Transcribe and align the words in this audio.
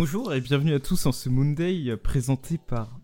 Bonjour 0.00 0.32
et 0.32 0.40
bienvenue 0.40 0.72
à 0.72 0.80
tous 0.80 1.04
en 1.04 1.12
ce 1.12 1.28
Monday 1.28 1.94
présenté 1.98 2.56
par 2.56 2.98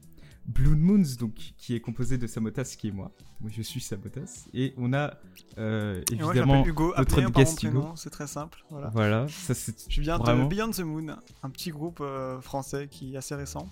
Blue 0.46 0.76
Moons, 0.76 1.04
donc 1.20 1.34
qui 1.58 1.74
est 1.74 1.80
composé 1.80 2.16
de 2.16 2.26
Samotas 2.26 2.74
qui 2.78 2.88
est 2.88 2.90
moi. 2.90 3.12
Moi 3.42 3.50
je 3.54 3.60
suis 3.60 3.82
Samotas 3.82 4.46
et 4.54 4.72
on 4.78 4.94
a 4.94 5.12
euh, 5.58 6.00
moi, 6.18 6.30
évidemment 6.30 6.64
Hugo, 6.64 6.94
notre 6.96 7.20
guest 7.32 7.62
Hugo. 7.62 7.92
c'est 7.96 8.08
très 8.08 8.26
simple. 8.26 8.64
Voilà. 8.70 8.88
Voilà, 8.94 9.26
ça 9.28 9.52
Je 9.90 10.00
viens 10.00 10.16
Vraiment 10.16 10.44
de 10.44 10.48
Beyond 10.48 10.70
the 10.70 10.80
Moon, 10.80 11.16
un 11.42 11.50
petit 11.50 11.68
groupe 11.68 11.98
euh, 12.00 12.40
français 12.40 12.88
qui 12.90 13.12
est 13.12 13.18
assez 13.18 13.34
récent. 13.34 13.68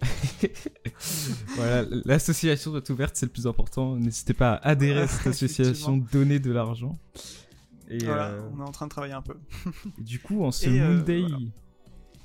voilà, 1.56 1.84
l'association 2.04 2.70
doit 2.70 2.78
être 2.78 2.90
ouverte, 2.90 3.16
c'est 3.16 3.26
le 3.26 3.32
plus 3.32 3.48
important. 3.48 3.96
N'hésitez 3.96 4.34
pas 4.34 4.52
à 4.52 4.68
adhérer 4.68 5.00
à 5.00 5.08
cette 5.08 5.26
association, 5.34 5.96
donner 5.96 6.38
de 6.38 6.52
l'argent. 6.52 6.96
Et 7.90 8.04
voilà, 8.04 8.28
euh, 8.28 8.48
on 8.54 8.60
est 8.60 8.68
en 8.68 8.70
train 8.70 8.86
de 8.86 8.90
travailler 8.90 9.14
un 9.14 9.22
peu. 9.22 9.34
Du 9.98 10.20
coup, 10.20 10.44
en 10.44 10.52
ce 10.52 10.68
euh, 10.68 10.98
Monday, 10.98 11.22
voilà. 11.22 11.38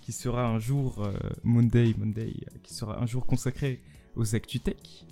Qui 0.03 0.12
sera 0.12 0.45
un 0.45 0.59
jour 0.59 1.02
euh, 1.02 1.13
Monday, 1.43 1.93
Monday, 1.98 2.34
euh, 2.53 2.57
qui 2.62 2.73
sera 2.73 2.99
un 3.02 3.05
jour 3.05 3.25
consacré 3.25 3.81
aux 4.17 4.35
ActuTech, 4.35 5.05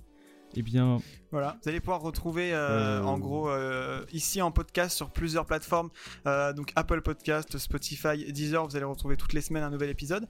eh 0.53 0.61
bien, 0.63 0.99
Voilà, 1.31 1.57
vous 1.63 1.69
allez 1.69 1.79
pouvoir 1.79 2.01
retrouver 2.01 2.53
euh, 2.53 2.99
Euh. 2.99 3.03
en 3.03 3.17
gros 3.17 3.49
euh, 3.49 4.03
ici 4.11 4.41
en 4.41 4.51
podcast 4.51 4.97
sur 4.97 5.09
plusieurs 5.11 5.45
plateformes, 5.45 5.89
euh, 6.27 6.51
donc 6.51 6.73
Apple 6.75 7.01
Podcast, 7.01 7.57
Spotify, 7.57 8.31
Deezer, 8.33 8.67
vous 8.67 8.75
allez 8.75 8.83
retrouver 8.83 9.15
toutes 9.15 9.31
les 9.31 9.39
semaines 9.39 9.63
un 9.63 9.69
nouvel 9.69 9.89
épisode. 9.89 10.27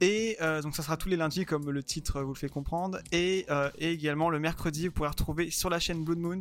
Et 0.00 0.36
euh, 0.40 0.62
donc 0.62 0.74
ça 0.74 0.82
sera 0.82 0.96
tous 0.96 1.08
les 1.08 1.16
lundis 1.16 1.44
comme 1.44 1.70
le 1.70 1.82
titre 1.82 2.22
vous 2.22 2.32
le 2.32 2.38
fait 2.38 2.48
comprendre. 2.48 2.98
Et, 3.12 3.46
euh, 3.50 3.70
et 3.78 3.90
également 3.90 4.30
le 4.30 4.38
mercredi, 4.38 4.86
vous 4.86 4.92
pourrez 4.92 5.08
retrouver 5.08 5.50
sur 5.50 5.70
la 5.70 5.78
chaîne 5.78 6.04
Blood 6.04 6.18
Moons 6.18 6.38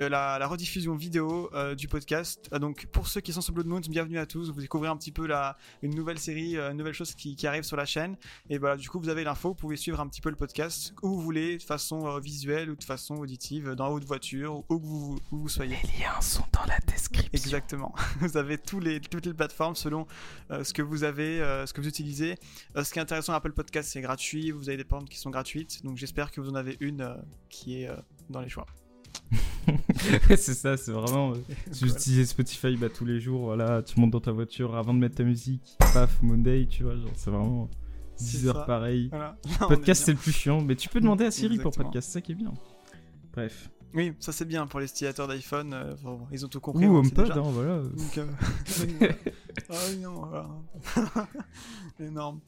euh, 0.00 0.08
la, 0.08 0.38
la 0.38 0.46
rediffusion 0.46 0.94
vidéo 0.94 1.50
du 1.76 1.88
podcast. 1.88 2.50
Donc 2.54 2.86
pour 2.86 3.08
ceux 3.08 3.20
qui 3.20 3.32
sont 3.32 3.40
sur 3.40 3.52
Blood 3.52 3.66
Moons, 3.66 3.80
bienvenue 3.88 4.18
à 4.18 4.26
tous. 4.26 4.50
Vous 4.50 4.60
découvrez 4.60 4.88
un 4.88 4.96
petit 4.96 5.12
peu 5.12 5.26
la, 5.26 5.56
une 5.82 5.94
nouvelle 5.94 6.18
série, 6.18 6.56
une 6.56 6.76
nouvelle 6.76 6.94
chose 6.94 7.14
qui, 7.14 7.36
qui 7.36 7.46
arrive 7.46 7.62
sur 7.62 7.76
la 7.76 7.86
chaîne. 7.86 8.16
Et 8.50 8.58
voilà, 8.58 8.76
du 8.76 8.88
coup 8.88 9.00
vous 9.00 9.08
avez 9.08 9.24
l'info, 9.24 9.50
vous 9.50 9.54
pouvez 9.54 9.76
suivre 9.76 10.00
un 10.00 10.08
petit 10.08 10.20
peu 10.20 10.30
le 10.30 10.36
podcast 10.36 10.94
où 11.02 11.08
vous 11.08 11.20
voulez, 11.20 11.58
de 11.58 11.62
façon 11.62 12.18
visuelle 12.18 12.70
ou 12.70 12.76
de 12.76 12.84
façon 12.84 13.16
auditive, 13.16 13.70
dans 13.72 13.88
haute 13.88 14.04
voiture, 14.04 14.64
où 14.68 14.78
que 14.78 14.86
vous, 14.86 15.18
où 15.32 15.36
vous 15.38 15.48
soyez. 15.48 15.76
les 15.82 16.00
liens 16.00 16.20
sont 16.20 16.44
dans 16.52 16.64
la 16.64 16.78
description. 16.86 17.30
Exactement. 17.32 17.94
Vous 18.20 18.36
avez 18.36 18.58
tous 18.58 18.80
les, 18.80 19.00
toutes 19.00 19.26
les 19.26 19.34
plateformes 19.34 19.74
selon 19.76 20.06
ce 20.50 20.72
que 20.72 20.82
vous 20.82 21.04
avez, 21.04 21.38
ce 21.66 21.72
que 21.72 21.80
vous 21.80 21.88
utilisez. 21.88 22.36
Euh, 22.86 22.88
ce 22.88 22.92
qui 22.92 22.98
est 22.98 23.02
intéressant, 23.02 23.32
Apple 23.32 23.52
Podcast, 23.52 23.90
c'est 23.92 24.00
gratuit. 24.00 24.50
Vous 24.50 24.68
avez 24.68 24.76
des 24.76 24.84
plateformes 24.84 25.08
qui 25.08 25.18
sont 25.18 25.30
gratuites. 25.30 25.84
Donc 25.84 25.96
j'espère 25.96 26.30
que 26.30 26.40
vous 26.40 26.50
en 26.50 26.54
avez 26.54 26.76
une 26.80 27.02
euh, 27.02 27.14
qui 27.48 27.82
est 27.82 27.88
euh, 27.88 27.96
dans 28.30 28.40
les 28.40 28.48
choix. 28.48 28.66
c'est 30.28 30.54
ça, 30.54 30.76
c'est 30.76 30.92
vraiment. 30.92 31.32
euh, 31.32 31.38
vous 31.70 31.88
utilisez 31.88 32.24
Spotify 32.26 32.76
bah, 32.76 32.88
tous 32.88 33.04
les 33.04 33.20
jours, 33.20 33.42
voilà, 33.42 33.82
tu 33.82 33.98
montes 33.98 34.10
dans 34.10 34.20
ta 34.20 34.32
voiture 34.32 34.76
avant 34.76 34.94
de 34.94 34.98
mettre 34.98 35.16
ta 35.16 35.24
musique, 35.24 35.76
paf, 35.92 36.22
Monday, 36.22 36.66
tu 36.66 36.84
vois, 36.84 36.96
genre, 36.96 37.10
c'est 37.14 37.30
vraiment 37.30 37.68
10 38.18 38.42
C'est 38.42 38.46
heures 38.48 38.66
pareil. 38.66 39.08
Voilà. 39.10 39.36
Podcast, 39.68 40.04
c'est 40.04 40.12
le 40.12 40.18
plus 40.18 40.32
chiant, 40.32 40.60
mais 40.60 40.76
tu 40.76 40.88
peux 40.88 41.00
demander 41.00 41.24
à 41.24 41.30
Siri 41.30 41.58
pour 41.58 41.72
podcast, 41.72 42.06
c'est 42.06 42.14
ça 42.14 42.20
qui 42.20 42.32
est 42.32 42.36
bien. 42.36 42.54
Bref. 43.32 43.70
Oui, 43.96 44.12
ça 44.20 44.30
c'est 44.30 44.44
bien 44.44 44.66
pour 44.66 44.78
les 44.78 44.86
utilisateurs 44.86 45.26
d'iPhone. 45.26 45.72
euh, 45.72 45.94
bon, 46.04 46.20
ils 46.30 46.44
ont 46.44 46.48
tout 46.48 46.60
compris. 46.60 46.86
Ou 46.86 46.98
HomePod, 46.98 47.28
déjà. 47.28 47.40
hein, 47.40 47.50
voilà. 47.50 47.78
Donc, 47.82 48.18
euh, 48.18 48.26
ah 49.70 49.74
oui, 49.90 49.96
non, 49.98 50.26
voilà. 50.26 50.48
Énorme. 52.00 52.40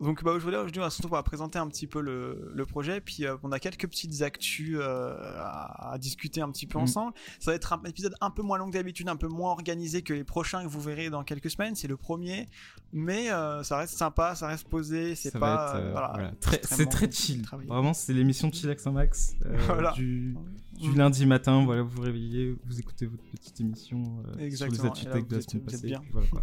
Donc, 0.00 0.24
bah, 0.24 0.32
aujourd'hui, 0.32 0.56
aujourd'hui, 0.58 0.80
on 0.80 0.84
va 0.84 0.90
surtout 0.90 1.08
présenter 1.22 1.58
un 1.58 1.68
petit 1.68 1.86
peu 1.86 2.00
le, 2.00 2.50
le 2.54 2.66
projet, 2.66 3.00
puis 3.00 3.24
euh, 3.24 3.36
on 3.42 3.52
a 3.52 3.58
quelques 3.60 3.86
petites 3.88 4.20
actus 4.22 4.78
à, 4.80 5.92
à 5.92 5.98
discuter 5.98 6.40
un 6.40 6.50
petit 6.50 6.66
peu 6.66 6.78
Mm. 6.78 6.82
ensemble. 6.82 7.12
Ça 7.40 7.50
va 7.52 7.54
être 7.54 7.72
un 7.72 7.82
épisode 7.84 8.14
un 8.20 8.30
peu 8.30 8.42
moins 8.42 8.58
long 8.58 8.66
que 8.68 8.72
d'habitude, 8.74 9.08
un 9.08 9.16
peu 9.16 9.28
moins 9.28 9.52
organisé 9.52 10.02
que 10.02 10.12
les 10.12 10.24
prochains 10.24 10.62
que 10.64 10.68
vous 10.68 10.80
verrez 10.80 11.08
dans 11.08 11.24
quelques 11.24 11.50
semaines. 11.50 11.76
C'est 11.76 11.88
le 11.88 11.96
premier, 11.96 12.46
mais 12.92 13.28
ça 13.28 13.76
reste 13.78 13.96
sympa, 13.96 14.34
ça 14.34 14.48
reste 14.48 14.68
posé. 14.68 15.14
C'est 15.14 15.38
pas. 15.38 15.78
voilà, 15.92 16.10
voilà, 16.14 16.32
très- 16.40 16.60
c'est 16.64 16.86
très 16.86 17.10
chill. 17.10 17.42
Vraiment, 17.66 17.94
c'est 17.94 18.12
l'émission 18.12 18.50
Chillax 18.52 18.86
en 18.86 18.92
max 18.92 19.34
Voilà. 19.66 19.92
du, 19.92 20.36
du 20.78 20.90
Mm. 20.90 20.96
lundi 20.98 21.26
matin. 21.26 21.64
Voilà, 21.64 21.82
vous 21.82 21.90
vous 21.90 22.02
réveillez, 22.02 22.56
vous 22.64 22.78
écoutez 22.78 23.06
votre 23.06 23.24
petite 23.30 23.60
émission 23.60 24.02
euh, 24.38 24.50
sur 24.50 24.66
les 24.68 24.84
ActuTech 24.84 25.14
de 25.14 25.20
vous 25.28 25.30
la 25.34 25.38
êtes- 25.38 25.50
semaine 25.50 25.64
passée. 25.64 25.94
voilà, 26.12 26.28
quoi. 26.28 26.42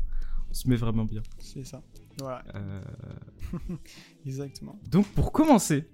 On 0.49 0.53
se 0.53 0.67
met 0.69 0.75
vraiment 0.75 1.05
bien. 1.05 1.21
C'est 1.39 1.63
ça. 1.65 1.81
Voilà, 2.19 2.43
Euh, 2.55 2.81
exactement. 4.25 4.79
Donc 4.91 5.07
pour 5.07 5.31
commencer, 5.31 5.87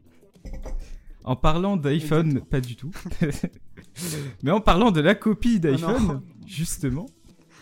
en 1.23 1.35
parlant 1.35 1.77
d'iPhone, 1.77 2.41
pas 2.41 2.61
du 2.61 2.75
tout, 2.75 2.91
mais 4.43 4.51
en 4.51 4.61
parlant 4.61 4.91
de 4.91 4.99
la 5.01 5.15
copie 5.15 5.55
Ah 5.57 5.59
d'iPhone, 5.59 6.21
justement, 6.45 7.05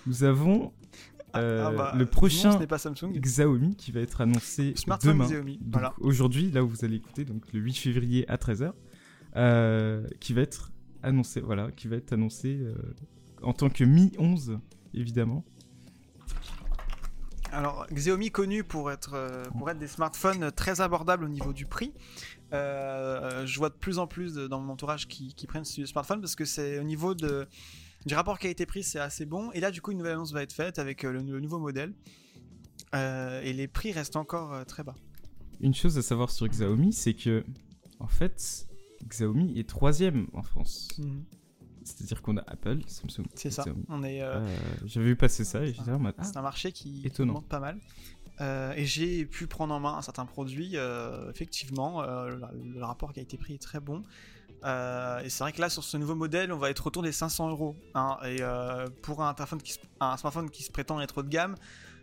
nous 0.05 0.23
avons 0.23 0.73
euh, 1.35 1.65
Ah, 1.67 1.71
bah, 1.71 1.93
le 1.95 2.05
prochain 2.05 2.57
pas. 2.65 2.77
Xiaomi 2.77 3.75
qui 3.75 3.91
va 3.91 3.99
être 3.99 4.21
annoncé 4.21 4.73
Smartphone 4.75 5.13
demain. 5.13 5.25
Xiaomi. 5.27 5.57
Donc, 5.57 5.67
Voilà. 5.73 5.93
Aujourd'hui, 5.99 6.49
là 6.51 6.63
où 6.63 6.67
vous 6.69 6.83
allez 6.85 6.95
écouter, 6.95 7.25
donc 7.25 7.43
le 7.53 7.59
8 7.59 7.73
février 7.77 8.27
à 8.29 8.37
13h, 8.37 8.71
euh, 9.37 10.05
qui 10.19 10.33
va 10.33 10.41
être 10.41 10.71
annoncé, 11.03 11.39
voilà, 11.41 11.71
qui 11.71 11.87
va 11.87 11.95
être 11.95 12.11
annoncé 12.13 12.57
euh, 12.59 12.75
en 13.41 13.53
tant 13.53 13.69
que 13.69 13.83
Mi 13.83 14.11
11, 14.17 14.59
évidemment. 14.93 15.45
Alors, 17.51 17.87
Xiaomi 17.91 18.29
connu 18.29 18.63
pour 18.65 18.91
être, 18.91 19.13
euh, 19.13 19.45
pour 19.57 19.69
être 19.69 19.79
des 19.79 19.87
smartphones 19.87 20.51
très 20.51 20.81
abordables 20.81 21.23
au 21.23 21.29
niveau 21.29 21.53
du 21.53 21.65
prix. 21.65 21.93
Euh, 22.53 23.45
je 23.45 23.57
vois 23.57 23.69
de 23.69 23.75
plus 23.75 23.99
en 23.99 24.07
plus 24.07 24.33
de- 24.33 24.47
dans 24.47 24.59
mon 24.59 24.73
entourage 24.73 25.07
qui, 25.07 25.33
qui 25.33 25.47
prennent 25.47 25.63
ce 25.65 25.85
smartphone 25.85 26.19
parce 26.19 26.35
que 26.35 26.43
c'est 26.45 26.77
au 26.79 26.83
niveau 26.83 27.13
de, 27.15 27.47
du 28.05 28.15
rapport 28.15 28.37
qualité-prix, 28.37 28.83
c'est 28.83 28.99
assez 28.99 29.25
bon. 29.25 29.49
Et 29.53 29.61
là, 29.61 29.71
du 29.71 29.81
coup, 29.81 29.91
une 29.91 29.97
nouvelle 29.99 30.13
annonce 30.13 30.33
va 30.33 30.43
être 30.43 30.51
faite 30.53 30.77
avec 30.77 31.03
le, 31.03 31.13
le 31.13 31.39
nouveau 31.39 31.59
modèle. 31.59 31.93
Euh, 32.95 33.41
et 33.41 33.53
les 33.53 33.67
prix 33.67 33.91
restent 33.93 34.15
encore 34.17 34.65
très 34.65 34.83
bas. 34.83 34.95
Une 35.61 35.73
chose 35.73 35.97
à 35.97 36.01
savoir 36.01 36.29
sur 36.31 36.47
Xiaomi, 36.47 36.91
c'est 36.93 37.13
que, 37.13 37.45
en 37.99 38.07
fait, 38.07 38.67
Xiaomi 39.05 39.57
est 39.59 39.67
troisième 39.67 40.27
en 40.33 40.41
France. 40.43 40.87
C'est-à-dire 41.83 42.21
qu'on 42.21 42.35
a 42.37 42.41
Apple, 42.47 42.79
Samsung, 42.87 43.25
C'est 43.35 43.49
ça. 43.49 43.61
Xiaomi. 43.63 43.85
On 43.89 44.03
est, 44.03 44.21
euh, 44.21 44.39
Euh, 44.39 44.57
J'avais 44.85 45.05
vu 45.07 45.15
passer 45.15 45.45
ça 45.45 45.63
et 45.63 45.73
j'étais 45.73 45.91
en 45.91 45.99
mode, 45.99 46.15
ah, 46.17 46.23
C'est 46.23 46.37
un 46.37 46.41
marché 46.41 46.71
qui, 46.71 47.01
qui 47.01 47.07
étonnant. 47.07 47.33
monte 47.33 47.47
pas 47.47 47.59
mal. 47.59 47.79
Euh, 48.41 48.73
et 48.75 48.85
j'ai 48.85 49.25
pu 49.25 49.47
prendre 49.47 49.73
en 49.73 49.79
main 49.79 49.95
un 49.95 50.01
certain 50.01 50.25
produit. 50.25 50.71
euh, 50.75 51.29
effectivement, 51.31 52.01
euh, 52.03 52.29
le, 52.29 52.73
le 52.75 52.83
rapport 52.83 53.13
qualité-prix 53.13 53.53
est 53.55 53.61
très 53.61 53.79
bon. 53.79 54.03
Et 54.65 55.29
c'est 55.29 55.43
vrai 55.43 55.53
que 55.53 55.61
là, 55.61 55.69
sur 55.69 55.83
ce 55.83 55.95
nouveau 55.97 56.15
modèle, 56.15 56.51
on 56.51 56.57
va 56.57 56.69
être 56.69 56.85
autour 56.87 57.03
des 57.03 57.11
500 57.13 57.49
euros. 57.49 57.75
hein. 57.95 58.17
et 58.25 58.39
pour 59.01 59.23
un, 59.23 59.33
téléphone 59.33 59.61
qui 59.61 59.73
se- 59.73 59.79
un 60.01 60.17
smartphone 60.17 60.49
qui 60.49 60.63
se 60.63 60.71
prétend 60.71 60.99
être 60.99 61.19
haut 61.19 61.23
de 61.23 61.29
gamme, 61.29 61.55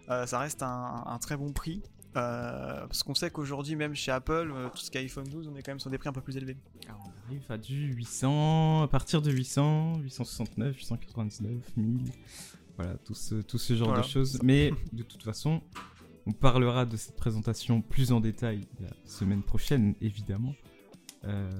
ça 0.08 0.38
reste 0.38 0.62
un, 0.62 1.02
un 1.06 1.18
très 1.18 1.36
bon 1.36 1.52
prix. 1.52 1.82
Euh, 2.16 2.86
parce 2.86 3.02
qu'on 3.02 3.14
sait 3.14 3.30
qu'aujourd'hui, 3.30 3.74
même 3.76 3.94
chez 3.94 4.12
Apple, 4.12 4.52
euh, 4.54 4.68
tout 4.70 4.78
ce 4.78 4.90
qui 4.90 4.98
est 4.98 5.00
iPhone 5.02 5.24
12, 5.28 5.48
on 5.52 5.56
est 5.56 5.62
quand 5.62 5.72
même 5.72 5.80
sur 5.80 5.90
des 5.90 5.98
prix 5.98 6.08
un 6.08 6.12
peu 6.12 6.20
plus 6.20 6.36
élevés. 6.36 6.56
on 6.88 7.26
arrive 7.26 7.42
à 7.48 7.58
du 7.58 7.92
800, 7.94 8.82
à 8.82 8.88
partir 8.88 9.20
de 9.20 9.30
800, 9.32 9.98
869, 10.00 10.76
899, 10.76 11.50
1000. 11.76 12.12
Voilà, 12.76 12.94
tout 13.04 13.14
ce, 13.14 13.36
tout 13.36 13.58
ce 13.58 13.74
genre 13.74 13.88
Voilà. 13.88 14.02
de 14.02 14.08
choses. 14.08 14.38
Mais 14.42 14.72
de 14.92 15.02
toute 15.02 15.22
façon, 15.22 15.60
on 16.26 16.32
parlera 16.32 16.86
de 16.86 16.96
cette 16.96 17.16
présentation 17.16 17.80
plus 17.82 18.12
en 18.12 18.20
détail 18.20 18.66
la 18.80 18.90
semaine 19.06 19.42
prochaine, 19.42 19.94
évidemment. 20.00 20.54
Euh, 21.26 21.50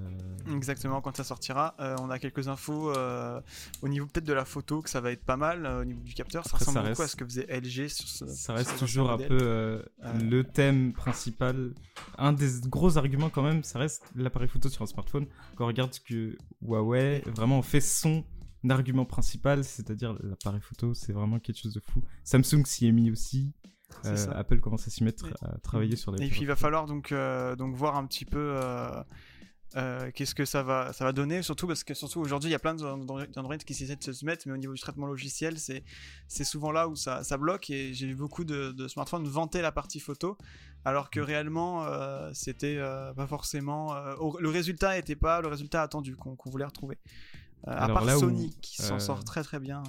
Exactement, 0.55 1.01
quand 1.01 1.17
ça 1.17 1.25
sortira, 1.25 1.75
euh, 1.81 1.97
on 2.01 2.11
a 2.11 2.19
quelques 2.19 2.49
infos 2.49 2.91
euh, 2.91 3.41
au 3.81 3.89
niveau 3.89 4.07
peut-être 4.07 4.27
de 4.27 4.33
la 4.35 4.45
photo, 4.45 4.83
que 4.83 4.91
ça 4.91 5.01
va 5.01 5.11
être 5.11 5.25
pas 5.25 5.39
mal, 5.39 5.65
au 5.67 5.85
niveau 5.87 6.03
du 6.03 6.13
capteur. 6.13 6.45
Ça 6.45 6.51
Après, 6.53 6.65
ça 6.67 6.71
ressemble 6.71 6.89
beaucoup 6.91 7.01
à 7.01 7.05
reste- 7.07 7.13
ce 7.13 7.17
que 7.17 7.25
faisait 7.25 7.47
LG 7.49 7.89
sur 7.89 8.07
ce. 8.07 8.27
ça 8.27 8.35
sur 8.37 8.55
reste 8.55 8.71
ce 8.73 8.79
toujours 8.79 9.11
un 9.11 9.17
peu 9.17 9.83
le 10.21 10.43
thème 10.43 10.93
principal. 10.93 11.73
Un 12.19 12.35
des 12.35 12.61
gros 12.67 12.99
arguments 12.99 13.31
quand 13.31 13.43
même, 13.43 13.65
ça 13.65 13.79
reste 13.79 14.05
l'appareil 14.15 14.49
photo 14.49 14.69
sur 14.69 14.83
un 14.83 14.87
smartphone. 14.87 15.27
Quand 15.57 15.65
on 15.65 15.69
regarde 15.69 15.95
ce 15.95 16.01
que 16.01 16.37
Huawei 16.61 17.23
vraiment 17.35 17.63
fait 17.63 17.81
son 17.81 18.23
argument 18.69 19.07
principal, 19.07 19.65
c'est-à-dire 19.65 20.15
l'appareil 20.23 20.61
photo, 20.61 20.93
c'est 20.93 21.13
vraiment 21.15 21.39
quelque 21.39 21.59
chose 21.61 21.73
de 21.75 21.81
fou. 21.81 22.03
Samsung 22.23 22.67
s'y 22.67 22.87
est 22.87 22.93
mis 22.93 23.11
aussi. 23.11 23.51
Apple 24.33 24.61
commence 24.61 24.87
à 24.87 24.91
s'y 24.91 25.05
mettre, 25.05 25.27
Et- 25.27 25.45
à 25.47 25.57
travailler 25.63 25.97
sur 25.97 26.13
les. 26.13 26.27
Et 26.27 26.29
puis 26.29 26.41
il 26.43 26.47
va 26.47 26.57
falloir 26.57 26.85
donc, 26.87 27.15
donc 27.57 27.75
voir 27.75 27.97
un 27.97 28.05
petit 28.07 28.25
peu 28.27 28.59
euh, 29.77 30.11
qu'est-ce 30.15 30.35
que 30.35 30.45
ça 30.45 30.63
va, 30.63 30.93
ça 30.93 31.05
va 31.05 31.13
donner, 31.13 31.43
surtout 31.43 31.67
parce 31.67 31.83
que 31.83 31.95
surtout 31.95 32.21
aujourd'hui 32.21 32.49
il 32.49 32.53
y 32.53 32.57
a 32.57 32.61
plein 32.61 32.75
d'Android 32.75 33.57
qui 33.57 33.73
essaient 33.73 33.97
de 33.97 34.13
se 34.13 34.25
mettre, 34.25 34.47
mais 34.47 34.53
au 34.53 34.57
niveau 34.57 34.73
du 34.73 34.81
traitement 34.81 35.07
logiciel, 35.07 35.59
c'est 35.59 35.85
c'est 36.29 36.45
souvent 36.45 36.71
là 36.71 36.89
où 36.89 36.95
ça, 36.95 37.25
ça 37.25 37.37
bloque. 37.37 37.71
Et 37.71 37.93
j'ai 37.93 38.07
vu 38.07 38.15
beaucoup 38.15 38.45
de, 38.45 38.73
de 38.73 38.89
smartphones 38.89 39.27
vanter 39.27 39.63
la 39.63 39.73
partie 39.73 40.01
photo, 40.01 40.39
alors 40.85 41.07
Mm. 41.07 41.11
que 41.11 41.21
réellement 41.21 41.85
euh, 41.85 42.31
c'était 42.35 42.77
euh, 42.79 43.13
pas 43.15 43.27
forcément. 43.27 43.95
le 44.39 44.49
résultat 44.49 44.95
n'était 44.95 45.17
pas 45.17 45.41
le 45.41 45.49
résultat 45.49 45.83
attendu 45.83 46.15
qu'on 46.17 46.37
qu'on 46.37 46.51
voulait 46.51 46.65
retrouver. 46.65 46.99
À 47.67 47.89
part 47.89 48.05
où, 48.05 48.21
Sony 48.21 48.57
qui 48.61 48.83
s'en 48.83 48.99
sort 49.01 49.25
très 49.25 49.43
très 49.43 49.59
bien. 49.59 49.83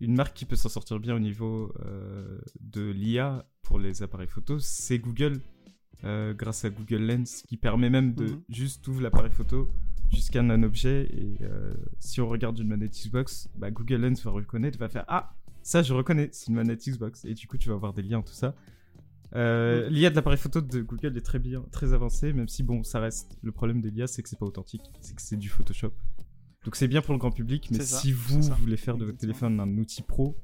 Une 0.00 0.14
marque 0.14 0.34
qui 0.34 0.44
peut 0.44 0.56
s'en 0.56 0.68
sortir 0.68 0.98
bien 1.00 1.14
au 1.14 1.18
niveau 1.18 1.74
de 2.60 2.90
l'IA 2.90 3.46
pour 3.62 3.78
les 3.78 4.02
appareils 4.02 4.28
photo, 4.28 4.60
c'est 4.60 4.98
Google, 4.98 5.40
euh, 6.04 6.34
grâce 6.34 6.64
à 6.64 6.70
Google 6.70 7.02
Lens, 7.06 7.42
qui 7.48 7.56
permet 7.56 7.90
même 7.90 8.14
de 8.14 8.24
Mhm. 8.26 8.40
juste 8.48 8.86
ouvrir 8.88 9.04
l'appareil 9.04 9.32
photo, 9.32 9.70
tu 10.10 10.20
scannes 10.20 10.50
un 10.50 10.62
objet, 10.62 11.08
et 11.12 11.38
euh, 11.42 11.72
si 11.98 12.20
on 12.20 12.28
regarde 12.28 12.58
une 12.58 12.68
manette 12.68 12.92
Xbox, 12.92 13.48
bah, 13.56 13.70
Google 13.70 13.96
Lens 14.02 14.22
va 14.24 14.30
reconnaître, 14.30 14.78
va 14.78 14.88
faire 14.88 15.04
Ah, 15.08 15.34
ça 15.62 15.82
je 15.82 15.92
reconnais, 15.94 16.28
c'est 16.32 16.48
une 16.48 16.54
manette 16.54 16.86
Xbox. 16.88 17.24
Et 17.24 17.34
du 17.34 17.46
coup, 17.48 17.58
tu 17.58 17.68
vas 17.68 17.74
avoir 17.74 17.92
des 17.92 18.02
liens, 18.02 18.22
tout 18.22 18.32
ça. 18.34 18.54
Euh, 19.34 19.88
L'IA 19.90 20.10
de 20.10 20.14
l'appareil 20.14 20.38
photo 20.38 20.60
de 20.60 20.80
Google 20.82 21.16
est 21.16 21.20
très 21.20 21.40
bien, 21.40 21.64
très 21.72 21.92
avancée, 21.92 22.32
même 22.32 22.48
si 22.48 22.62
bon, 22.62 22.84
ça 22.84 23.00
reste 23.00 23.36
le 23.42 23.50
problème 23.50 23.80
de 23.80 23.88
l'IA, 23.88 24.06
c'est 24.06 24.22
que 24.22 24.28
c'est 24.28 24.38
pas 24.38 24.46
authentique, 24.46 24.82
c'est 25.00 25.14
que 25.16 25.22
c'est 25.22 25.36
du 25.36 25.48
Photoshop. 25.48 25.92
Donc 26.64 26.76
c'est 26.76 26.88
bien 26.88 27.02
pour 27.02 27.12
le 27.12 27.18
grand 27.18 27.32
public, 27.32 27.68
mais 27.72 27.80
ça, 27.80 27.98
si 27.98 28.12
vous 28.12 28.40
voulez 28.60 28.76
faire 28.76 28.96
de 28.96 29.04
votre 29.04 29.18
téléphone 29.18 29.58
un 29.60 29.78
outil 29.78 30.02
pro, 30.02 30.36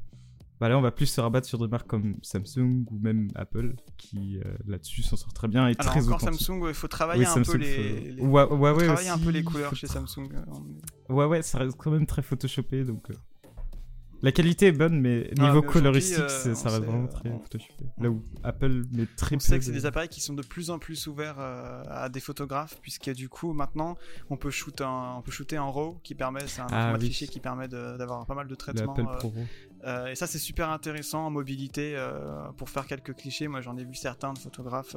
bah 0.63 0.69
là 0.69 0.79
on 0.79 0.81
va 0.81 0.93
plus 0.93 1.07
se 1.07 1.21
rabattre 1.21 1.47
sur 1.49 1.59
des 1.59 1.67
marques 1.67 1.89
comme 1.89 2.15
Samsung 2.23 2.85
ou 2.89 2.99
même 3.01 3.27
Apple 3.35 3.75
qui 3.99 4.39
euh, 4.39 4.45
là-dessus 4.65 5.03
s'en 5.03 5.17
sort 5.17 5.33
très 5.33 5.49
bien 5.49 5.67
et 5.69 5.75
Alors 5.77 5.93
très 5.93 6.07
encore. 6.07 6.21
Samsung, 6.21 6.69
il 6.69 6.75
faut 6.75 6.87
travailler 6.87 7.27
un 7.27 7.43
peu 7.43 7.57
les, 7.57 8.15
travailler 8.17 9.09
un 9.09 9.19
peu 9.19 9.31
les 9.31 9.43
couleurs 9.43 9.75
chez 9.75 9.89
Samsung. 9.89 10.29
on- 11.09 11.13
Ouais, 11.15 11.25
ouais, 11.27 11.43
ça 11.43 11.59
reste 11.59 11.77
quand 11.77 11.91
même 11.91 12.07
très 12.07 12.23
photoshopé, 12.23 12.85
donc... 12.85 13.11
euh, 13.11 13.15
La 14.23 14.31
qualité 14.31 14.67
est 14.69 14.73
bonne, 14.73 15.01
mais 15.01 15.31
Ah, 15.37 15.47
niveau 15.49 15.63
mais 15.63 15.67
coloristique, 15.67 16.21
euh, 16.21 16.55
ça 16.55 16.69
reste 16.71 16.85
vraiment 16.85 17.09
très 17.09 17.29
photoshopé. 17.29 17.85
Là 17.99 18.09
où 18.09 18.23
Apple 18.45 18.85
met 18.93 19.07
très 19.17 19.35
On 19.35 19.39
peu 19.39 19.45
sait 19.45 19.59
que 19.59 19.65
c'est 19.65 19.73
de- 19.73 19.77
des 19.77 19.85
appareils 19.87 20.09
qui 20.09 20.21
sont 20.21 20.35
de 20.35 20.43
plus 20.43 20.71
en 20.71 20.79
plus 20.79 21.09
ouverts 21.09 21.41
euh, 21.41 21.83
à 21.89 22.09
des 22.09 22.21
photographes, 22.21 22.79
puisque 22.81 23.11
du 23.11 23.29
coup 23.29 23.53
maintenant 23.53 23.97
on 24.31 24.37
peut 24.37 24.51
shooter 24.51 24.85
en, 24.85 25.19
on 25.19 25.23
peut 25.23 25.33
shooter 25.33 25.59
en 25.59 25.73
RAW, 25.73 25.99
qui 26.05 26.15
permet, 26.15 26.47
c'est 26.47 26.61
un 26.61 26.67
Ah, 26.71 26.83
format 26.93 26.99
oui. 26.99 27.09
fichier 27.09 27.27
qui 27.27 27.41
permet 27.41 27.67
d'avoir 27.67 28.25
pas 28.25 28.37
mal 28.37 28.47
de 28.47 28.55
traitements. 28.55 28.93
Apple 28.93 29.07
euh, 29.11 29.17
Pro. 29.19 29.35
Euh, 29.85 30.07
et 30.07 30.15
ça 30.15 30.27
c'est 30.27 30.39
super 30.39 30.71
intéressant 30.71 31.27
en 31.27 31.31
mobilité 31.31 31.95
euh, 31.97 32.51
pour 32.57 32.71
faire 32.71 32.87
quelques 32.87 33.15
clichés. 33.15 33.49
Moi 33.49 33.61
j'en 33.61 33.77
ai 33.77 33.85
vu 33.85 33.95
certains 33.95 34.33
de 34.33 34.39
photographes 34.39 34.97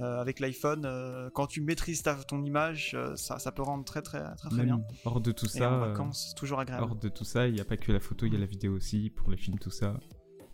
euh, 0.00 0.20
avec 0.20 0.40
l'iPhone. 0.40 0.88
quand 1.34 1.46
tu 1.46 1.60
maîtrises 1.60 2.02
ta, 2.02 2.14
ton 2.14 2.42
image, 2.42 2.96
ça, 3.16 3.38
ça 3.38 3.52
peut 3.52 3.62
rendre 3.62 3.84
très 3.84 4.02
très 4.02 4.22
très, 4.36 4.48
très 4.48 4.56
Même 4.58 4.66
bien. 4.66 4.80
hors 5.04 5.20
de 5.20 5.32
tout 5.32 5.46
Et 5.46 5.58
ça, 5.58 5.72
en 5.72 5.80
vacances, 5.80 6.28
c'est 6.30 6.34
toujours 6.38 6.60
agréable. 6.60 6.84
hors 6.84 6.96
de 6.96 7.08
tout 7.08 7.24
ça, 7.24 7.46
il 7.48 7.54
n'y 7.54 7.60
a 7.60 7.64
pas 7.64 7.76
que 7.76 7.92
la 7.92 8.00
photo, 8.00 8.26
il 8.26 8.32
y 8.32 8.36
a 8.36 8.40
la 8.40 8.46
vidéo 8.46 8.72
aussi 8.74 9.10
pour 9.10 9.30
les 9.30 9.36
films, 9.36 9.58
tout 9.58 9.70
ça. 9.70 9.98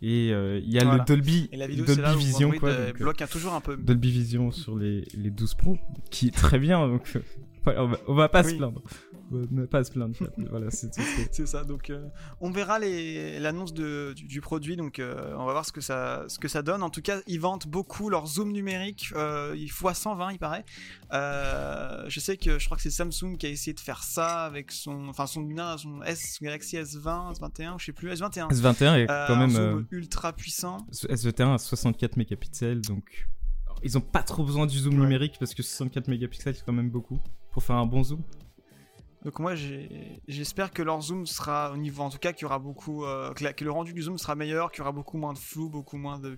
Et 0.01 0.27
il 0.29 0.69
y 0.73 0.79
a 0.79 0.83
Voilà. 0.83 0.99
le 0.99 1.05
Dolby, 1.05 1.49
Et 1.51 1.57
la 1.57 1.67
vidéo 1.67 1.85
Dolby 1.85 2.01
c'est 2.01 2.07
là 2.07 2.15
où 2.15 2.19
Vision, 2.19 2.51
quoi. 2.51 2.73
donc, 2.73 2.97
bloque 2.97 3.29
toujours 3.29 3.53
un 3.53 3.61
peu. 3.61 3.75
Dolby 3.77 4.11
Vision 4.11 4.51
sur 4.51 4.77
les, 4.77 5.05
les 5.13 5.29
12 5.29 5.55
Pro, 5.55 5.77
qui 6.09 6.27
est 6.27 6.35
très 6.35 6.57
bien. 6.59 6.87
Donc, 6.87 7.17
on, 7.65 7.87
va, 7.87 7.97
on 8.07 8.13
va 8.15 8.29
pas 8.29 8.43
se 8.43 8.55
plaindre. 8.55 8.81
On 9.31 9.45
va 9.59 9.67
pas 9.67 9.83
se 9.83 9.91
plaindre. 9.91 10.15
voilà, 10.49 10.71
c'est 10.71 11.45
ça, 11.47 11.63
donc 11.63 11.89
euh, 11.89 12.07
on 12.41 12.49
verra 12.51 12.79
l'annonce 12.79 13.73
du, 13.73 14.13
du 14.15 14.41
produit, 14.41 14.75
donc 14.75 14.99
euh, 14.99 15.33
on 15.37 15.45
va 15.45 15.51
voir 15.51 15.65
ce 15.65 15.71
que, 15.71 15.81
ça, 15.81 16.25
ce 16.27 16.39
que 16.39 16.47
ça 16.47 16.61
donne. 16.61 16.81
En 16.83 16.89
tout 16.89 17.01
cas, 17.01 17.19
ils 17.27 17.39
vantent 17.39 17.67
beaucoup 17.67 18.09
leur 18.09 18.25
zoom 18.27 18.51
numérique, 18.51 19.11
euh, 19.15 19.53
il 19.57 19.69
fois 19.71 19.93
120 19.93 20.31
il 20.31 20.39
paraît. 20.39 20.65
Euh, 21.13 22.05
je 22.07 22.19
sais 22.19 22.37
que 22.37 22.57
je 22.59 22.65
crois 22.65 22.77
que 22.77 22.83
c'est 22.83 22.89
Samsung 22.89 23.37
qui 23.37 23.45
a 23.45 23.49
essayé 23.49 23.73
de 23.73 23.79
faire 23.79 24.03
ça 24.03 24.45
avec 24.45 24.71
son, 24.71 25.07
enfin 25.09 25.27
son, 25.27 25.47
son 25.77 26.01
S, 26.03 26.37
son 26.39 26.45
Galaxy 26.45 26.77
S20, 26.77 27.37
S21, 27.39 27.79
je 27.79 27.85
sais 27.85 27.93
plus, 27.93 28.09
S21. 28.11 28.49
S21 28.51 28.95
est 28.95 29.05
quand 29.07 29.13
un 29.33 29.37
même. 29.37 29.49
zoom 29.51 29.87
ultra 29.91 30.33
puissant. 30.33 30.77
S21 30.91 31.53
à 31.53 31.57
64 31.57 32.17
mégapixels, 32.17 32.81
donc 32.81 33.27
ils 33.83 33.97
ont 33.97 34.01
pas 34.01 34.23
trop 34.23 34.43
besoin 34.43 34.65
du 34.65 34.77
zoom 34.77 34.95
Ouais. 34.95 35.01
numérique 35.01 35.35
parce 35.39 35.53
que 35.53 35.63
64 35.63 36.07
mégapixels 36.09 36.55
c'est 36.55 36.65
quand 36.65 36.73
même 36.73 36.89
beaucoup 36.89 37.19
pour 37.51 37.63
faire 37.63 37.77
un 37.77 37.85
bon 37.85 38.03
zoom. 38.03 38.21
Donc 39.25 39.37
moi 39.39 39.53
j'espère 40.27 40.71
que 40.71 40.81
leur 40.81 41.01
zoom 41.01 41.25
sera 41.25 41.73
au 41.73 41.77
niveau, 41.77 42.03
en 42.03 42.09
tout 42.09 42.19
cas 42.19 42.31
qu'il 42.31 42.43
y 42.43 42.45
aura 42.45 42.57
beaucoup, 42.59 43.03
euh, 43.03 43.33
que, 43.33 43.43
la- 43.43 43.51
que 43.51 43.65
le 43.65 43.71
rendu 43.71 43.91
du 43.93 44.01
zoom 44.01 44.17
sera 44.17 44.33
meilleur, 44.35 44.71
qu'il 44.71 44.79
y 44.79 44.81
aura 44.81 44.93
beaucoup 44.93 45.17
moins 45.17 45.33
de 45.33 45.37
flou, 45.37 45.69
beaucoup 45.69 45.97
moins 45.97 46.19
de, 46.19 46.37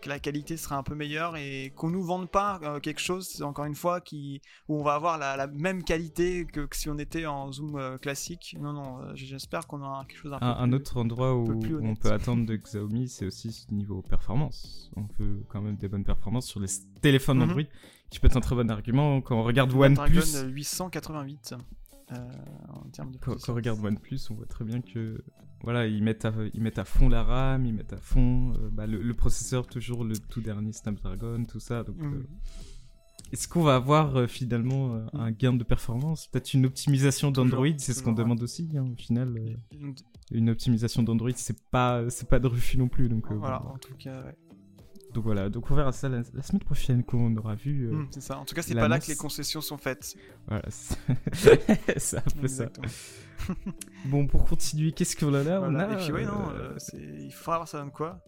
que 0.00 0.08
la 0.08 0.18
qualité 0.18 0.56
sera 0.56 0.76
un 0.78 0.82
peu 0.82 0.94
meilleure 0.94 1.36
et 1.36 1.70
qu'on 1.76 1.90
nous 1.90 2.02
vende 2.02 2.30
pas 2.30 2.60
euh, 2.62 2.80
quelque 2.80 3.00
chose, 3.00 3.42
encore 3.42 3.66
une 3.66 3.74
fois, 3.74 4.00
qui 4.00 4.40
où 4.68 4.78
on 4.80 4.82
va 4.82 4.94
avoir 4.94 5.18
la, 5.18 5.36
la 5.36 5.46
même 5.48 5.84
qualité 5.84 6.46
que, 6.46 6.60
que 6.62 6.74
si 6.76 6.88
on 6.88 6.96
était 6.98 7.26
en 7.26 7.52
zoom 7.52 7.76
euh, 7.76 7.98
classique. 7.98 8.56
Non 8.58 8.72
non, 8.72 9.14
j'espère 9.14 9.66
qu'on 9.66 9.82
aura 9.82 10.06
quelque 10.06 10.18
chose 10.22 10.32
un, 10.32 10.38
peu 10.38 10.44
Un, 10.46 10.56
un 10.60 10.66
plus- 10.68 10.76
autre 10.76 10.96
endroit 10.96 11.34
où 11.34 11.44
peu 11.60 11.78
on 11.82 11.94
peut 11.94 12.10
attendre 12.10 12.46
de 12.46 12.56
Xiaomi, 12.56 13.06
c'est 13.08 13.26
aussi 13.26 13.66
niveau 13.70 14.00
performance. 14.00 14.90
On 14.96 15.02
veut 15.18 15.44
quand 15.50 15.60
même 15.60 15.76
des 15.76 15.88
bonnes 15.88 16.04
performances 16.04 16.46
sur 16.46 16.60
les 16.60 16.68
téléphones 17.02 17.36
Mhm. 17.40 17.50
Android, 17.50 17.62
qui 18.08 18.18
peut 18.18 18.28
être 18.28 18.36
un 18.38 18.40
très 18.40 18.56
bon 18.56 18.70
argument 18.70 19.20
quand 19.20 19.36
on 19.36 19.42
regarde 19.44 19.74
OnePlus. 19.74 20.22
888 20.52 21.54
euh, 22.12 22.16
en 22.72 22.88
termes 22.90 23.12
de 23.12 23.18
Quand, 23.18 23.34
quand 23.40 23.52
on 23.52 23.54
regarde 23.56 23.84
OnePlus, 23.84 24.20
on 24.30 24.34
voit 24.34 24.46
très 24.46 24.64
bien 24.64 24.80
que 24.80 25.22
voilà, 25.62 25.86
ils 25.86 26.02
mettent 26.02 26.24
à, 26.26 26.32
ils 26.52 26.60
mettent 26.60 26.78
à 26.78 26.84
fond 26.84 27.08
la 27.08 27.22
RAM, 27.22 27.64
ils 27.66 27.72
mettent 27.72 27.92
à 27.94 27.96
fond 27.98 28.52
euh, 28.54 28.68
bah, 28.70 28.86
le, 28.86 29.00
le 29.02 29.14
processeur, 29.14 29.66
toujours 29.66 30.04
le 30.04 30.16
tout 30.18 30.40
dernier 30.42 30.72
Snapdragon, 30.72 31.44
tout 31.44 31.60
ça. 31.60 31.82
Donc, 31.84 31.96
Mhm. 31.96 32.14
euh, 32.14 32.22
est-ce 33.32 33.48
qu'on 33.48 33.62
va 33.62 33.74
avoir 33.76 34.28
finalement 34.28 35.06
un 35.12 35.30
gain 35.32 35.54
de 35.54 35.64
performance? 35.64 36.28
Peut-être 36.28 36.52
une 36.54 36.66
optimisation 36.66 37.30
d'Android, 37.32 37.66
c'est 37.78 37.92
ce 37.94 38.02
qu'on 38.02 38.10
ouais. 38.10 38.16
demande 38.16 38.42
aussi. 38.42 38.68
hein, 38.76 38.84
au 38.92 38.96
final, 38.96 39.58
une 40.30 40.50
optimisation 40.50 41.02
d'Android, 41.02 41.30
c'est 41.34 41.58
pas, 41.70 42.08
c'est 42.10 42.28
pas 42.28 42.38
de 42.38 42.46
refus 42.46 42.78
non 42.78 42.88
plus. 42.88 43.08
Donc, 43.08 43.32
Voilà, 43.32 43.64
en 43.66 43.78
tout 43.78 43.94
cas, 43.96 44.22
ouais. 44.22 44.36
Donc 45.14 45.24
voilà, 45.24 45.48
donc 45.48 45.70
on 45.70 45.74
verra 45.74 45.92
ça 45.92 46.08
la, 46.08 46.22
la 46.34 46.42
semaine 46.42 46.60
prochaine 46.60 47.02
quand 47.04 47.18
on 47.18 47.34
aura 47.36 47.54
vu. 47.54 47.86
euh, 47.86 47.92
Mhm, 47.92 48.08
c'est 48.10 48.20
ça. 48.20 48.38
En 48.38 48.44
tout 48.44 48.54
cas, 48.54 48.62
c'est 48.62 48.74
pas 48.74 48.88
là 48.88 48.98
que 48.98 49.06
les 49.06 49.16
concessions 49.16 49.60
sont 49.60 49.78
faites. 49.78 50.14
Voilà, 50.48 50.64
c'est 50.70 52.16
un 52.18 52.40
peu 52.40 52.48
ça. 52.48 52.68
Bon, 54.06 54.26
pour 54.26 54.44
continuer, 54.46 54.92
qu'est-ce 54.92 55.16
qu'on 55.16 55.34
a? 55.34 55.42
Là 55.42 55.60
On 55.62 55.74
a, 55.74 55.92
Et 55.92 55.96
puis 55.96 56.12
oui, 56.12 56.24
non, 56.24 56.48
euh, 56.50 56.76
euh, 56.94 57.18
il 57.20 57.32
faudra 57.32 57.58
voir 57.58 57.68
ça 57.68 57.78
donne 57.78 57.90
quoi. 57.90 58.22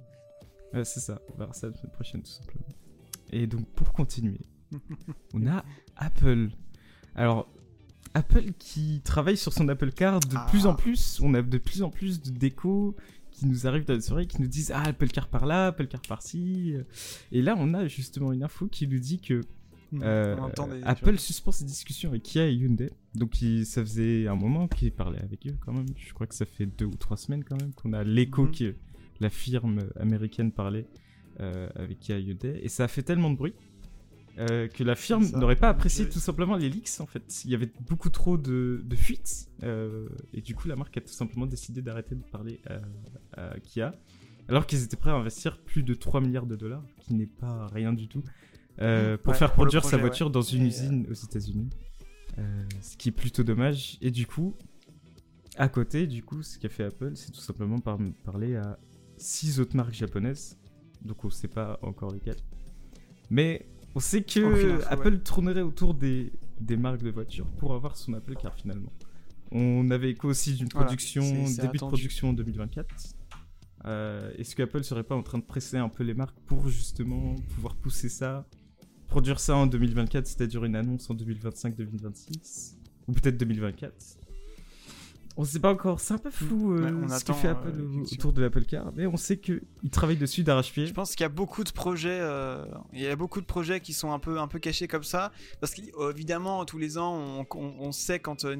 Ouais, 0.75 0.85
c'est 0.85 1.01
ça, 1.01 1.21
on 1.35 1.39
verra 1.39 1.53
ça 1.55 1.69
la 1.69 1.75
semaine 1.75 1.93
prochaine 1.93 2.23
tout 2.23 2.31
simplement. 2.33 2.67
Et 3.33 3.47
donc 3.47 3.67
pour 3.75 3.93
continuer, 3.93 4.41
on 5.35 5.47
a 5.47 5.65
Apple. 5.97 6.51
Alors, 7.15 7.49
Apple 8.15 8.53
qui 8.59 9.01
travaille 9.05 9.37
sur 9.37 9.53
son 9.53 9.69
Apple 9.69 9.91
Car 9.93 10.21
de 10.21 10.37
Ah. 10.37 10.47
plus 10.51 10.67
en 10.67 10.75
plus, 10.75 11.21
on 11.23 11.33
a 11.35 11.41
de 11.43 11.59
plus 11.59 11.83
en 11.83 11.91
plus 11.91 12.21
de 12.21 12.31
décos 12.31 12.95
qui 13.37 13.47
nous 13.47 13.67
arrivent 13.67 13.85
dans 13.85 13.95
les 13.95 14.11
oreilles, 14.13 14.27
qui 14.27 14.41
nous 14.41 14.49
disent 14.49 14.73
Ah, 14.75 14.83
Apple 14.87 15.09
Car 15.09 15.29
par 15.29 15.47
là, 15.47 15.69
Apple 15.69 15.87
Car 15.87 16.01
par-ci. 16.03 16.75
Et 17.33 17.43
là, 17.43 17.55
on 17.59 17.75
a 17.75 17.87
justement 17.89 18.33
une 18.33 18.43
info 18.43 18.67
qui 18.67 18.87
nous 18.89 18.99
dit 18.99 19.21
que 19.21 19.41
euh, 20.03 20.37
entend 20.39 20.67
des 20.67 20.83
Apple 20.83 21.17
suspend 21.17 21.53
ses 21.53 21.65
discussions 21.65 22.11
avec 22.11 22.23
Kia 22.25 22.47
et 22.49 22.53
Hyundai. 22.55 22.91
Donc 23.15 23.41
il- 23.41 23.65
ça 23.65 23.83
faisait 23.83 24.27
un 24.27 24.35
moment 24.35 24.67
qu'il 24.67 24.91
parlait 24.91 25.23
avec 25.23 25.47
eux 25.47 25.57
quand 25.65 25.73
même. 25.73 25.87
Je 25.97 26.13
crois 26.13 26.27
que 26.27 26.35
ça 26.35 26.45
fait 26.45 26.67
deux 26.67 26.87
ou 26.87 26.97
trois 26.97 27.17
semaines 27.17 27.45
quand 27.45 27.61
même 27.61 27.73
qu'on 27.73 27.93
a 27.93 28.03
l'écho 28.03 28.45
Mhm. 28.47 28.53
que 28.53 28.75
la 29.21 29.31
firme 29.31 29.89
américaine 30.01 30.51
parlait 30.53 30.87
euh, 31.41 31.69
avec 31.77 32.01
Kia 32.01 32.19
et 32.19 32.23
Hyundai. 32.23 32.59
Et 32.63 32.69
ça 32.69 32.85
a 32.85 32.89
fait 32.89 33.03
tellement 33.03 33.31
de 33.31 33.37
bruit 33.37 33.53
euh, 34.39 34.69
que 34.69 34.85
la 34.85 34.95
firme 34.95 35.25
n'aurait 35.35 35.57
pas 35.57 35.69
apprécié 35.71 36.05
Oui. 36.05 36.11
tout 36.11 36.19
simplement 36.19 36.57
les 36.57 36.69
leaks 36.69 37.01
en 37.01 37.07
fait. 37.07 37.43
Il 37.45 37.51
y 37.51 37.55
avait 37.55 37.71
beaucoup 37.89 38.11
trop 38.11 38.37
de, 38.37 38.83
de 38.85 38.97
fuites. 38.97 39.49
euh, 39.63 40.09
et 40.35 40.41
du 40.43 40.55
coup 40.55 40.69
la 40.69 40.77
marque 40.77 40.97
a 40.97 41.01
tout 41.01 41.13
simplement 41.13 41.47
décidé 41.47 41.81
d'arrêter 41.83 42.15
de 42.15 42.23
parler 42.25 42.61
à, 43.35 43.41
à 43.53 43.61
Kia. 43.61 43.95
Alors 44.49 44.67
qu'ils 44.67 44.83
étaient 44.85 44.97
prêts 44.97 45.11
à 45.11 45.15
investir 45.15 45.59
plus 45.59 45.83
de 45.83 45.95
3 45.95 46.21
milliards 46.21 46.47
de 46.47 46.55
dollars, 46.55 46.85
qui 47.01 47.15
n'est 47.15 47.27
pas 47.27 47.67
rien 47.69 47.93
du 47.93 48.07
tout, 48.09 48.23
euh, 48.81 49.17
pour 49.17 49.33
Ouais, 49.33 49.39
faire 49.39 49.53
pour 49.53 49.65
le 49.65 49.71
produire 49.71 49.85
sa 49.85 49.97
ouais. 49.97 50.03
voiture 50.03 50.31
dans 50.31 50.43
une 50.43 50.63
Et, 50.63 50.65
euh, 50.67 50.69
usine 50.69 51.07
aux 51.11 51.15
États-Unis. 51.15 51.71
Euh, 52.39 52.63
ce 52.83 52.97
qui 52.97 53.09
est 53.09 53.13
plutôt 53.13 53.43
dommage. 53.43 53.97
Et 54.03 54.11
du 54.11 54.27
coup, 54.27 54.55
à 55.57 55.69
côté, 55.69 56.07
du 56.07 56.23
coup, 56.23 56.43
ce 56.43 56.59
qu'a 56.59 56.69
fait 56.69 56.85
Apple, 56.85 57.13
c'est 57.15 57.33
tout 57.33 57.41
simplement 57.41 57.79
par 57.81 57.99
parler 58.25 58.55
à 58.57 58.79
six 59.17 59.59
autres 59.59 59.75
marques 59.75 59.95
japonaises. 59.95 60.59
Donc 61.03 61.25
on 61.25 61.31
sait 61.31 61.49
pas 61.49 61.79
encore 61.83 62.13
lesquelles. 62.13 62.37
Mais 63.31 63.67
on 63.97 64.01
sait 64.01 64.23
que 64.23 64.85
Apple 64.93 65.19
tournerait 65.21 65.63
autour 65.63 65.95
des, 65.95 66.31
des 66.61 66.77
marques 66.77 67.03
de 67.03 67.11
voitures 67.11 67.47
pour 67.57 67.75
avoir 67.75 67.97
son 67.97 68.13
Apple 68.13 68.35
Car 68.37 68.55
finalement. 68.55 68.93
On 69.51 69.91
avait 69.91 70.11
écho 70.11 70.29
aussi 70.29 70.53
d'une 70.53 70.69
Voilà, 70.71 70.89
production, 70.89 71.23
début 71.23 71.79
de 71.79 71.79
production 71.79 72.29
en 72.29 72.33
2024. 72.35 72.95
Euh, 73.87 74.33
Est-ce 74.37 74.55
qu'Apple 74.55 74.85
serait 74.85 75.03
pas 75.03 75.15
en 75.15 75.23
train 75.23 75.39
de 75.39 75.45
presser 75.45 75.79
un 75.79 75.89
peu 75.89 76.05
les 76.05 76.13
marques 76.13 76.37
pour 76.47 76.69
justement 76.69 77.37
pouvoir 77.55 77.75
pousser 77.77 78.11
ça 78.11 78.47
Produire 79.09 79.41
ça 79.41 79.57
en 79.57 79.67
2024, 79.67 80.27
c'est-à-dire 80.27 80.65
une 80.65 80.77
annonce 80.77 81.09
en 81.09 81.15
2025-2026 81.15 82.75
Ou 83.09 83.13
peut-être 83.13 83.39
2024 83.39 83.95
On 85.39 85.45
sait 85.45 85.59
pas 85.61 85.71
encore, 85.71 86.01
c'est 86.01 86.15
un 86.15 86.19
peu 86.19 86.31
flou 86.31 86.73
euh, 86.79 87.01
on 87.05 87.09
ce 87.09 87.15
attend, 87.15 87.35
que 87.35 87.39
fait 87.41 87.49
euh, 87.49 87.53
Apple 87.53 87.69
effectivement. 87.69 88.03
autour 88.13 88.33
de 88.33 88.41
l'Apple 88.41 88.65
Car, 88.65 88.91
mais 88.97 89.07
on 89.07 89.19
sait 89.19 89.37
qu'ils 89.37 89.61
travaillent 89.93 90.17
dessus 90.17 90.43
d'arrache-pied. 90.43 90.87
Je 90.87 90.95
pense 90.95 91.11
qu'il 91.15 91.25
y 91.25 91.27
a 91.27 91.29
beaucoup 91.29 91.63
de 91.63 91.71
projets, 91.73 92.19
euh, 92.21 92.65
il 92.95 93.01
y 93.03 93.07
a 93.07 93.17
beaucoup 93.17 93.43
de 93.43 93.47
projets 93.47 93.81
qui 93.81 93.93
sont 93.93 94.13
un 94.13 94.19
peu, 94.19 94.39
un 94.41 94.49
peu 94.49 94.59
cachés 94.59 94.89
comme 94.89 95.05
ça, 95.05 95.33
parce 95.61 95.75
qu'évidemment 95.75 96.65
tous 96.65 96.79
les 96.79 96.97
ans 96.97 97.15
on, 97.15 97.47
on- 97.55 97.75
on 97.81 97.93
sait 97.93 98.19
quand, 98.19 98.45
euh, 98.47 98.57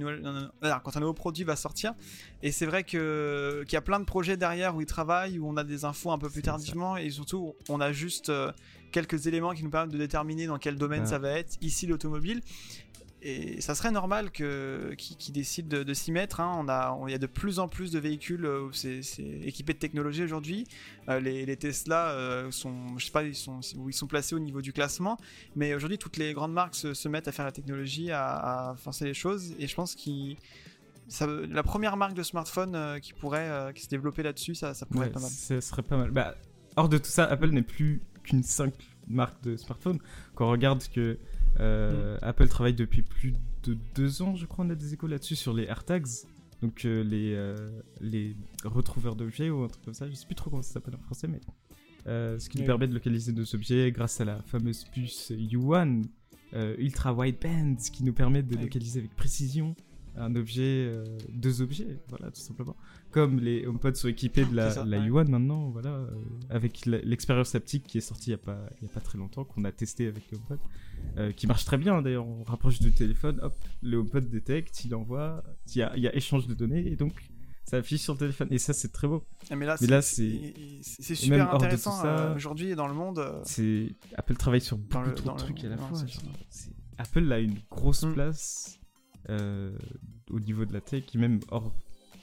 euh, 0.63 0.71
un 0.95 1.01
nouveau 1.01 1.15
produit 1.15 1.45
va 1.45 1.57
sortir, 1.57 1.95
et 2.43 2.53
c'est 2.53 2.67
vrai 2.67 2.85
que 2.85 3.63
qu'il 3.65 3.73
y 3.73 3.77
a 3.77 3.83
plein 3.83 3.99
de 4.01 4.05
projets 4.05 4.37
derrière 4.37 4.77
où 4.77 4.81
ils 4.83 4.87
travaillent, 4.87 5.39
où 5.39 5.49
on 5.49 5.57
a 5.57 5.65
des 5.65 5.87
infos 5.87 6.11
un 6.13 6.19
peu 6.19 6.29
plus 6.29 6.41
ça. 6.43 6.51
tardivement, 6.53 6.99
et 6.99 7.09
surtout 7.11 7.55
on 7.71 7.81
a 7.81 7.91
juste 7.93 8.29
euh, 8.29 8.53
quelques 8.93 9.27
éléments 9.27 9.53
qui 9.53 9.63
nous 9.65 9.71
permettent 9.71 9.93
de 9.93 9.99
déterminer 9.99 10.47
dans 10.47 10.59
quel 10.59 10.77
domaine 10.77 11.07
ça 11.07 11.19
va 11.19 11.31
être. 11.33 11.57
Ici 11.61 11.87
l'automobile. 11.87 12.41
Et 13.29 13.61
ça 13.61 13.75
serait 13.75 13.91
normal 13.91 14.31
que 14.31 14.95
décident 15.33 15.69
de, 15.79 15.83
de 15.83 15.95
s'y 15.95 16.13
mettre. 16.13 16.39
hein. 16.39 16.57
On 16.61 16.69
a, 16.69 16.93
on- 16.93 17.09
il 17.09 17.11
y 17.11 17.15
a 17.15 17.19
de 17.19 17.27
plus 17.27 17.59
en 17.59 17.67
plus 17.67 17.91
de 17.91 17.99
véhicules 17.99 18.45
euh, 18.45 18.67
où 18.67 18.73
c'est 18.73 19.03
c'est 19.03 19.25
équipé 19.25 19.73
de 19.73 19.79
technologie 19.79 20.23
aujourd'hui. 20.23 20.65
Euh, 21.09 21.19
les, 21.19 21.45
les 21.45 21.57
Tesla 21.57 22.11
euh, 22.11 22.51
sont, 22.53 22.97
je 22.99 23.05
sais 23.07 23.11
pas, 23.11 23.25
ils 23.25 23.35
sont, 23.35 23.59
où 23.79 23.89
ils 23.91 23.95
sont 23.95 24.07
placés 24.07 24.35
au 24.37 24.39
niveau 24.39 24.61
du 24.63 24.73
classement. 24.73 25.17
Mais 25.57 25.75
aujourd'hui, 25.75 25.99
toutes 25.99 26.19
les 26.19 26.35
grandes 26.35 26.53
marques 26.53 26.77
se, 26.77 26.95
se 26.95 27.09
mettent 27.09 27.27
à 27.27 27.33
faire 27.33 27.45
la 27.45 27.53
technologie, 27.53 28.13
à, 28.13 28.71
à 28.71 28.75
forcer 28.77 29.05
les 29.07 29.15
choses. 29.15 29.55
Et 29.59 29.67
je 29.67 29.75
pense 29.75 29.97
qu'ils 29.97 30.37
ça- 31.09 31.27
la 31.27 31.63
première 31.65 31.97
marque 31.97 32.15
de 32.15 32.23
smartphone 32.23 32.75
euh, 32.77 32.99
qui 33.01 33.13
pourrait 33.13 33.49
euh, 33.51 33.73
qui 33.73 33.83
se 33.83 33.89
développer 33.89 34.23
là-dessus, 34.23 34.55
ça, 34.55 34.73
ça 34.73 34.87
pourrait 34.87 35.01
Ouais, 35.01 35.07
être 35.09 35.15
pas 35.15 35.21
mal. 35.21 35.31
ce 35.31 35.61
serait 35.61 35.83
pas 35.83 35.97
mal. 35.97 36.11
Bah, 36.13 36.37
hors 36.77 36.89
de 36.89 36.99
tout 36.99 37.11
ça, 37.11 37.25
Apple 37.25 37.51
n'est 37.51 37.63
plus 37.63 38.03
qu'une 38.23 38.43
simple 38.45 38.85
marque 39.09 39.43
de 39.43 39.57
smartphone. 39.57 39.99
Quand 40.37 40.47
on 40.47 40.51
regarde 40.53 40.83
que 40.95 41.19
euh, 41.61 42.19
Apple 42.23 42.49
travaille 42.49 42.75
depuis 42.75 43.03
plus 43.03 43.35
de 43.65 43.77
deux 43.95 44.23
ans, 44.23 44.37
je 44.37 44.47
crois, 44.47 44.65
on 44.65 44.71
a 44.71 44.75
des 44.75 44.95
échos 44.95 45.07
là-dessus 45.07 45.37
sur 45.37 45.53
les 45.53 45.65
AirTags. 45.65 46.07
Donc 46.63 46.85
euh, 46.85 47.05
les, 47.05 47.35
euh, 47.35 47.57
les 48.01 48.35
retrouveurs 48.65 49.15
d'objets 49.15 49.51
ou 49.51 49.63
un 49.63 49.69
truc 49.69 49.85
comme 49.85 49.95
ça, 49.95 50.09
je 50.09 50.15
sais 50.15 50.27
plus 50.27 50.35
trop 50.35 50.51
comment 50.51 50.63
ça 50.63 50.75
s'appelle 50.75 50.95
en 50.95 51.03
français, 51.03 51.29
mais 51.29 51.41
ce 52.07 52.49
qui 52.49 52.59
nous 52.59 52.65
permet 52.65 52.87
de 52.87 52.95
localiser 52.95 53.33
nos 53.33 53.55
objets 53.55 53.91
grâce 53.93 54.21
à 54.21 54.25
la 54.25 54.41
fameuse 54.43 54.85
puce 54.85 55.33
U1 55.33 56.05
euh, 56.55 56.77
ultra 56.79 57.13
wideband, 57.13 57.77
ce 57.79 57.91
qui 57.91 58.05
nous 58.05 58.13
permet 58.13 58.43
de 58.43 58.57
localiser 58.57 59.01
avec 59.01 59.15
précision 59.17 59.75
un 60.17 60.35
objet, 60.37 60.63
euh, 60.89 61.05
deux 61.31 61.63
objets, 61.63 61.99
voilà, 62.09 62.31
tout 62.31 62.41
simplement. 62.41 62.77
Comme 63.11 63.39
les 63.41 63.67
HomePod 63.67 63.97
sont 63.97 64.09
équipés 64.09 64.45
de 64.45 64.55
la, 64.55 64.71
ça, 64.71 64.85
la 64.85 64.99
ouais. 64.99 65.09
U1 65.09 65.29
maintenant, 65.29 65.71
voilà, 65.71 65.91
euh, 65.91 66.11
avec 66.51 66.87
l'expérience 66.87 67.55
haptique 67.55 67.85
qui 67.85 67.99
est 67.99 68.03
sortie 68.03 68.31
il 68.31 68.35
n'y 68.35 68.41
a, 68.41 68.45
pas- 68.45 68.69
il 68.81 68.85
y 68.87 68.91
a 68.91 68.93
pas 68.93 69.01
très 69.01 69.19
longtemps, 69.19 69.45
qu'on 69.45 69.65
a 69.65 69.73
testé 69.73 70.07
avec 70.07 70.31
le 70.31 70.39
HomePod, 70.39 70.59
euh, 71.19 71.33
qui 71.33 71.47
marche 71.47 71.65
très 71.65 71.79
bien 71.79 72.03
d'ailleurs. 72.03 72.27
On 72.27 72.43
rapproche 72.45 72.79
du 72.81 72.93
téléphone, 72.93 73.39
hop, 73.43 73.55
le 73.83 73.97
HomePod 73.99 74.29
détecte, 74.29 74.85
il 74.85 74.95
envoie, 74.95 75.43
il 75.75 75.79
y 75.79 75.83
a, 75.83 75.97
il 75.97 76.03
y 76.03 76.09
a 76.09 76.15
échange 76.15 76.47
de 76.47 76.55
données 76.55 76.87
et 76.87 76.97
donc 76.97 77.13
ça 77.65 77.79
affiche 77.79 78.01
sur 78.03 78.13
le 78.13 78.19
téléphone. 78.21 78.47
Et 78.53 78.59
ça, 78.59 78.73
c'est 78.73 78.93
très 78.93 79.09
beau. 79.09 79.25
Mais 79.51 79.67
là, 79.67 79.77
c'est- 79.77 80.23
même 80.23 80.83
super 81.17 81.51
de 81.51 81.55
intéressant 81.57 82.05
euh, 82.05 82.35
aujourd'hui 82.37 82.75
dans 82.77 82.87
le 82.87 82.95
monde. 82.95 83.19
euh, 83.19 83.41
C'est 83.45 83.95
Apple 84.17 84.37
travaille 84.37 84.61
sur 84.61 84.79
beaucoup 84.79 85.09
le- 85.09 85.15
trop 85.15 85.27
dans 85.27 85.35
de 85.35 85.41
le- 85.41 85.45
trucs 85.45 85.65
à 85.65 85.69
la 85.71 85.77
non, 85.77 85.89
fois. 85.89 85.99
Apple 86.99 87.33
a 87.33 87.41
une 87.41 87.57
grosse 87.71 88.05
Mm. 88.05 88.13
place 88.15 88.79
au 89.29 90.41
niveau 90.41 90.65
de 90.65 90.73
la 90.73 90.81
tech, 90.81 91.05
et 91.15 91.19
même 91.19 91.41
hors, 91.51 91.73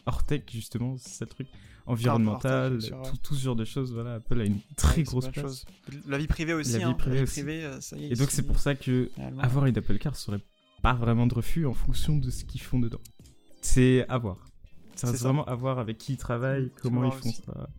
hors 0.06 0.24
tech 0.24 0.44
justement, 0.52 0.98
c'est 0.98 1.10
ça 1.10 1.26
le 1.26 1.30
truc 1.30 1.48
environnemental, 1.86 2.82
sûr, 2.82 2.98
ouais. 2.98 3.10
tout, 3.10 3.18
tout 3.18 3.36
ce 3.36 3.44
genre 3.44 3.56
de 3.56 3.66
choses. 3.66 3.94
Voilà, 3.94 4.16
Apple 4.16 4.40
a 4.40 4.46
une 4.46 4.60
très 4.78 4.98
ouais, 4.98 5.04
grosse 5.04 5.28
place. 5.30 5.44
choses. 5.46 5.66
La 6.08 6.18
vie 6.18 6.28
privée 6.28 6.54
aussi. 6.54 6.74
La 6.74 6.78
vie 6.80 6.84
hein, 6.86 6.94
privée 6.94 7.16
la 7.16 7.22
vie 7.24 7.24
aussi. 7.24 7.42
privée, 7.42 7.66
euh, 7.66 7.82
ça 7.82 7.98
y 7.98 8.06
est, 8.06 8.12
Et 8.12 8.16
donc 8.16 8.32
c'est 8.32 8.44
pour 8.44 8.60
ça 8.60 8.76
que 8.76 9.10
avoir 9.40 9.66
une 9.66 9.78
Apple 9.78 9.98
Car 9.98 10.16
serait 10.16 10.42
pas 10.82 10.94
vraiment 10.94 11.28
de 11.28 11.34
refus 11.34 11.66
en 11.66 11.74
fonction 11.74 12.18
de 12.18 12.30
ce 12.30 12.44
qu'ils 12.46 12.62
font 12.62 12.80
dedans. 12.80 13.02
C'est 13.62 14.06
à 14.10 14.18
voir. 14.18 14.38
Ça 14.96 15.08
C'est 15.08 15.14
reste 15.14 15.24
vraiment 15.24 15.46
à 15.46 15.56
voir 15.56 15.80
avec 15.80 15.98
qui 15.98 16.14
ils 16.14 16.18
travaillent, 16.18 16.72
comment 16.82 17.06
ils 17.06 17.12
font 17.12 17.30
aussi. 17.30 17.42
ça. 17.46 17.70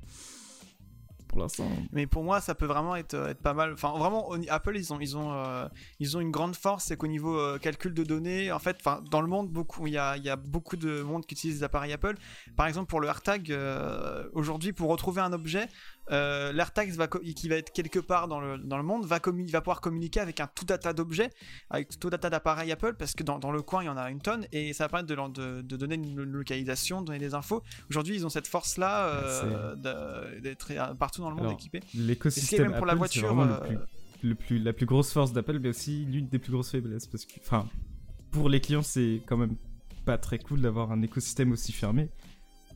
Mais 1.92 2.06
pour 2.06 2.24
moi, 2.24 2.40
ça 2.40 2.54
peut 2.54 2.66
vraiment 2.66 2.96
être, 2.96 3.14
être 3.14 3.40
pas 3.40 3.54
mal. 3.54 3.72
Enfin, 3.72 3.92
vraiment, 3.96 4.30
Apple, 4.48 4.76
ils 4.76 4.92
ont, 4.92 5.00
ils 5.00 5.16
ont, 5.16 5.32
euh, 5.32 5.68
ils 6.00 6.16
ont 6.16 6.20
une 6.20 6.30
grande 6.30 6.56
force, 6.56 6.84
c'est 6.84 6.96
qu'au 6.96 7.06
niveau 7.06 7.38
euh, 7.38 7.58
calcul 7.58 7.94
de 7.94 8.04
données, 8.04 8.52
en 8.52 8.58
fait, 8.58 8.78
dans 9.10 9.20
le 9.20 9.28
monde, 9.28 9.50
beaucoup, 9.50 9.86
il 9.86 9.92
y 9.92 9.98
a, 9.98 10.36
beaucoup 10.36 10.76
de 10.76 11.02
monde 11.02 11.26
qui 11.26 11.34
utilise 11.34 11.58
des 11.58 11.64
appareils 11.64 11.92
Apple. 11.92 12.14
Par 12.56 12.66
exemple, 12.66 12.88
pour 12.88 13.00
le 13.00 13.08
AirTag, 13.08 13.50
euh, 13.50 14.24
aujourd'hui, 14.32 14.72
pour 14.72 14.90
retrouver 14.90 15.20
un 15.20 15.32
objet, 15.32 15.68
euh, 16.10 16.52
l'AirTag 16.52 16.90
va, 16.92 17.06
qui 17.08 17.48
va 17.48 17.56
être 17.56 17.72
quelque 17.72 17.98
part 17.98 18.28
dans 18.28 18.40
le, 18.40 18.58
dans 18.58 18.76
le 18.76 18.82
monde 18.82 19.06
va, 19.06 19.20
pouvoir 19.20 19.80
communiquer 19.80 20.20
avec 20.20 20.40
un 20.40 20.46
tout 20.46 20.64
data 20.64 20.92
d'objets, 20.92 21.30
avec 21.70 21.98
tout 21.98 22.10
data 22.10 22.28
d'appareils 22.30 22.70
Apple, 22.72 22.94
parce 22.98 23.14
que 23.14 23.22
dans, 23.22 23.38
dans 23.38 23.52
le 23.52 23.62
coin, 23.62 23.82
il 23.82 23.86
y 23.86 23.88
en 23.88 23.96
a 23.96 24.10
une 24.10 24.20
tonne, 24.20 24.46
et 24.52 24.72
ça 24.72 24.84
va 24.84 24.88
permettre 24.88 25.08
de, 25.08 25.14
leur- 25.14 25.30
de, 25.30 25.62
de 25.62 25.76
donner 25.76 25.94
une 25.94 26.22
localisation, 26.22 27.00
de 27.00 27.06
donner 27.06 27.18
des 27.18 27.34
infos. 27.34 27.62
Aujourd'hui, 27.90 28.16
ils 28.16 28.26
ont 28.26 28.28
cette 28.30 28.46
force-là 28.48 29.06
euh, 29.08 29.74
de- 29.76 30.40
d'être 30.40 30.68
euh, 30.72 30.94
partout 30.94 31.22
dans 31.22 31.30
le 31.30 31.36
monde 31.36 31.46
Alors, 31.46 31.58
équipés. 31.58 31.80
L'écosystème 31.94 32.74
pour 32.74 32.86
la 32.86 32.92
Apple, 32.92 33.08
c'est 33.10 33.20
voiture, 33.20 33.34
vraiment 33.34 33.44
le 33.60 33.66
plus, 33.66 33.78
le 34.28 34.34
plus- 34.34 34.58
la 34.58 34.72
plus 34.72 34.86
grosse 34.86 35.12
force 35.12 35.32
d'Apple, 35.32 35.58
mais 35.58 35.68
aussi 35.70 36.04
l'une 36.04 36.28
des 36.28 36.38
plus 36.38 36.52
grosses 36.52 36.70
faiblesses. 36.70 37.06
Parce 37.06 37.24
que, 37.24 37.34
enfin, 37.40 37.66
pour 38.30 38.48
les 38.48 38.60
clients, 38.60 38.82
c'est 38.82 39.22
quand 39.26 39.36
même 39.36 39.56
pas 40.04 40.18
très 40.18 40.38
cool 40.38 40.60
d'avoir 40.60 40.92
un 40.92 41.00
écosystème 41.02 41.52
aussi 41.52 41.72
fermé. 41.72 42.10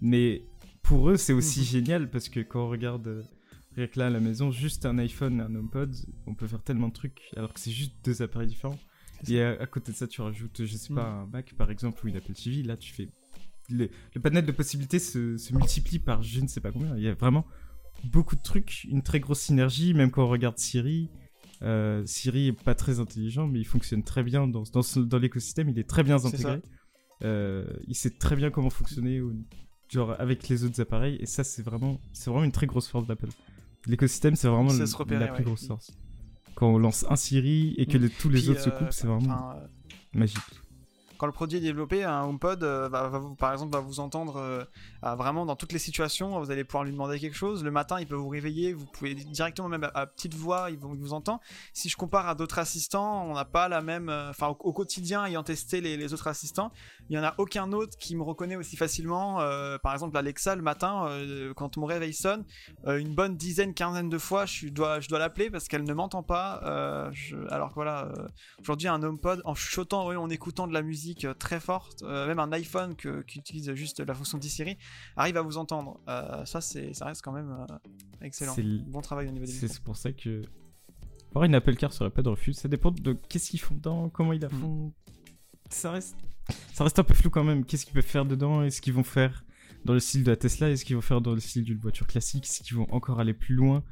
Mais 0.01 0.43
pour 0.83 1.11
eux, 1.11 1.17
c'est 1.17 1.33
aussi 1.33 1.61
Mhm. 1.61 1.67
génial 1.67 2.11
parce 2.11 2.29
que 2.29 2.41
quand 2.41 2.65
on 2.67 2.69
regarde 2.69 3.07
euh, 3.07 3.23
rien 3.77 3.87
que 3.87 3.99
là 3.99 4.07
à 4.07 4.11
la 4.11 4.21
maison, 4.21 4.51
juste 4.51 4.87
un 4.87 4.99
iPhone 4.99 5.39
et 5.41 5.43
un 5.43 5.55
HomePod, 5.55 5.95
on 6.27 6.35
peut 6.35 6.47
faire 6.47 6.63
tellement 6.63 6.89
de 6.89 6.93
trucs 6.95 7.21
alors 7.37 7.53
que 7.53 7.61
c'est 7.61 7.71
juste 7.71 7.93
deux 8.05 8.23
appareils 8.23 8.49
différents. 8.49 8.79
Et 9.29 9.43
à, 9.43 9.51
à 9.61 9.67
côté 9.67 9.91
de 9.93 9.97
ça, 9.97 10.07
tu 10.07 10.21
rajoutes, 10.21 10.65
je 10.65 10.77
sais 10.77 10.95
pas, 10.95 11.11
Mhm. 11.11 11.23
un 11.23 11.27
Mac 11.27 11.55
par 11.55 11.71
exemple 11.71 12.05
ou 12.05 12.09
une 12.09 12.17
Apple 12.17 12.33
TV. 12.33 12.63
Là, 12.63 12.77
tu 12.77 12.93
fais. 12.93 13.09
Le, 13.71 13.91
le 14.15 14.21
panel 14.21 14.47
de 14.47 14.53
possibilités 14.53 14.99
se, 14.99 15.37
se 15.37 15.53
multiplie 15.55 15.99
par 15.99 16.23
je 16.23 16.41
ne 16.41 16.47
sais 16.47 16.61
pas 16.61 16.73
combien. 16.73 16.97
Il 16.97 17.03
y 17.03 17.09
a 17.09 17.15
vraiment 17.15 17.45
beaucoup 18.05 18.37
de 18.37 18.41
trucs, 18.43 18.85
une 18.85 19.03
très 19.03 19.21
grosse 19.21 19.41
synergie, 19.41 19.93
même 19.93 20.11
quand 20.11 20.25
on 20.25 20.29
regarde 20.29 20.57
Siri. 20.59 21.11
euh, 21.63 22.07
Siri 22.07 22.47
est 22.49 22.53
pas 22.53 22.77
très 22.77 23.01
intelligent, 23.01 23.49
mais 23.49 23.59
il 23.59 23.65
fonctionne 23.67 24.05
très 24.05 24.23
bien 24.23 24.47
dans, 24.47 24.63
dans, 24.73 24.83
ce- 24.83 25.01
dans 25.01 25.19
l'écosystème, 25.19 25.69
il 25.69 25.79
est 25.81 25.89
très 25.89 26.05
bien 26.05 26.17
intégré. 26.25 26.63
Euh, 27.25 27.67
il 27.89 27.97
sait 27.97 28.11
très 28.11 28.37
bien 28.37 28.51
comment 28.51 28.71
fonctionner 28.71 29.21
au- 29.21 29.33
genre, 29.89 30.15
avec 30.19 30.49
les 30.49 30.65
autres 30.65 30.81
appareils, 30.81 31.17
et 31.21 31.27
ça, 31.27 31.45
c'est 31.45 31.63
vraiment, 31.63 32.01
c'est 32.13 32.31
vraiment 32.31 32.45
une 32.45 32.53
très 32.53 32.67
grosse 32.67 32.89
force 32.89 33.07
d'Apple. 33.07 33.29
L'écosystème, 33.87 34.37
c'est 34.37 34.49
vraiment 34.49 34.73
le- 34.73 34.85
repérer, 34.97 35.21
la 35.21 35.29
plus 35.29 35.39
ouais. 35.39 35.45
grosse 35.45 35.67
force. 35.67 35.91
Quand 36.55 36.69
on 36.69 36.79
lance 36.79 37.05
un 37.09 37.17
Siri 37.17 37.75
et 37.79 37.87
que 37.87 37.97
Mm. 37.99 38.03
les- 38.03 38.11
tous 38.11 38.29
les 38.29 38.41
Puis, 38.41 38.51
autres 38.51 38.61
se 38.63 38.69
euh, 38.69 38.73
coupent, 38.79 38.93
c'est 38.93 39.07
vraiment 39.07 39.53
euh, 39.53 39.67
magique. 40.13 40.39
Quand 41.19 41.27
le 41.27 41.33
produit 41.33 41.59
est 41.59 41.61
développé, 41.61 42.05
un 42.05 42.23
HomePod, 42.23 42.63
euh, 42.63 42.89
va, 42.89 43.09
va 43.09 43.21
par 43.37 43.53
exemple, 43.53 43.73
va 43.73 43.81
vous 43.81 43.99
entendre 43.99 44.37
euh, 44.37 44.65
vraiment 45.17 45.45
dans 45.45 45.57
toutes 45.57 45.73
les 45.73 45.81
situations. 45.81 46.41
Vous 46.41 46.51
allez 46.53 46.63
pouvoir 46.63 46.85
lui 46.85 46.93
demander 46.93 47.19
quelque 47.19 47.37
chose. 47.37 47.65
Le 47.65 47.73
matin, 47.73 47.99
il 47.99 48.07
peut 48.07 48.15
vous 48.15 48.29
réveiller. 48.29 48.73
Vous 48.73 48.87
pouvez 48.87 49.15
directement, 49.15 49.69
même 49.69 49.91
à, 49.95 50.07
petite 50.07 50.35
voix, 50.35 50.71
il 50.71 50.79
vous, 50.79 51.13
entend. 51.13 51.41
Si 51.73 51.89
je 51.89 51.97
compare 51.97 52.29
à 52.29 52.37
d'autres 52.37 52.61
assistants, 52.61 53.25
on 53.27 53.35
n'a 53.35 53.45
pas 53.45 53.69
la 53.69 53.83
même. 53.83 54.09
euh, 54.09 54.31
Enfin, 54.31 54.49
au, 54.61 54.73
quotidien, 54.73 55.25
ayant 55.25 55.43
testé 55.43 55.81
les, 55.81 56.13
autres 56.13 56.29
assistants, 56.29 56.71
il 57.11 57.17
y 57.17 57.19
en 57.19 57.25
a 57.25 57.35
aucun 57.39 57.73
autre 57.73 57.99
qui 57.99 58.15
me 58.15 58.23
reconnaît 58.23 58.57
aussi 58.57 58.77
facilement. 58.77 59.39
Par 59.83 59.93
exemple, 59.93 60.17
Alexa, 60.17 60.55
le 60.55 60.63
matin, 60.63 61.09
quand 61.57 61.77
mon 61.77 61.87
réveil 61.87 62.13
sonne, 62.13 62.45
une 62.87 63.15
bonne 63.15 63.37
dizaine, 63.37 63.75
quinzaine 63.75 64.09
de 64.09 64.19
fois, 64.19 64.47
je 64.47 64.69
dois, 64.69 65.01
l'appeler 65.11 65.51
parce 65.51 65.67
qu'elle 65.67 65.83
ne 65.83 65.95
m'entend 65.95 66.23
pas. 66.23 67.11
alors 67.51 67.73
voilà. 67.75 68.13
Aujourd'hui, 68.61 68.87
un 68.87 69.03
HomePod, 69.03 69.43
en 69.45 69.55
chuchotant, 69.55 70.07
en 70.07 70.31
écoutant 70.31 70.69
de 70.69 70.73
la 70.73 70.83
musique 70.83 71.08
euh, 71.25 71.35
très 71.35 71.61
forte, 71.61 72.03
euh, 72.03 72.27
même 72.27 72.39
un 72.39 72.51
iPhone 72.53 72.95
que- 72.97 73.23
qui 73.23 73.39
utilise 73.39 73.73
juste 73.75 74.01
la 74.01 74.15
fonction 74.15 74.39
d'e-Siri, 74.39 74.77
arrive 75.17 75.37
à 75.37 75.43
vous 75.43 75.57
entendre. 75.59 76.01
Euh, 76.09 76.45
ça, 76.45 76.61
c'est, 76.61 76.93
ça 76.95 77.05
reste 77.07 77.23
quand 77.23 77.33
même 77.33 77.67
excellent. 78.21 78.55
Bon 78.87 79.01
travail 79.01 79.29
au 79.29 79.31
niveau 79.33 79.47
des 79.47 79.53
C'est 79.53 79.81
pour 79.83 79.97
ça 79.97 80.13
que. 80.13 80.43
Avoir 81.31 81.45
une 81.45 81.55
Apple 81.55 81.77
Car 81.77 81.93
serait 81.93 82.11
pas 82.11 82.23
de 82.23 82.29
refus. 82.31 82.55
Ça 82.55 82.69
dépend 82.69 82.91
de 82.91 83.13
qu'est-ce 83.13 83.51
qu'ils 83.51 83.61
font 83.61 83.75
dedans, 83.75 84.09
comment 84.09 84.33
ils 84.33 84.41
la 84.41 84.49
Mm. 84.49 84.61
font. 84.61 84.93
Ça 85.71 85.91
reste. 85.91 86.17
Ça 86.73 86.85
reste 86.85 86.99
un 86.99 87.05
peu 87.05 87.13
flou 87.15 87.29
quand 87.29 87.45
même. 87.45 87.65
Qu'est-ce 87.67 87.85
qu'ils 87.85 87.93
peuvent 87.95 88.03
faire 88.03 88.25
dedans? 88.25 88.63
Est-ce 88.63 88.81
qu'ils 88.81 88.95
vont 88.95 89.05
faire 89.05 89.45
dans 89.85 89.93
le 89.93 90.01
style 90.01 90.25
de 90.25 90.31
la 90.31 90.37
Tesla? 90.37 90.71
Est-ce 90.71 90.85
qu'ils 90.87 90.97
vont 90.97 91.03
faire 91.03 91.21
dans 91.21 91.35
le 91.35 91.41
style 91.41 91.65
d'une 91.65 91.79
voiture 91.79 92.07
classique? 92.07 92.45
Est-ce 92.47 92.63
qu'ils 92.63 92.77
vont 92.79 92.87
encore 92.91 93.21
aller 93.21 93.35
plus 93.35 93.55
loin? 93.55 93.85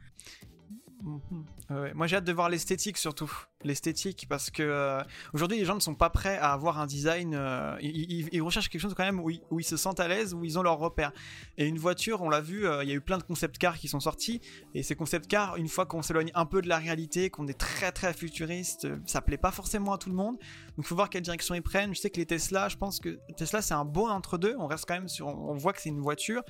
Mhm. 1.02 1.44
Ouais. 1.70 1.92
Moi, 1.92 2.06
j'ai 2.06 2.16
hâte 2.16 2.24
de 2.24 2.32
voir 2.32 2.48
l'esthétique 2.48 2.96
surtout. 2.96 3.30
L'esthétique, 3.66 4.26
parce 4.28 4.48
que 4.48 4.62
euh, 4.62 5.02
aujourd'hui, 5.34 5.58
les 5.58 5.64
gens 5.64 5.74
ne 5.74 5.80
sont 5.80 5.96
pas 5.96 6.08
prêts 6.08 6.38
à 6.38 6.52
avoir 6.52 6.78
un 6.78 6.86
design. 6.86 7.34
euh, 7.34 7.76
ils, 7.80 8.40
recherchent 8.40 8.68
quelque 8.68 8.80
chose 8.80 8.94
quand 8.94 9.04
même 9.04 9.18
où 9.18 9.58
ils, 9.58 9.64
se 9.64 9.76
sentent 9.76 9.98
à 9.98 10.06
l'aise, 10.06 10.34
où 10.34 10.44
ils 10.44 10.56
ont 10.56 10.62
leurs 10.62 10.78
repères. 10.78 11.12
Et 11.58 11.66
une 11.66 11.78
voiture, 11.78 12.22
on 12.22 12.28
l'a 12.28 12.40
vu, 12.40 12.64
euh, 12.64 12.84
il 12.84 12.88
y 12.88 12.92
a 12.92 12.94
eu 12.94 13.00
plein 13.00 13.18
de 13.18 13.24
concept 13.24 13.58
cars 13.58 13.76
qui 13.76 13.88
sont 13.88 13.98
sortis. 13.98 14.40
Et 14.74 14.84
ces 14.84 14.94
concept 14.94 15.26
cars, 15.26 15.56
une 15.56 15.68
fois 15.68 15.84
qu'on 15.84 16.00
s'éloigne 16.00 16.30
un 16.34 16.46
peu 16.46 16.62
de 16.62 16.68
la 16.68 16.78
réalité, 16.78 17.28
qu'on 17.28 17.48
est 17.48 17.58
très 17.58 17.90
très 17.90 18.14
futuriste, 18.14 18.86
ça 19.04 19.20
plaît 19.20 19.36
pas 19.36 19.50
forcément 19.50 19.94
à 19.94 19.98
tout 19.98 20.10
le 20.10 20.14
monde. 20.14 20.36
Donc, 20.76 20.84
il 20.84 20.86
faut 20.86 20.94
voir 20.94 21.10
quelle 21.10 21.22
direction 21.22 21.56
ils 21.56 21.62
prennent. 21.62 21.92
Je 21.92 21.98
sais 21.98 22.10
que 22.10 22.18
les 22.18 22.26
Tesla, 22.26 22.68
je 22.68 22.76
pense 22.76 23.00
que 23.00 23.18
Tesla, 23.36 23.62
c'est 23.62 23.74
un 23.74 23.84
bon 23.84 24.08
entre-deux. 24.08 24.54
On 24.60 24.68
reste 24.68 24.84
quand 24.86 24.94
même 24.94 25.08
sur. 25.08 25.26
On 25.26 25.56
voit 25.56 25.72
que 25.72 25.80
c'est 25.80 25.88
une 25.88 26.00
voiture, 26.00 26.42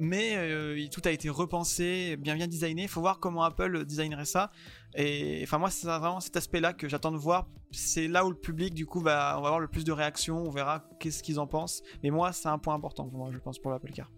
mais 0.00 0.88
tout 0.88 1.02
a 1.04 1.10
été 1.10 1.28
repensé, 1.28 2.16
bien 2.16 2.36
bien 2.36 2.46
designé. 2.46 2.84
Il 2.84 2.88
faut 2.88 3.02
voir 3.02 3.20
comment 3.20 3.42
Apple 3.42 3.84
designerait 3.84 4.24
ça. 4.24 4.50
Et 4.96 5.40
enfin, 5.42 5.58
moi, 5.58 5.70
c'est 5.70 5.86
vraiment 5.86 6.20
cet 6.20 6.36
aspect-là 6.36 6.72
que 6.72 6.88
j'attends 6.88 7.12
de 7.12 7.16
voir. 7.16 7.48
C'est 7.72 8.06
là 8.06 8.24
où 8.24 8.30
le 8.30 8.36
public, 8.36 8.74
du 8.74 8.86
coup, 8.86 9.00
va, 9.00 9.36
on 9.38 9.42
va 9.42 9.48
avoir 9.48 9.60
le 9.60 9.68
plus 9.68 9.84
de 9.84 9.92
réactions. 9.92 10.38
On 10.38 10.50
verra 10.50 10.88
qu'est-ce 11.00 11.22
qu'ils 11.22 11.40
en 11.40 11.46
pensent. 11.46 11.82
Mais 12.02 12.10
moi, 12.10 12.32
c'est 12.32 12.48
un 12.48 12.58
point 12.58 12.74
important 12.74 13.08
pour 13.08 13.18
moi, 13.18 13.30
je 13.32 13.38
pense, 13.38 13.58
pour 13.58 13.72
l'Apple 13.72 13.90
Car. 13.90 14.10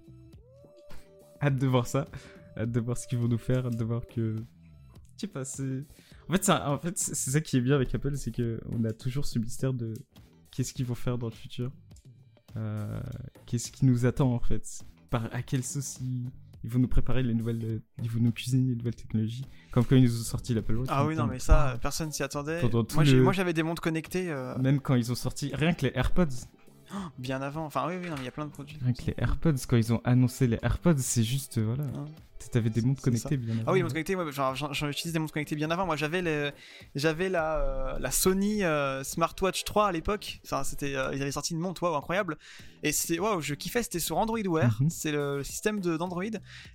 Hâte 1.41 1.57
de 1.57 1.67
voir 1.67 1.87
ça. 1.87 2.07
Hâte 2.59 2.71
de 2.71 2.81
voir 2.81 2.97
ce 2.97 3.07
qu'ils 3.07 3.19
vont 3.19 3.29
nous 3.29 3.39
faire. 3.39 3.67
Hâte 3.67 3.77
de 3.77 3.85
voir 3.85 4.07
que. 4.07 4.37
Je 5.15 5.21
sais 5.23 5.27
pas, 5.27 5.45
c'est. 5.45 5.85
En 6.29 6.79
fait, 6.79 6.99
c'est 6.99 7.31
ça 7.31 7.41
qui 7.41 7.57
est 7.57 7.61
bien 7.61 7.77
avec 7.77 7.95
Apple, 7.95 8.17
c'est 8.17 8.33
que 8.33 8.61
on 8.71 8.85
a 8.85 8.93
toujours 8.93 9.25
ce 9.25 9.39
mystère 9.39 9.73
de 9.73 9.95
qu'est-ce 10.51 10.75
qu'ils 10.75 10.85
vont 10.85 10.95
faire 10.95 11.17
dans 11.17 11.29
le 11.29 11.35
futur. 11.35 11.71
Euh, 12.57 13.01
qu'est-ce 13.47 13.71
qui 13.71 13.87
nous 13.87 14.07
attend 14.07 14.33
en 14.33 14.41
fait? 14.41 14.83
Par 15.11 15.33
à 15.33 15.43
quelle 15.43 15.63
sauce 15.63 16.01
ils 16.67 16.71
vont 16.73 16.81
nous 16.81 16.89
préparer 16.89 17.23
les 17.23 17.33
nouvelles, 17.33 17.65
euh, 17.65 17.79
ils 18.03 18.11
vont 18.11 18.21
nous 18.21 18.33
cuisiner 18.33 18.71
les 18.71 18.75
nouvelles 18.77 18.97
technologies, 18.97 19.45
comme 19.71 19.85
quand 19.85 19.95
ils 19.97 20.03
nous 20.03 20.21
ont 20.21 20.25
sorti 20.25 20.53
l'Apple 20.53 20.75
Watch. 20.75 20.89
Ah 20.91 21.07
oui, 21.07 21.15
non, 21.15 21.27
mais 21.27 21.39
ça, 21.39 21.71
euh, 21.71 21.77
personne 21.79 22.11
s'y 22.13 22.23
attendait. 22.25 22.61
Moi, 22.95 23.05
j'ai- 23.05 23.17
le- 23.17 23.23
moi, 23.23 23.33
j'avais 23.33 23.53
des 23.53 23.63
montres 23.63 23.81
connectées 23.81 24.31
euh, 24.31 24.59
Même 24.59 24.81
quand 24.81 24.97
ils 24.97 25.11
ont 25.13 25.15
sorti, 25.15 25.53
rien 25.55 25.73
que 25.73 25.87
les 25.87 25.93
AirPods, 25.95 26.27
bien 27.19 27.41
avant. 27.41 27.65
Enfin, 27.67 27.85
oui, 27.89 27.95
oui, 28.03 28.09
il 28.19 28.25
y 28.25 28.29
a 28.29 28.31
plein 28.33 28.47
de 28.47 28.51
produits. 28.51 28.79
rien 28.83 28.93
que 28.93 29.03
les 29.07 29.15
AirPods, 29.17 29.55
quand 29.69 29.77
ils 29.77 29.93
ont 29.93 30.01
annoncé 30.05 30.47
les 30.49 30.59
AirPods, 30.63 30.99
c'est 30.99 31.23
juste, 31.25 31.59
euh, 31.59 31.65
voilà, 31.65 31.85
Hein. 31.85 32.05
T'avais 32.51 32.71
des 32.71 32.81
montres 32.83 33.03
connectées 33.03 33.37
bien 33.37 33.55
avant. 33.55 33.65
Ah 33.67 33.73
oui, 33.73 33.79
les 33.79 33.83
montres 33.83 33.95
connectées, 33.95 34.15
ouais, 34.17 34.31
j'en- 34.33 34.55
j'en 34.55 34.73
j'en 34.73 34.89
utilise 34.89 35.13
des 35.13 35.19
montres 35.19 35.33
connectées 35.33 35.57
bien 35.57 35.71
avant. 35.71 35.87
Moi, 35.87 35.97
j'avais 35.97 36.23
le- 36.23 36.53
j'avais 36.95 37.29
la, 37.29 37.59
euh, 37.59 37.99
la 37.99 38.11
Sony 38.11 38.63
euh, 38.65 39.03
Smartwatch 39.05 39.65
3 39.65 39.89
à 39.89 39.93
l'époque. 39.93 40.41
Enfin, 40.45 40.65
c'était, 40.65 40.95
euh, 40.95 41.15
ils 41.15 41.23
avaient 41.23 41.33
sorti 41.33 41.55
une 41.55 41.61
montre, 41.61 41.83
waouh, 41.83 41.95
incroyable. 41.97 42.37
Et 42.83 42.93
c'était, 42.93 43.19
waouh, 43.19 43.41
je 43.41 43.55
kiffais, 43.55 43.83
c'était 43.83 43.99
sur 43.99 44.19
Android 44.19 44.39
Wear. 44.47 44.77
Mhm. 44.81 44.91
C'est 44.91 45.13
le, 45.13 45.43
système 45.45 45.81
de- 45.81 45.97
d'Android. 45.97 46.23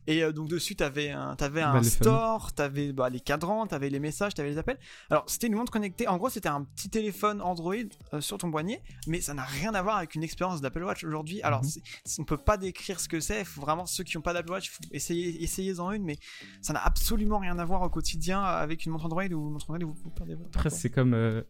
Et 0.08 0.24
euh, 0.24 0.32
donc 0.32 0.48
dessus, 0.50 0.76
t'avais 0.76 1.10
un, 1.12 1.36
t'avais 1.36 1.62
un 1.62 1.74
Bah, 1.74 1.80
les 1.80 1.90
store, 1.90 2.54
t'avais 2.54 2.92
bah, 2.92 3.10
les 3.10 3.20
cadrans, 3.20 3.68
t'avais 3.68 3.90
les 3.90 4.00
messages, 4.00 4.34
t'avais 4.34 4.50
les 4.50 4.58
appels. 4.58 4.78
Alors, 5.10 5.24
c'était 5.28 5.48
une 5.48 5.56
montre 5.56 5.72
connectée. 5.72 6.08
En 6.08 6.18
gros, 6.18 6.30
c'était 6.30 6.50
un 6.50 6.64
petit 6.64 6.90
téléphone 6.90 7.42
Android 7.42 7.76
euh, 8.14 8.22
sur 8.22 8.38
ton 8.38 8.52
poignet, 8.52 8.82
mais 9.08 9.22
ça 9.22 9.34
n'a 9.34 9.44
rien 9.44 9.74
à 9.74 9.82
voir 9.82 9.98
avec 9.98 10.16
une 10.16 10.24
expérience 10.24 10.62
d'Apple 10.62 10.84
Watch 10.84 11.04
aujourd'hui. 11.04 11.42
Alors, 11.44 11.64
c'est- 11.64 11.82
c'est- 12.06 12.20
on 12.22 12.26
peut 12.26 12.38
pas 12.38 12.58
décrire 12.58 13.00
ce 13.00 13.08
que 13.08 13.20
c'est. 13.20 13.44
Faut 13.46 13.62
vraiment 13.62 13.86
ceux 13.86 14.04
qui 14.04 14.18
n'ont 14.18 14.22
pas 14.22 14.34
d'Apple 14.34 14.52
Watch, 14.52 14.70
faut 14.70 14.80
essayer, 14.92 15.42
essayez-en 15.62 15.92
une, 15.92 16.04
mais 16.04 16.18
ça 16.62 16.74
n'a 16.74 16.84
absolument 16.84 17.40
rien 17.40 17.58
à 17.60 17.66
voir 17.66 17.82
au 17.82 17.90
quotidien 17.90 18.42
avec 18.42 18.86
une 18.86 18.92
montre 18.92 19.06
Android 19.06 19.24
ou 19.24 19.48
une 19.48 19.54
montre 19.54 19.70
Android 19.70 19.90
où 19.90 19.94
vous 19.94 20.10
perdez 20.10 20.36
votre 20.36 20.50
Après, 20.50 20.70
c'est 20.70 20.90
comme, 20.90 21.14
euh, 21.14 21.42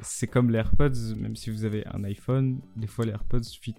c'est 0.00 0.26
comme 0.26 0.50
les 0.50 0.58
AirPods, 0.58 1.16
même 1.16 1.36
si 1.36 1.50
vous 1.50 1.64
avez 1.64 1.86
un 1.88 2.04
iPhone, 2.04 2.60
des 2.76 2.86
fois 2.86 3.04
les 3.04 3.12
AirPods 3.12 3.42
fit 3.60 3.74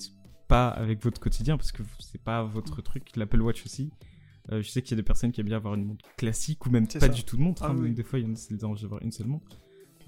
pas 0.47 0.67
avec 0.67 1.01
votre 1.01 1.21
quotidien 1.21 1.55
parce 1.55 1.71
que 1.71 1.81
c'est 1.99 2.21
pas 2.21 2.43
votre 2.43 2.81
truc. 2.81 3.15
L'Apple 3.15 3.41
Watch 3.41 3.65
aussi. 3.65 3.89
Euh, 4.51 4.61
je 4.61 4.69
sais 4.69 4.81
qu'il 4.81 4.91
y 4.91 4.95
a 4.95 5.01
des 5.01 5.05
personnes 5.05 5.31
qui 5.31 5.39
aiment 5.39 5.47
bien 5.47 5.57
avoir 5.57 5.75
une 5.75 5.85
montre 5.85 6.03
classique 6.17 6.65
ou 6.65 6.69
même 6.69 6.87
pas 6.87 6.99
ça. 6.99 7.07
du 7.07 7.23
tout 7.23 7.37
de 7.37 7.41
montre. 7.41 7.63
Ah 7.63 7.69
hein, 7.69 7.75
oui. 7.79 7.93
Des 7.93 8.03
fois, 8.03 8.19
il 8.19 8.25
y 8.25 8.29
en 8.29 8.33
a 8.33 8.35
qui 8.35 8.53
dérange 8.55 8.81
d'avoir 8.81 9.01
une 9.01 9.11
seule 9.11 9.27
montre. 9.27 9.47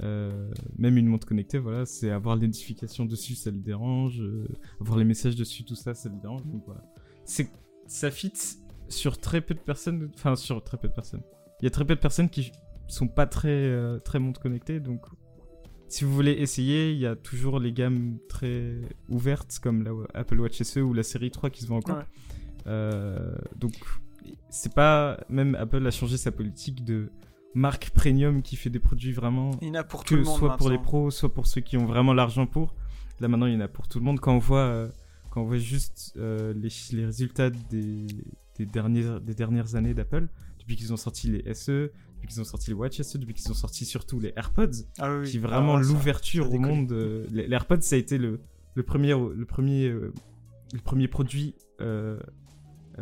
Euh, 0.01 0.51
même 0.77 0.97
une 0.97 1.05
montre 1.05 1.27
connectée, 1.27 1.59
voilà, 1.59 1.85
c'est 1.85 2.09
avoir 2.09 2.35
les 2.35 2.47
notifications 2.47 3.05
dessus, 3.05 3.35
ça 3.35 3.51
le 3.51 3.59
dérange. 3.59 4.19
euh, 4.21 4.47
avoir 4.81 4.97
les 4.97 5.05
messages 5.05 5.35
dessus, 5.35 5.63
tout 5.63 5.75
ça, 5.75 5.93
ça 5.93 6.09
le 6.09 6.19
dérange. 6.19 6.43
Donc 6.45 6.63
voilà. 6.65 6.83
C'est, 7.25 7.49
ça 7.87 8.11
fit 8.11 8.33
sur 8.89 9.17
très 9.17 9.41
peu 9.41 9.53
de 9.53 9.59
personnes, 9.59 10.11
enfin 10.15 10.35
sur 10.35 10.63
très 10.63 10.77
peu 10.77 10.87
de 10.87 10.93
personnes. 10.93 11.23
Il 11.61 11.65
y 11.65 11.67
a 11.67 11.71
très 11.71 11.85
peu 11.85 11.95
de 11.95 11.99
personnes 11.99 12.29
qui 12.29 12.51
sont 12.87 13.07
pas 13.07 13.25
très, 13.25 13.49
euh, 13.49 13.99
très 13.99 14.19
montres 14.19 14.39
connectées, 14.39 14.79
donc 14.79 15.05
si 15.93 16.05
vous 16.05 16.13
voulez 16.13 16.31
essayer, 16.31 16.91
il 16.91 16.97
y 16.97 17.05
a 17.05 17.15
toujours 17.15 17.59
les 17.59 17.71
gammes 17.71 18.17
très 18.27 18.81
ouvertes 19.09 19.59
comme 19.61 19.83
la 19.83 19.91
Apple 20.15 20.39
Watch 20.39 20.59
SE 20.63 20.79
ou 20.79 20.91
la 20.91 21.03
série 21.03 21.29
3 21.29 21.51
qui 21.51 21.61
se 21.61 21.67
vend 21.67 21.77
encore. 21.77 21.97
Ouais. 21.97 22.03
Euh, 22.65 23.35
donc 23.55 23.73
c'est 24.49 24.73
pas 24.73 25.19
même 25.29 25.53
Apple 25.53 25.85
a 25.85 25.91
changé 25.91 26.17
sa 26.17 26.31
politique 26.31 26.83
de 26.83 27.11
marque 27.53 27.91
premium 27.91 28.41
qui 28.41 28.55
fait 28.55 28.69
des 28.71 28.79
produits 28.79 29.11
vraiment 29.11 29.51
Il 29.61 29.67
y 29.67 29.71
en 29.71 29.75
a 29.75 29.83
pour 29.83 30.03
tout 30.03 30.15
que 30.15 30.19
le 30.19 30.25
monde. 30.25 30.39
soit 30.39 30.57
pour 30.57 30.69
les 30.71 30.79
pros, 30.79 31.11
soit 31.11 31.31
pour 31.31 31.45
ceux 31.45 31.61
qui 31.61 31.77
ont 31.77 31.85
vraiment 31.85 32.13
l'argent 32.13 32.47
pour. 32.47 32.73
Là 33.19 33.27
maintenant, 33.27 33.45
il 33.45 33.53
y 33.53 33.57
en 33.57 33.61
a 33.61 33.67
pour 33.67 33.87
tout 33.87 33.99
le 33.99 34.05
monde. 34.05 34.19
Quand 34.19 34.33
on 34.33 34.39
voit, 34.39 34.59
euh, 34.59 34.87
quand 35.29 35.41
on 35.41 35.45
voit 35.45 35.57
juste 35.57 36.13
euh, 36.17 36.53
les, 36.55 36.69
les 36.93 37.05
résultats 37.05 37.51
des, 37.51 38.07
des, 38.57 38.65
dernières, 38.65 39.19
des 39.22 39.33
dernières 39.33 39.75
années 39.75 39.93
d'Apple, 39.93 40.27
depuis 40.60 40.75
qu'ils 40.75 40.93
ont 40.93 40.98
sorti 40.98 41.29
les 41.31 41.53
SE, 41.53 41.91
depuis 42.15 42.27
qu'ils 42.27 42.41
ont 42.41 42.45
sorti 42.45 42.69
les 42.69 42.74
Watch 42.75 43.01
SE, 43.01 43.17
depuis 43.17 43.33
qu'ils 43.33 43.51
ont 43.51 43.55
sorti 43.55 43.86
surtout 43.86 44.19
les 44.19 44.33
AirPods, 44.36 44.86
Ah 45.00 45.17
oui, 45.17 45.29
qui 45.29 45.38
vraiment 45.39 45.75
Ah 45.75 45.77
ouais, 45.77 45.83
ça- 45.83 45.89
l'ouverture 45.91 46.51
au 46.53 46.60
monde. 46.60 46.91
euh, 46.91 47.25
les, 47.31 47.51
AirPods, 47.51 47.81
ça 47.81 47.95
a 47.95 48.00
été 48.00 48.17
le, 48.17 48.39
le 48.75 48.83
premier, 48.83 49.10
le 49.12 49.45
premier, 49.45 49.88
euh, 49.88 50.13
le 50.74 50.79
premier 50.79 51.07
produit 51.07 51.55
euh, 51.81 52.19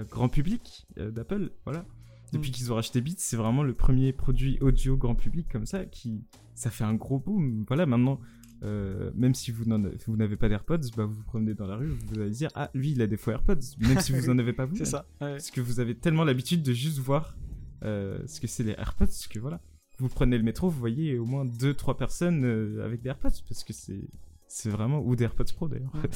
grand 0.09 0.29
public 0.29 0.87
d'Apple. 0.97 1.51
Voilà. 1.65 1.85
Depuis 2.33 2.49
Mm. 2.49 2.53
qu'ils 2.53 2.71
ont 2.71 2.75
racheté 2.75 3.01
Beats, 3.01 3.15
c'est 3.17 3.35
vraiment 3.35 3.61
le 3.63 3.73
premier 3.73 4.13
produit 4.13 4.57
audio 4.61 4.95
grand 4.95 5.15
public 5.15 5.47
comme 5.51 5.65
ça 5.65 5.85
qui, 5.85 6.23
ça 6.55 6.69
fait 6.69 6.85
un 6.85 6.93
gros 6.93 7.19
boom. 7.19 7.65
Voilà, 7.67 7.85
maintenant, 7.85 8.19
euh, 8.63 9.11
même 9.15 9.33
si 9.33 9.51
vous 9.51 9.65
n'en- 9.65 9.79
n'avez 10.07 10.35
pas 10.37 10.47
d'AirPods, 10.49 10.77
bah, 10.95 11.05
vous 11.05 11.13
vous 11.15 11.23
promenez 11.23 11.53
dans 11.53 11.65
la 11.67 11.75
rue, 11.75 11.87
vous 11.89 12.19
allez 12.19 12.29
dire, 12.31 12.49
ah, 12.55 12.69
lui, 12.73 12.91
il 12.91 13.01
a 13.01 13.07
des 13.07 13.17
faux 13.17 13.31
AirPods, 13.31 13.55
même 13.79 13.99
si 13.99 14.11
vous 14.11 14.29
en 14.29 14.37
avez 14.39 14.53
pas 14.53 14.65
vous. 14.65 14.75
C'est 14.75 14.85
ça. 14.85 15.05
ouais. 15.21 15.31
Parce 15.31 15.51
que 15.51 15.61
vous 15.61 15.79
avez 15.79 15.95
tellement 15.95 16.23
l'habitude 16.23 16.61
de 16.63 16.73
juste 16.73 16.99
voir 16.99 17.35
euh, 17.83 18.19
ce 18.27 18.39
que 18.39 18.47
c'est 18.47 18.63
les 18.63 18.73
AirPods 18.73 19.07
que 19.29 19.39
voilà. 19.39 19.59
Vous 19.97 20.09
prenez 20.09 20.37
le 20.37 20.43
métro, 20.43 20.69
vous 20.69 20.79
voyez 20.79 21.17
au 21.17 21.25
moins 21.25 21.45
2-3 21.45 21.95
personnes 21.97 22.43
euh, 22.45 22.83
avec 22.85 23.01
des 23.01 23.09
AirPods 23.09 23.29
parce 23.47 23.63
que 23.63 23.73
c'est 23.73 24.07
c'est 24.47 24.69
vraiment 24.69 24.99
ou 24.99 25.15
des 25.15 25.23
AirPods 25.23 25.53
Pro 25.55 25.67
d'ailleurs. 25.69 25.93
Ouais. 25.95 26.09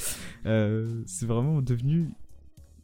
C'est 1.06 1.26
vraiment 1.26 1.62
devenu 1.62 2.10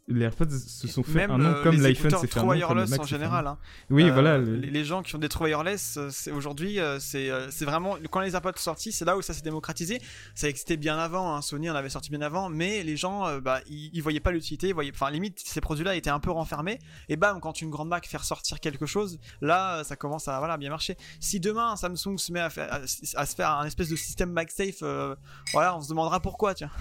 les 0.09 0.25
AirPods 0.25 0.49
se 0.49 0.87
sont 0.87 1.01
fait 1.01 1.13
Même 1.13 1.31
un 1.31 1.37
nom 1.37 1.49
euh, 1.49 1.63
comme 1.63 1.75
les 1.75 1.81
l'iPhone 1.81 1.91
écouteurs 2.07 2.19
s'est 2.19 2.27
fait 2.27 2.39
un 2.39 2.43
True 2.43 2.59
nom 2.59 2.67
comme 2.67 2.75
le 2.77 2.83
wireless 2.83 2.89
Mac 2.89 2.99
en 2.99 3.03
général. 3.05 3.47
hein. 3.47 3.57
Oui, 3.89 4.03
Euh, 4.09 4.11
voilà. 4.11 4.37
le- 4.37 4.55
Les, 4.57 4.83
gens 4.83 5.01
qui 5.01 5.15
ont 5.15 5.19
des 5.19 5.29
True 5.29 5.45
wireless, 5.45 5.95
euh, 5.97 6.09
c'est 6.11 6.31
aujourd'hui, 6.31 6.77
c'est 6.99 7.29
c'est 7.51 7.63
vraiment 7.65 7.97
quand 8.11 8.19
les 8.19 8.33
AirPods 8.35 8.51
sont 8.57 8.63
sortis, 8.63 8.91
c'est 8.91 9.05
là 9.05 9.15
où 9.17 9.21
ça 9.21 9.33
s'est 9.33 9.41
démocratisé. 9.43 10.01
Ça 10.35 10.49
existait 10.49 10.75
bien 10.75 10.97
avant, 10.97 11.33
hein, 11.35 11.41
Sony 11.41 11.69
en 11.69 11.75
avait 11.75 11.89
sorti 11.89 12.09
bien 12.09 12.21
avant, 12.21 12.49
mais 12.49 12.83
les 12.83 12.97
gens, 12.97 13.39
bah, 13.39 13.61
ils, 13.69 13.89
ils 13.93 14.01
voyaient 14.03 14.19
pas 14.19 14.31
l'utilité, 14.31 14.73
voyaient, 14.73 14.91
enfin 14.93 15.09
limite 15.09 15.39
ces 15.43 15.61
produits-là 15.61 15.95
étaient 15.95 16.09
un 16.09 16.19
peu 16.19 16.31
renfermés. 16.31 16.79
Et 17.07 17.15
bam, 17.15 17.39
quand 17.39 17.61
une 17.61 17.69
grande 17.69 17.87
marque 17.87 18.05
fait 18.07 18.17
ressortir 18.17 18.59
quelque 18.59 18.85
chose, 18.85 19.19
là, 19.41 19.83
ça 19.85 19.95
commence 19.95 20.27
à 20.27 20.37
voilà 20.39 20.57
bien 20.57 20.69
marcher. 20.69 20.97
Si 21.21 21.39
demain 21.39 21.75
Samsung 21.77 22.17
se 22.17 22.31
met 22.33 22.41
à, 22.41 22.49
faire- 22.49 22.73
à, 22.73 22.81
à 23.15 23.25
se 23.25 23.35
faire 23.35 23.51
un 23.51 23.65
espèce 23.65 23.87
de 23.89 23.95
système 23.95 24.31
MagSafe, 24.33 24.79
euh, 24.81 25.15
voilà, 25.53 25.77
on 25.77 25.81
se 25.81 25.87
demandera 25.89 26.19
pourquoi, 26.19 26.53
tiens. 26.53 26.71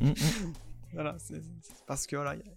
Mm, 0.00 0.08
mm. 0.10 0.14
Voilà, 0.92 1.14
c'est 1.18 1.40
parce 1.86 2.04
que 2.06 2.16
voilà, 2.16 2.34
il 2.34 2.38
y 2.40 2.42
a- 2.42 2.52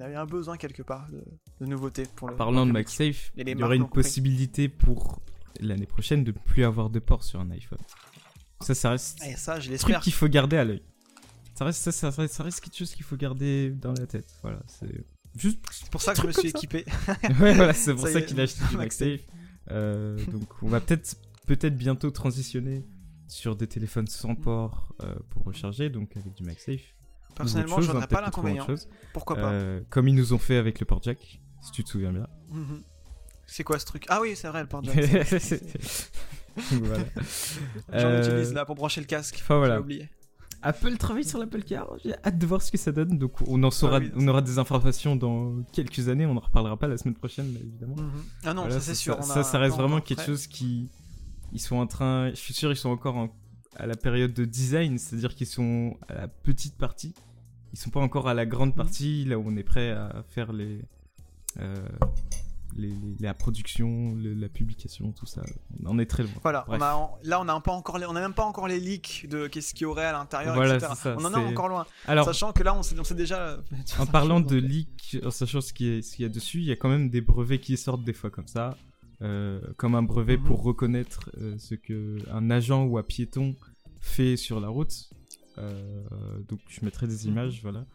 il 0.00 0.02
y 0.02 0.06
avait 0.06 0.16
un 0.16 0.26
besoin 0.26 0.56
quelque 0.56 0.82
part 0.82 1.08
de, 1.10 1.22
de 1.60 1.66
nouveauté 1.66 2.04
pour 2.16 2.28
le. 2.28 2.36
Parlant 2.36 2.66
de. 2.66 2.72
MagSafe, 2.72 3.32
il 3.36 3.48
y 3.48 3.62
aurait 3.62 3.76
une 3.76 3.88
possibilité 3.88 4.68
pour 4.68 5.20
l'année 5.60 5.86
prochaine 5.86 6.24
de 6.24 6.32
ne 6.32 6.36
plus 6.38 6.64
avoir 6.64 6.90
de 6.90 6.98
port 6.98 7.22
sur 7.24 7.40
un 7.40 7.50
iPhone. 7.50 7.78
Ça, 8.62 8.74
ça 8.74 8.90
reste 8.90 9.22
Et 9.24 9.36
ça, 9.36 9.54
je 9.60 9.66
truc 9.68 9.72
l'espère. 9.72 10.00
qu'il 10.00 10.12
faut 10.12 10.28
garder 10.28 10.56
à 10.56 10.64
l'œil. 10.64 10.82
Ça 11.54 11.64
reste, 11.66 11.82
ça, 11.82 11.92
ça, 11.92 12.10
reste- 12.10 12.34
ça 12.34 12.42
reste 12.42 12.60
quelque 12.60 12.76
chose 12.76 12.94
qu'il 12.94 13.04
faut 13.04 13.16
garder 13.16 13.70
dans 13.70 13.92
la 13.92 14.06
tête. 14.06 14.32
Voilà, 14.42 14.60
c'est 14.66 15.04
juste. 15.36 15.58
C'est 15.70 15.90
pour 15.90 16.00
ça 16.00 16.14
que 16.14 16.22
je 16.22 16.26
me 16.26 16.32
truc 16.32 16.46
suis 16.46 16.48
équipé. 16.50 16.84
ouais, 17.40 17.54
voilà, 17.54 17.74
c'est 17.74 17.94
pour 17.94 18.08
Ça 18.08 18.22
qu'il 18.22 18.40
a 18.40 18.44
acheté 18.44 18.60
du 18.70 18.76
MagSafe. 18.76 19.08
MagSafe. 19.08 19.26
Euh, 19.70 20.24
donc, 20.26 20.62
on 20.62 20.68
va 20.68 20.80
peut-être, 20.80 21.16
peut-être 21.46 21.76
bientôt 21.76 22.10
transitionner 22.10 22.84
sur 23.28 23.54
des 23.56 23.66
téléphones 23.66 24.06
sans 24.08 24.34
port 24.34 24.94
euh, 25.02 25.14
pour 25.30 25.44
recharger, 25.44 25.88
donc 25.90 26.16
avec 26.16 26.32
du 26.34 26.42
MagSafe. 26.44 26.94
Personnellement, 27.34 27.80
je 27.80 27.90
hein, 27.92 28.00
pas 28.08 28.20
l'inconvénient. 28.20 28.66
Pourquoi 29.12 29.36
pas 29.36 29.50
Euh, 29.52 29.80
comme 29.90 30.08
ils 30.08 30.14
nous 30.14 30.32
ont 30.32 30.38
fait 30.38 30.56
avec 30.56 30.80
le 30.80 30.86
port 30.86 31.02
jack, 31.02 31.40
si 31.62 31.70
tu 31.72 31.84
te 31.84 31.88
souviens 31.90 32.12
bien. 32.12 32.26
Mhm. 32.50 32.82
C'est 33.46 33.64
quoi 33.64 33.78
ce 33.78 33.86
truc? 33.86 34.04
Ah 34.08 34.20
oui, 34.20 34.32
c'est 34.36 34.48
vrai, 34.48 34.62
le 34.62 34.68
port 34.68 34.82
jack. 34.84 34.94
voilà. 36.72 37.04
J'en 37.92 37.94
Euh, 37.94 38.24
utilise 38.26 38.52
là 38.52 38.64
pour 38.64 38.74
brancher 38.74 39.00
le 39.00 39.06
casque. 39.06 39.38
Enfin 39.40 39.56
voilà. 39.58 39.76
J'ai 39.76 39.80
oublié. 39.80 40.08
Apple 40.62 40.96
travaille 40.98 41.24
sur 41.24 41.38
l'Apple 41.38 41.62
Car. 41.62 41.88
J'ai 42.04 42.14
hâte 42.22 42.36
de 42.36 42.46
voir 42.46 42.60
ce 42.60 42.70
que 42.70 42.76
ça 42.76 42.92
donne. 42.92 43.18
Donc 43.18 43.32
on 43.48 43.62
en 43.62 43.70
saura, 43.70 43.96
Ah 43.96 44.00
oui. 44.00 44.12
on 44.14 44.28
aura 44.28 44.42
des 44.42 44.58
informations 44.58 45.16
dans 45.16 45.62
quelques 45.72 46.08
années. 46.08 46.26
On 46.26 46.36
en 46.36 46.40
reparlera 46.40 46.76
pas 46.76 46.86
la 46.86 46.98
semaine 46.98 47.14
prochaine, 47.14 47.56
évidemment. 47.60 47.96
Mhm. 47.96 48.22
Ah 48.44 48.52
non, 48.54 48.62
Voilà, 48.62 48.74
ça 48.74 48.80
c'est 48.80 48.94
sûr. 48.94 49.16
on 49.18 49.22
Ça, 49.22 49.40
a 49.40 49.42
ça 49.42 49.58
reste 49.58 49.76
vraiment 49.76 50.00
quelque 50.00 50.18
prêt. 50.18 50.26
chose 50.26 50.46
qui, 50.46 50.90
ils 51.52 51.60
sont 51.60 51.76
en 51.76 51.86
train. 51.86 52.28
Je 52.30 52.34
suis 52.36 52.52
sûr, 52.54 52.70
ils 52.70 52.76
sont 52.76 52.90
encore 52.90 53.16
en- 53.16 53.30
à 53.76 53.86
la 53.86 53.96
période 53.96 54.32
de 54.34 54.44
design, 54.44 54.98
c'est-à-dire 54.98 55.34
qu'ils 55.34 55.46
sont 55.46 55.96
à 56.08 56.14
la 56.14 56.28
petite 56.28 56.76
partie. 56.76 57.14
Ils 57.72 57.78
sont 57.78 57.90
pas 57.90 58.00
encore 58.00 58.28
à 58.28 58.34
la 58.34 58.44
Mhm. 58.44 58.50
grande 58.50 58.74
partie, 58.76 59.24
là 59.24 59.38
où 59.38 59.44
on 59.46 59.56
est 59.56 59.62
prêt 59.62 59.90
à 59.90 60.24
faire 60.28 60.52
les, 60.52 60.80
euh, 61.60 61.76
les, 62.76 62.88
les- 62.88 63.16
la 63.20 63.34
production, 63.34 64.16
la 64.16 64.48
publication, 64.48 65.12
tout 65.12 65.26
ça. 65.26 65.42
On 65.82 65.86
en 65.90 65.98
est 65.98 66.06
très 66.06 66.22
loin. 66.24 66.32
Voilà, 66.42 66.64
on 66.68 66.80
a, 66.80 67.10
là 67.24 67.40
on 67.40 67.48
a 67.48 67.60
pas 67.60 67.72
encore 67.72 67.96
on 68.08 68.16
a 68.16 68.20
même 68.20 68.34
pas 68.34 68.44
encore 68.44 68.68
les 68.68 68.78
leaks 68.80 69.26
de 69.28 69.46
qu'est-ce 69.48 69.72
qu'il 69.74 69.82
y 69.82 69.86
aurait 69.86 70.04
à 70.06 70.12
l'intérieur, 70.12 70.54
Voilà, 70.54 70.76
etc. 70.76 70.92
ça, 70.96 71.16
on 71.18 71.24
en 71.24 71.32
est 71.32 71.36
encore 71.52 71.68
loin. 71.68 71.86
Alors, 72.06 72.24
Sachant 72.24 72.52
que 72.52 72.62
là 72.62 72.74
on 72.76 72.82
sait, 72.82 72.98
on 72.98 73.04
sait 73.04 73.14
déjà. 73.14 73.58
En 73.98 74.06
parlant 74.06 74.40
de 74.40 74.56
leak, 74.56 75.16
en 75.24 75.30
sachant 75.30 75.60
ce 75.60 75.72
qu'il 75.72 75.94
y, 75.94 75.98
a- 75.98 76.02
ce 76.02 76.14
qu'il 76.16 76.22
y 76.24 76.26
a 76.26 76.28
dessus, 76.28 76.58
il 76.58 76.64
y 76.64 76.72
a 76.72 76.76
quand 76.76 76.88
même 76.88 77.08
des 77.10 77.20
brevets 77.20 77.60
qui 77.60 77.76
sortent 77.76 78.04
des 78.04 78.12
fois 78.12 78.30
comme 78.30 78.46
ça. 78.48 78.76
Euh, 79.22 79.60
comme 79.76 79.94
un 79.94 80.02
brevet 80.02 80.36
Mhm. 80.38 80.44
pour 80.44 80.62
reconnaître 80.62 81.30
euh, 81.38 81.56
ce 81.58 81.74
que 81.74 82.18
un 82.30 82.50
agent 82.50 82.84
ou 82.86 82.98
un 82.98 83.02
piéton 83.02 83.54
fait 84.00 84.36
sur 84.36 84.60
la 84.60 84.68
route. 84.68 85.10
Euh, 85.58 86.02
donc 86.48 86.60
je 86.68 86.84
mettrai 86.84 87.06
des 87.06 87.24
Mhm. 87.26 87.32
images, 87.32 87.60
voilà. 87.62 87.86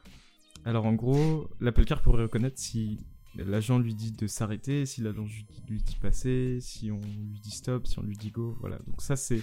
Alors 0.65 0.85
en 0.85 0.93
gros, 0.93 1.49
l'Apple 1.59 1.85
Car 1.85 2.01
pourrait 2.01 2.23
reconnaître 2.23 2.59
si 2.59 2.99
l'agent 3.35 3.79
lui 3.79 3.93
dit 3.95 4.11
de 4.11 4.27
s'arrêter, 4.27 4.85
si 4.85 5.01
l'agent 5.01 5.23
lui 5.25 5.45
lui 5.69 5.81
dit 5.81 5.95
passer, 6.01 6.59
si 6.61 6.91
on 6.91 7.01
lui 7.01 7.39
dit 7.41 7.51
stop, 7.51 7.87
si 7.87 7.97
on 7.99 8.03
lui 8.03 8.15
dit 8.17 8.29
go, 8.31 8.55
voilà. 8.59 8.77
Donc 8.87 9.01
ça 9.01 9.15
c'est 9.15 9.41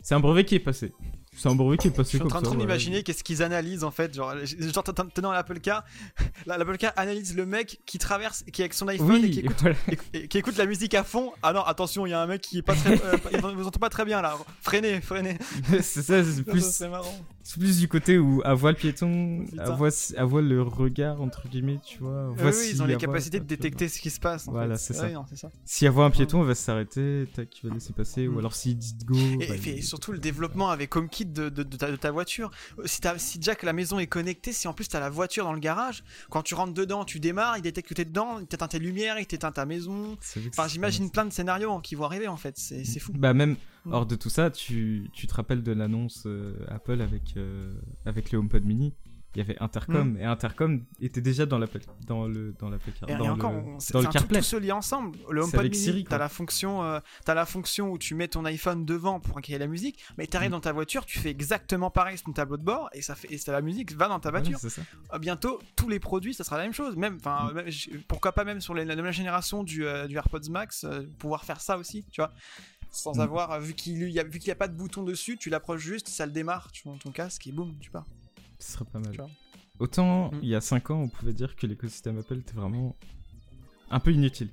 c'est 0.00 0.14
un 0.14 0.20
brevet 0.20 0.44
qui 0.44 0.54
est 0.54 0.60
passé. 0.60 0.92
C'est 1.38 1.48
un 1.48 1.54
brevet 1.54 1.76
qui 1.76 1.88
est 1.88 1.90
Je 1.90 1.96
passé 1.96 2.10
suis 2.18 2.22
en 2.22 2.28
train 2.28 2.42
de 2.42 2.56
m'imaginer 2.56 3.02
qu'est-ce 3.02 3.22
qu'ils 3.24 3.42
analysent 3.42 3.84
en 3.84 3.90
fait. 3.90 4.14
Genre, 4.14 4.34
genre 4.44 4.84
dans 5.22 5.32
l'Apple 5.32 5.60
Car, 5.60 5.84
la- 6.46 6.58
l'Apple 6.58 6.76
Car 6.76 6.92
analyse 6.96 7.36
le 7.36 7.46
mec 7.46 7.80
qui 7.86 7.98
traverse, 7.98 8.44
qui 8.52 8.62
est 8.62 8.64
avec 8.64 8.74
son 8.74 8.88
iPhone 8.88 9.24
et 9.24 9.30
qui 9.30 9.40
écoute, 9.40 9.56
voilà. 9.60 9.76
et- 10.12 10.18
et 10.24 10.28
qui 10.28 10.38
écoute 10.38 10.56
la 10.56 10.66
musique 10.66 10.94
à 10.94 11.04
fond. 11.04 11.32
Ah 11.42 11.52
non, 11.52 11.62
attention, 11.62 12.06
il 12.06 12.10
y 12.10 12.12
a 12.12 12.20
un 12.20 12.26
mec 12.26 12.40
qui 12.40 12.58
est 12.58 12.62
pas 12.62 12.74
très. 12.74 12.92
euh, 12.94 13.16
il 13.32 13.40
vous 13.40 13.66
entend 13.66 13.78
pas 13.80 13.88
très 13.90 14.04
bien 14.04 14.20
là. 14.20 14.36
Freinez, 14.62 15.00
freinez. 15.00 15.38
c'est 15.80 16.02
ça, 16.02 16.22
c'est 16.24 16.42
plus 16.42 16.64
C'est 16.64 16.88
marrant. 16.88 17.14
C'est 17.42 17.58
plus 17.58 17.78
du 17.78 17.88
côté 17.88 18.18
où 18.18 18.42
à 18.44 18.52
voit 18.52 18.72
le 18.72 18.76
piéton, 18.76 19.46
à 19.58 19.70
voit, 19.70 19.88
à 20.18 20.24
voit 20.24 20.42
le 20.42 20.60
regard, 20.60 21.22
entre 21.22 21.48
guillemets, 21.48 21.78
tu 21.86 21.98
vois. 21.98 22.28
Oui, 22.38 22.50
ils 22.70 22.82
ont 22.82 22.86
les 22.86 22.96
capacités 22.96 23.40
de 23.40 23.44
détecter 23.46 23.88
ce 23.88 24.00
qui 24.00 24.10
se 24.10 24.20
passe. 24.20 24.48
en 24.48 24.52
Voilà, 24.52 24.76
fait. 24.76 24.92
c'est 24.92 24.94
ça. 24.94 25.06
Ouais. 25.06 25.14
Si 25.64 25.86
elle 25.86 25.92
voit 25.92 26.04
un 26.04 26.10
piéton, 26.10 26.40
elle 26.42 26.48
va 26.48 26.54
s'arrêter, 26.54 27.26
tac, 27.34 27.48
il 27.62 27.68
va 27.68 27.74
laisser 27.74 27.92
passer. 27.94 28.28
Mm. 28.28 28.34
Ou 28.34 28.38
alors 28.38 28.54
s'il 28.54 28.76
dit 28.76 28.94
go. 29.04 29.14
Et, 29.40 29.46
bah, 29.46 29.54
il- 29.64 29.82
surtout 29.82 30.12
le 30.12 30.18
développement 30.18 30.68
avec 30.70 30.94
HomeKit 30.94 31.24
de, 31.32 31.48
de- 31.48 31.62
de 31.62 31.76
ta, 31.76 31.90
de 31.90 31.96
ta 31.96 32.10
voiture. 32.10 32.50
Euh, 32.78 32.82
Si, 32.86 33.00
t'as- 33.00 33.18
si 33.18 33.38
déjà 33.38 33.54
que 33.54 33.66
la 33.66 33.72
maison 33.72 33.98
est 33.98 34.06
connectée, 34.06 34.52
si 34.52 34.66
en 34.68 34.72
plus 34.72 34.88
tu 34.88 34.96
as 34.96 35.00
la 35.00 35.10
voiture 35.10 35.44
dans 35.44 35.52
le 35.52 35.60
garage, 35.60 36.02
quand 36.30 36.42
tu 36.42 36.54
rentres 36.54 36.74
dedans, 36.74 37.04
tu 37.04 37.20
démarres, 37.20 37.56
il 37.56 37.62
détecte 37.62 37.88
que 37.88 37.94
tu 37.94 38.00
es 38.02 38.04
dedans, 38.04 38.38
il 38.40 38.46
t'éteint 38.46 38.68
tes 38.68 38.78
lumières, 38.78 39.18
il 39.18 39.26
t'éteint 39.26 39.52
ta 39.52 39.66
maison. 39.66 40.16
Enfin, 40.48 40.68
j'imagine 40.68 41.10
plein 41.10 41.24
de 41.24 41.32
scénarios 41.32 41.78
qui 41.80 41.94
vont 41.94 42.04
arriver 42.04 42.28
en 42.28 42.36
fait, 42.36 42.56
c'est 42.58 42.84
c'est 42.84 43.00
fou. 43.00 43.12
Bah 43.16 43.34
même 43.34 43.56
Mm. 43.84 43.92
hors 43.92 44.06
de 44.06 44.16
tout 44.16 44.28
ça, 44.28 44.50
tu, 44.50 45.08
tu 45.12 45.26
te 45.28 45.34
rappelles 45.34 45.62
de 45.62 45.70
l'annonce 45.72 46.24
euh, 46.26 46.52
Apple 46.68 47.00
avec 47.00 47.22
euh, 47.36 47.72
avec 48.04 48.32
le 48.32 48.38
HomePod 48.38 48.64
Mini? 48.64 48.92
Il 49.34 49.38
y 49.38 49.40
avait 49.42 49.58
Intercom 49.60 50.16
et 50.18 50.24
Intercom 50.24 50.84
était 51.00 51.20
déjà 51.20 51.44
dans 51.44 51.58
l'Apple 51.58 51.80
dans 52.06 52.26
le 52.26 52.54
dans 52.58 52.70
l'Apple 52.70 52.90
Car- 52.98 53.10
Et, 53.10 53.14
dans 53.14 53.24
et 53.24 53.26
le, 53.26 53.32
encore, 53.34 53.52
on- 53.52 53.78
c'est 53.78 53.92
dans 53.92 54.00
le 54.00 54.06
tout, 54.06 54.12
CarPlay. 54.12 54.38
tout 54.38 54.44
se 54.44 54.56
lie 54.56 54.72
ensemble. 54.72 55.18
Le 55.30 55.42
HomePod 55.42 55.60
avec 55.60 55.76
Mini, 55.76 56.04
t'as 56.04 56.16
la 56.18 56.30
fonction, 56.30 56.82
euh, 56.82 56.98
t'as 57.26 57.34
la 57.34 57.44
fonction 57.44 57.90
où 57.90 57.98
tu 57.98 58.14
mets 58.14 58.28
ton 58.28 58.44
iPhone 58.46 58.86
devant 58.86 59.20
pour 59.20 59.38
ait 59.38 59.58
la 59.58 59.66
musique, 59.66 60.02
mais 60.16 60.26
t'arrives 60.26 60.48
Mm. 60.48 60.52
dans 60.52 60.60
ta 60.60 60.72
voiture, 60.72 61.04
tu 61.04 61.18
fais 61.18 61.28
exactement 61.30 61.90
pareil 61.90 62.16
sur 62.16 62.24
ton 62.26 62.32
tableau 62.32 62.56
de 62.56 62.64
bord 62.64 62.88
et 62.94 63.02
ça 63.02 63.14
fait, 63.14 63.30
et 63.32 63.36
ça, 63.38 63.52
la 63.52 63.60
musique 63.60 63.92
va 63.94 64.08
dans 64.08 64.18
ta 64.18 64.30
voiture. 64.30 64.58
ça. 64.58 64.80
Euh, 65.12 65.18
bientôt, 65.18 65.60
tous 65.76 65.88
les 65.90 66.00
produits, 66.00 66.32
ça 66.34 66.42
sera 66.42 66.56
la 66.56 66.62
même 66.64 66.72
chose. 66.72 66.96
Même, 66.96 67.18
enfin, 67.20 67.52
Mm. 67.54 67.98
pourquoi 68.08 68.32
pas 68.32 68.44
même 68.44 68.60
sur 68.62 68.72
les- 68.74 68.86
la 68.86 68.96
nouvelle 68.96 69.12
génération 69.12 69.62
du, 69.62 69.84
euh, 69.86 70.06
du 70.06 70.16
AirPods 70.16 70.48
Max, 70.50 70.84
euh, 70.84 71.02
pouvoir 71.18 71.44
faire 71.44 71.60
ça 71.60 71.76
aussi, 71.78 72.04
tu 72.10 72.22
vois. 72.22 72.32
Sans 72.90 73.16
Mm. 73.16 73.20
avoir, 73.20 73.60
vu 73.60 73.74
qu'il 73.74 74.02
y 74.10 74.18
a, 74.18 74.24
vu 74.24 74.38
qu'il 74.38 74.48
y 74.48 74.52
a 74.52 74.56
pas 74.56 74.68
de 74.68 74.74
bouton 74.74 75.02
dessus, 75.02 75.36
tu 75.36 75.50
l'approches 75.50 75.82
juste, 75.82 76.08
ça 76.08 76.24
le 76.24 76.32
démarre, 76.32 76.72
tu 76.72 76.88
montes 76.88 77.02
ton 77.02 77.12
casque 77.12 77.46
et 77.46 77.52
boum, 77.52 77.74
tu 77.78 77.90
pars. 77.90 78.06
Ce 78.58 78.72
serait 78.72 78.84
pas 78.84 78.98
mal. 78.98 79.10
Tu 79.12 79.16
vois. 79.18 79.30
Autant 79.78 80.30
Mm. 80.32 80.38
il 80.42 80.48
y 80.48 80.54
a 80.54 80.60
5 80.60 80.90
ans, 80.90 81.00
on 81.02 81.08
pouvait 81.08 81.32
dire 81.32 81.54
que 81.56 81.66
l'écosystème 81.66 82.18
Apple 82.18 82.38
était 82.38 82.54
vraiment 82.54 82.94
un 83.90 84.00
peu 84.00 84.12
inutile. 84.12 84.50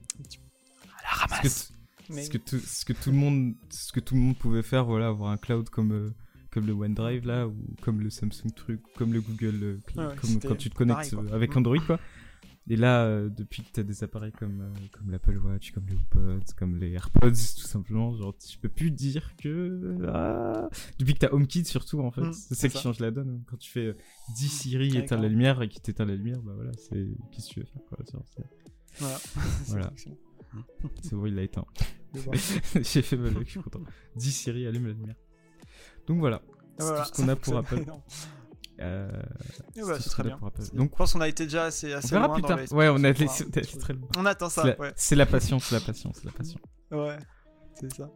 À 1.11 1.27
la 1.43 1.49
Ce 1.49 1.69
que, 1.69 1.73
t- 1.73 2.13
Mais- 2.13 2.23
ce 2.23 2.29
que 2.29 2.37
tout, 2.37 2.59
ce 2.59 2.85
que 2.85 2.93
tout 2.93 3.09
le 3.11 3.17
monde, 3.17 3.55
ce 3.69 3.91
que 3.91 3.99
tout 3.99 4.13
le 4.15 4.21
monde 4.21 4.37
pouvait 4.37 4.61
faire, 4.61 4.85
voilà, 4.85 5.07
avoir 5.07 5.31
un 5.31 5.37
cloud 5.37 5.69
comme 5.69 5.91
euh, 5.91 6.13
comme 6.51 6.67
le 6.67 6.73
OneDrive 6.73 7.25
là, 7.25 7.47
ou 7.47 7.55
comme 7.81 7.99
le 7.99 8.09
Samsung 8.09 8.49
truc, 8.55 8.79
comme 8.95 9.11
le 9.11 9.19
Google, 9.19 9.59
euh, 9.61 9.77
Ouais, 9.97 10.15
comme 10.15 10.39
quand 10.39 10.55
tu 10.55 10.69
te 10.69 10.75
connectes 10.75 11.13
pareil, 11.15 11.31
avec 11.33 11.53
Mm. 11.53 11.57
Android 11.57 11.79
quoi. 11.85 11.99
Et 12.67 12.75
là, 12.77 13.05
euh, 13.05 13.29
depuis 13.29 13.61
que 13.63 13.71
tu 13.71 13.79
as 13.79 13.83
des 13.83 14.03
appareils 14.03 14.31
comme, 14.31 14.61
euh, 14.61 14.87
comme 14.91 15.11
l'Apple 15.11 15.37
Watch, 15.37 15.71
comme 15.71 15.85
les 15.87 15.93
HomePods, 15.95 16.53
comme 16.57 16.77
les 16.77 16.93
AirPods, 16.93 17.29
tout 17.59 17.67
simplement, 17.67 18.15
genre, 18.15 18.35
tu 18.37 18.57
peux 18.57 18.69
plus 18.69 18.89
dire 18.89 19.35
que. 19.37 19.99
ah 20.11 20.67
Depuis 20.97 21.13
que 21.13 21.19
tu 21.19 21.25
as 21.27 21.33
HomeKit, 21.33 21.65
surtout, 21.65 21.99
en 21.99 22.09
fait, 22.11 22.21
Mm, 22.21 22.33
c'est 22.33 22.55
ça 22.55 22.69
qui 22.69 22.79
change 22.79 22.99
la 22.99 23.11
donne. 23.11 23.29
hein. 23.29 23.43
Quand 23.45 23.57
tu 23.57 23.69
fais 23.69 23.85
euh, 23.87 23.97
10 24.35 24.47
Siri, 24.49 24.97
éteins 24.97 25.17
la 25.21 25.27
lumière, 25.27 25.61
et 25.61 25.69
qu'il 25.69 25.81
t'éteint 25.81 26.05
la 26.05 26.15
lumière, 26.15 26.41
bah 26.41 26.53
voilà, 26.55 26.71
c'est. 26.73 27.07
Qu'est-ce 27.31 27.49
que 27.49 27.53
tu 27.53 27.59
veux 27.59 27.65
faire, 27.67 27.81
quoi 27.87 27.99
genre, 28.11 28.23
Voilà. 28.99 29.19
Voilà. 29.67 29.93
C'est 31.03 31.15
bon, 31.15 31.25
il 31.27 31.35
l'a 31.35 31.43
éteint. 31.43 31.65
Je. 32.15 32.81
J'ai 32.81 33.01
fait 33.03 33.17
ma 33.17 33.29
blague, 33.29 33.45
je 33.45 33.51
suis 33.51 33.61
content. 33.61 33.81
10 34.15 34.31
Siri, 34.31 34.65
allume 34.65 34.87
la 34.87 34.93
lumière. 34.93 35.15
Donc 36.07 36.19
voilà, 36.19 36.41
c'est 36.79 36.85
Voilà, 36.85 37.03
tout 37.05 37.09
ce 37.15 37.21
qu'on 37.21 37.27
a 37.27 37.35
pour. 37.35 37.57
Apple. 37.57 37.83
Euh, 38.81 39.09
c'est 39.73 39.99
ce 40.01 40.09
très 40.09 40.23
bien. 40.23 40.35
Apple. 40.45 40.61
C'est- 40.61 40.75
Donc, 40.75 40.91
je 40.91 40.95
pense 40.97 41.13
qu'on 41.13 41.21
a 41.21 41.27
été 41.27 41.45
déjà 41.45 41.65
assez, 41.65 41.93
on 41.93 41.97
assez 41.97 42.09
verra 42.09 42.27
loin 42.27 42.35
plus 42.35 42.43
tard. 42.43 42.59
Ouais, 42.71 42.89
on 42.89 42.95
a 43.03 43.09
on 43.09 43.13
été 43.13 43.27
très 43.79 43.93
loin. 43.93 44.07
On 44.17 44.25
attend 44.25 44.49
C'est 44.49 44.61
ça, 44.61 44.67
la, 44.67 44.79
ouais. 44.79 44.93
c'est 44.95 45.15
la 45.15 45.25
patience, 45.25 45.71
la 45.71 45.79
patience, 45.79 46.23
la 46.23 46.31
patience. 46.31 46.61
Ouais, 46.91 47.17
c'est 47.79 47.93
ça. 47.93 48.09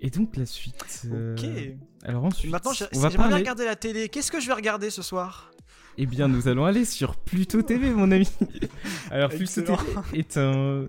Et 0.00 0.10
donc 0.10 0.36
la 0.36 0.46
suite. 0.46 1.02
euh, 1.12 1.34
Ok. 1.36 1.78
Alors 2.04 2.24
ensuite, 2.24 2.50
Maintenant, 2.52 2.70
on 2.70 2.74
va 2.74 2.88
j'aimerais 2.90 3.08
bien 3.10 3.18
parler. 3.18 3.34
regarder 3.36 3.64
la 3.64 3.76
télé. 3.76 4.08
Qu'est-ce 4.08 4.30
que 4.30 4.40
je 4.40 4.46
vais 4.46 4.52
regarder 4.54 4.90
ce 4.90 5.02
soir? 5.02 5.50
Eh 5.98 6.04
bien, 6.06 6.28
nous 6.28 6.48
allons 6.48 6.66
aller 6.66 6.84
sur 6.84 7.16
Pluto 7.16 7.62
TV, 7.62 7.90
mon 7.90 8.10
ami. 8.10 8.28
Alors 9.10 9.30
Pluto. 9.30 9.62
TV 9.62 9.74
est 10.12 10.36
un. 10.36 10.88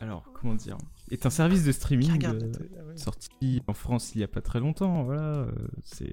Alors 0.00 0.30
comment 0.34 0.54
dire 0.54 0.76
Est 1.10 1.24
un 1.26 1.30
service 1.30 1.64
de 1.64 1.72
streaming 1.72 2.26
euh, 2.26 2.52
Ah 2.78 2.96
sorti 2.96 3.62
en 3.66 3.72
France 3.72 4.12
il 4.14 4.20
y 4.20 4.24
a 4.24 4.28
pas 4.28 4.42
très 4.42 4.60
longtemps. 4.60 5.04
Voilà, 5.04 5.46
c'est 5.84 6.12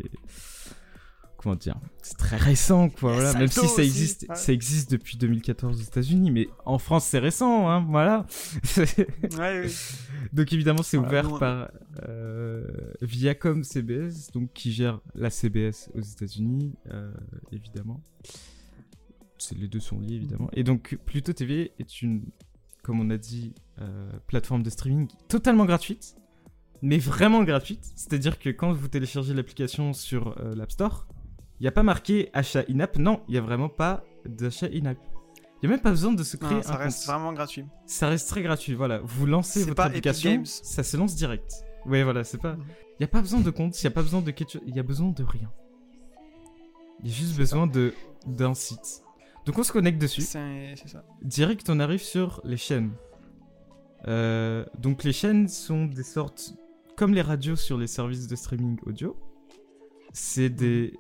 comment 1.42 1.56
dire 1.56 1.80
C'est 2.02 2.18
très 2.18 2.36
récent, 2.36 2.90
quoi. 2.90 3.14
Voilà, 3.14 3.34
même 3.34 3.48
si 3.48 3.56
ça 3.56 3.66
aussi, 3.66 3.82
existe, 3.82 4.26
ouais. 4.30 4.36
ça 4.36 4.52
existe 4.52 4.92
depuis 4.92 5.18
2014 5.18 5.80
aux 5.80 5.84
États-Unis, 5.84 6.32
mais 6.32 6.50
en 6.66 6.78
France 6.78 7.06
c'est 7.06 7.20
récent, 7.20 7.70
hein. 7.70 7.86
Voilà. 7.90 8.26
Ouais, 9.38 9.62
oui. 9.64 9.76
Donc 10.34 10.52
évidemment 10.54 10.84
c'est 10.84 10.98
Voilà, 10.98 11.26
ouvert 11.26 11.40
par 11.40 11.72
euh, 12.08 12.68
Viacom 13.02 13.64
CBS, 13.64 14.32
donc 14.34 14.52
qui 14.54 14.72
gère 14.72 15.00
la 15.16 15.30
CBS 15.30 15.90
aux 15.96 16.02
États-Unis, 16.02 16.76
euh, 16.92 17.12
évidemment. 17.52 18.02
C'est 19.38 19.58
les 19.58 19.68
deux 19.70 19.80
sont 19.80 20.00
liés 20.00 20.16
évidemment. 20.16 20.50
Et 20.54 20.64
donc 20.64 20.98
Pluto 21.06 21.32
TV 21.32 21.72
est 21.80 22.02
une, 22.02 22.26
comme 22.84 23.00
on 23.00 23.10
a 23.10 23.18
dit, 23.18 23.54
euh, 23.80 24.12
plateforme 24.28 24.62
de 24.62 24.70
streaming 24.70 25.08
totalement 25.30 25.66
gratuite, 25.66 26.18
mais 26.82 26.98
vraiment 26.98 27.44
gratuite. 27.44 27.92
C'est-à-dire 27.96 28.40
que 28.40 28.50
quand 28.50 28.74
vous 28.74 28.88
téléchargez 28.88 29.34
l'application 29.34 29.94
sur 29.94 30.38
euh, 30.40 30.54
l'App 30.56 30.72
Store, 30.72 31.08
il 31.60 31.64
n'y 31.64 31.68
a 31.68 31.72
pas 31.72 31.84
marqué 31.84 32.30
achat 32.34 32.64
in-app. 32.70 32.98
Non, 32.98 33.22
il 33.28 33.32
n'y 33.34 33.38
a 33.38 33.42
vraiment 33.42 33.70
pas 33.70 34.04
d'achat 34.26 34.68
in-app. 34.74 34.98
Il 35.62 35.68
n'y 35.68 35.74
a 35.74 35.76
même 35.76 35.82
pas 35.84 35.90
besoin 35.90 36.14
de 36.14 36.24
se 36.24 36.38
créer 36.38 36.58
Non, 36.58 36.62
ça 36.64 36.74
un 36.76 36.78
reste 36.78 37.00
compte. 37.06 37.16
vraiment 37.16 37.34
gratuit. 37.34 37.66
Ça 37.86 38.08
reste 38.08 38.30
très 38.30 38.42
gratuit, 38.42 38.74
voilà. 38.76 39.00
Vous 39.04 39.26
lancez 39.26 39.64
votre 39.64 39.76
pas 39.76 39.88
Epic 39.88 40.08
application, 40.08 40.32
Games. 40.36 40.46
ça 40.46 40.84
se 40.84 40.96
lance 40.96 41.16
direct. 41.16 41.54
Ouais, 41.86 42.04
voilà, 42.04 42.24
c'est 42.24 42.38
pas. 42.38 42.56
Il 43.00 43.02
y 43.02 43.04
a 43.04 43.08
pas 43.08 43.22
besoin 43.22 43.42
de 43.42 43.50
compte, 43.50 43.80
il 43.80 43.84
y 43.84 43.88
a 43.88 43.92
pas 43.92 44.02
besoin 44.02 44.22
de 44.22 44.32
quelque 44.32 44.52
chose, 44.52 44.62
il 44.66 44.76
y 44.76 44.80
a 44.80 44.84
besoin 44.84 45.10
de 45.10 45.24
rien. 45.24 45.52
Il 47.04 47.10
y 47.10 47.12
a 47.12 47.16
juste 47.16 47.36
besoin 47.38 47.68
de 47.68 47.94
d'un 48.26 48.54
site. 48.54 49.04
Donc 49.46 49.58
on 49.58 49.64
se 49.64 49.72
connecte 49.72 50.02
dessus. 50.02 50.22
C'est 50.22 50.76
c'est 50.76 50.88
ça. 50.90 51.04
Direct, 51.24 51.70
on 51.70 51.80
arrive 51.80 52.02
sur 52.04 52.42
les 52.46 52.58
chaînes. 52.58 52.92
Euh, 54.08 54.66
donc 54.78 55.04
les 55.04 55.14
chaînes 55.14 55.48
sont 55.50 55.86
des 55.86 56.04
sortes 56.04 56.54
comme 56.96 57.14
les 57.14 57.22
radios 57.22 57.56
sur 57.56 57.78
les 57.78 57.88
services 57.88 58.28
de 58.28 58.36
streaming 58.36 58.78
audio. 58.86 59.16
C'est 60.14 60.50
des 60.50 60.94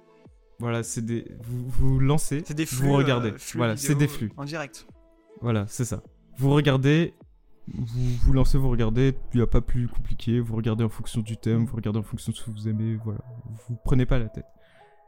voilà, 0.60 0.84
c'est 0.84 1.06
des 1.06 1.26
vous 1.42 1.70
vous 1.70 2.00
lancez, 2.00 2.44
C'est 2.46 2.54
des 2.54 2.66
flux. 2.66 2.88
vous 2.88 2.94
regardez. 2.94 3.32
euh, 3.32 3.38
flux 3.38 3.58
voilà, 3.58 3.78
c'est 3.78 3.96
des 3.96 4.08
flux. 4.08 4.32
En 4.38 4.46
direct. 4.46 4.86
Voilà, 5.42 5.66
c'est 5.68 5.86
ça. 5.86 6.04
Vous 6.38 6.50
regardez, 6.52 7.14
vous, 7.68 8.10
vous 8.24 8.34
lancez, 8.34 8.58
vous 8.58 8.70
regardez, 8.70 9.16
il 9.34 9.38
n'y 9.38 9.44
a 9.44 9.48
pas 9.48 9.62
plus 9.62 9.88
compliqué, 9.88 10.40
vous 10.40 10.56
regardez 10.56 10.84
en 10.84 10.90
fonction 10.90 11.22
du 11.22 11.38
thème, 11.38 11.66
vous 11.66 11.76
regardez 11.76 12.00
en 12.00 12.04
fonction 12.04 12.32
de 12.32 12.38
ce 12.38 12.44
que 12.44 12.52
vous 12.52 12.68
aimez, 12.68 12.96
voilà. 13.04 13.20
Vous 13.68 13.78
prenez 13.84 14.06
pas 14.06 14.20
la 14.20 14.28
tête. 14.30 14.46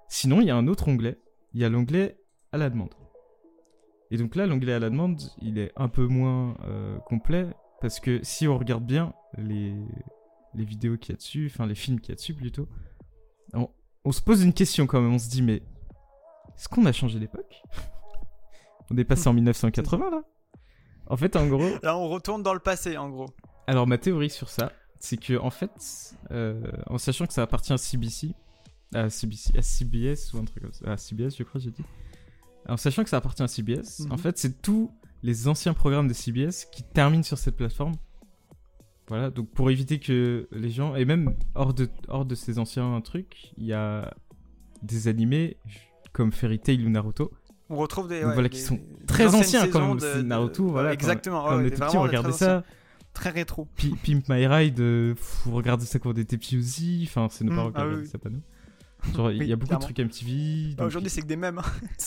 Sinon, 0.08 0.42
il 0.42 0.48
y 0.48 0.50
a 0.52 0.56
un 0.56 0.68
autre 0.68 0.88
onglet, 0.88 1.18
il 1.54 1.62
y 1.62 1.66
a 1.66 1.70
l'onglet 1.70 2.18
à 2.52 2.58
la 2.58 2.70
demande. 2.70 2.94
Et 4.10 4.18
donc 4.18 4.36
là, 4.36 4.46
l'onglet 4.46 4.74
à 4.74 4.80
la 4.80 4.90
demande, 4.90 5.22
il 5.42 5.58
est 5.58 5.72
un 5.78 5.88
peu 5.88 6.06
moins 6.06 6.58
euh, 6.66 6.98
complet, 7.00 7.48
parce 7.80 8.00
que 8.02 8.20
si 8.24 8.48
on 8.48 8.58
regarde 8.58 8.86
bien 8.86 9.14
les, 9.38 9.74
les 10.54 10.66
vidéos 10.66 10.98
qu'il 10.98 11.14
y 11.14 11.16
a 11.16 11.18
dessus, 11.18 11.50
enfin 11.50 11.66
les 11.66 11.76
films 11.76 12.00
qu'il 12.02 12.10
y 12.10 12.12
a 12.12 12.16
dessus 12.16 12.34
plutôt, 12.34 12.68
on, 13.54 13.70
on 14.06 14.12
se 14.12 14.22
pose 14.22 14.44
une 14.44 14.54
question 14.54 14.88
quand 14.88 15.02
même, 15.02 15.14
on 15.14 15.20
se 15.20 15.30
dit 15.30 15.42
mais 15.42 15.62
est-ce 16.56 16.68
qu'on 16.70 16.86
a 16.86 16.92
changé 16.92 17.20
d'époque? 17.20 17.62
On 18.94 18.98
est 18.98 19.06
passé 19.06 19.30
en 19.30 19.34
1980 19.34 20.10
là? 20.12 20.22
En 21.08 21.16
fait, 21.18 21.36
en 21.38 21.48
gros, 21.48 21.70
Là, 21.82 21.98
on 21.98 22.10
retourne 22.10 22.44
dans 22.44 22.54
le 22.54 22.60
passé, 22.60 22.98
en 22.98 23.10
gros. 23.10 23.30
alors 23.68 23.88
ma 23.88 23.98
théorie 23.98 24.30
sur 24.30 24.50
ça, 24.50 24.72
c'est 25.00 25.16
que 25.18 25.38
en 25.40 25.50
fait, 25.50 25.72
euh, 26.32 26.62
en 26.88 26.98
sachant 26.98 27.26
que 27.26 27.32
ça 27.34 27.42
appartient 27.42 27.72
à 27.74 27.78
CBC, 27.78 28.34
à 28.94 29.10
CBC, 29.10 29.58
à 29.58 29.62
CBS 29.62 30.34
ou 30.34 30.40
un 30.40 30.46
truc 30.46 30.62
comme 30.64 30.74
ça, 30.74 30.92
à 30.92 30.98
CBS 30.98 31.36
je 31.38 31.44
crois 31.44 31.62
j'ai 31.62 31.72
dit, 31.72 31.84
en 32.68 32.76
sachant 32.78 33.04
que 33.04 33.10
ça 33.10 33.18
appartient 33.18 33.44
à 33.44 33.48
CBS, 33.48 34.02
Mhm. 34.02 34.12
en 34.12 34.18
fait 34.18 34.38
c'est 34.38 34.62
tous 34.62 34.92
les 35.24 35.48
anciens 35.48 35.74
programmes 35.74 36.08
de 36.10 36.14
CBS 36.14 36.66
qui 36.72 36.84
terminent 36.84 37.24
sur 37.24 37.38
cette 37.38 37.56
plateforme. 37.56 37.94
Voilà, 39.12 39.30
donc 39.30 39.50
pour 39.50 39.70
éviter 39.70 40.00
que 40.00 40.48
les 40.54 40.70
gens, 40.70 40.96
et 40.96 41.04
même 41.04 41.36
hors 41.54 41.74
de, 41.74 41.90
hors 42.08 42.24
de 42.26 42.34
ces 42.34 42.60
anciens 42.60 43.02
trucs, 43.02 43.52
il 43.58 43.66
y 43.66 43.74
a 43.74 44.14
des 44.84 45.10
animés 45.10 45.58
comme 46.14 46.32
Fairy 46.32 46.60
Tail 46.60 46.86
ou 46.86 46.90
Naruto, 46.90 47.30
On 47.70 47.76
retrouve 47.76 48.08
des. 48.08 48.22
Donc 48.22 48.34
voilà, 48.36 48.48
qui 48.48 48.60
sont 48.62 48.76
des 48.76 49.06
très 49.06 49.36
anciens, 49.36 49.68
comme 49.68 49.98
de- 50.00 50.22
Naruto, 50.22 50.70
voilà, 50.70 50.94
Exactement. 50.94 51.44
quand 51.44 51.56
on 51.56 51.58
ouais, 51.58 51.68
était 51.68 51.76
des- 51.78 51.86
petit, 51.86 51.98
on 51.98 52.02
regardait 52.04 52.32
ça. 52.32 52.60
anciens. 52.60 52.64
Très 53.14 53.30
rétro. 53.32 53.68
Pi- 53.76 53.96
Pimp 54.02 54.30
My 54.30 54.48
Ride, 54.48 54.80
euh, 54.80 55.14
vous 55.44 55.52
regardez 55.52 55.86
ça 55.86 56.00
quand 56.00 56.12
on 56.12 56.14
était 56.18 56.38
petits 56.38 56.58
aussi. 56.58 57.04
Enfin, 57.10 57.28
c'est 57.30 57.44
nos 57.44 57.52
Mm, 57.52 57.56
parents 57.58 57.72
qui 57.72 57.78
ah 57.82 57.88
oui, 57.88 58.08
ça, 58.08 58.18
pas 58.18 58.30
nous. 58.30 58.42
Genre, 59.14 59.32
il 59.32 59.44
y 59.44 59.52
a 59.52 59.56
beaucoup 59.58 59.68
clairement. 59.68 59.80
de 59.88 59.94
trucs 59.94 60.00
MTV. 60.00 60.70
Bah, 60.70 60.76
donc 60.84 60.88
Aujourd'hui, 60.88 61.10
c'est 61.10 61.22
que 61.22 61.28
des 61.28 61.36
mêmes. 61.36 61.60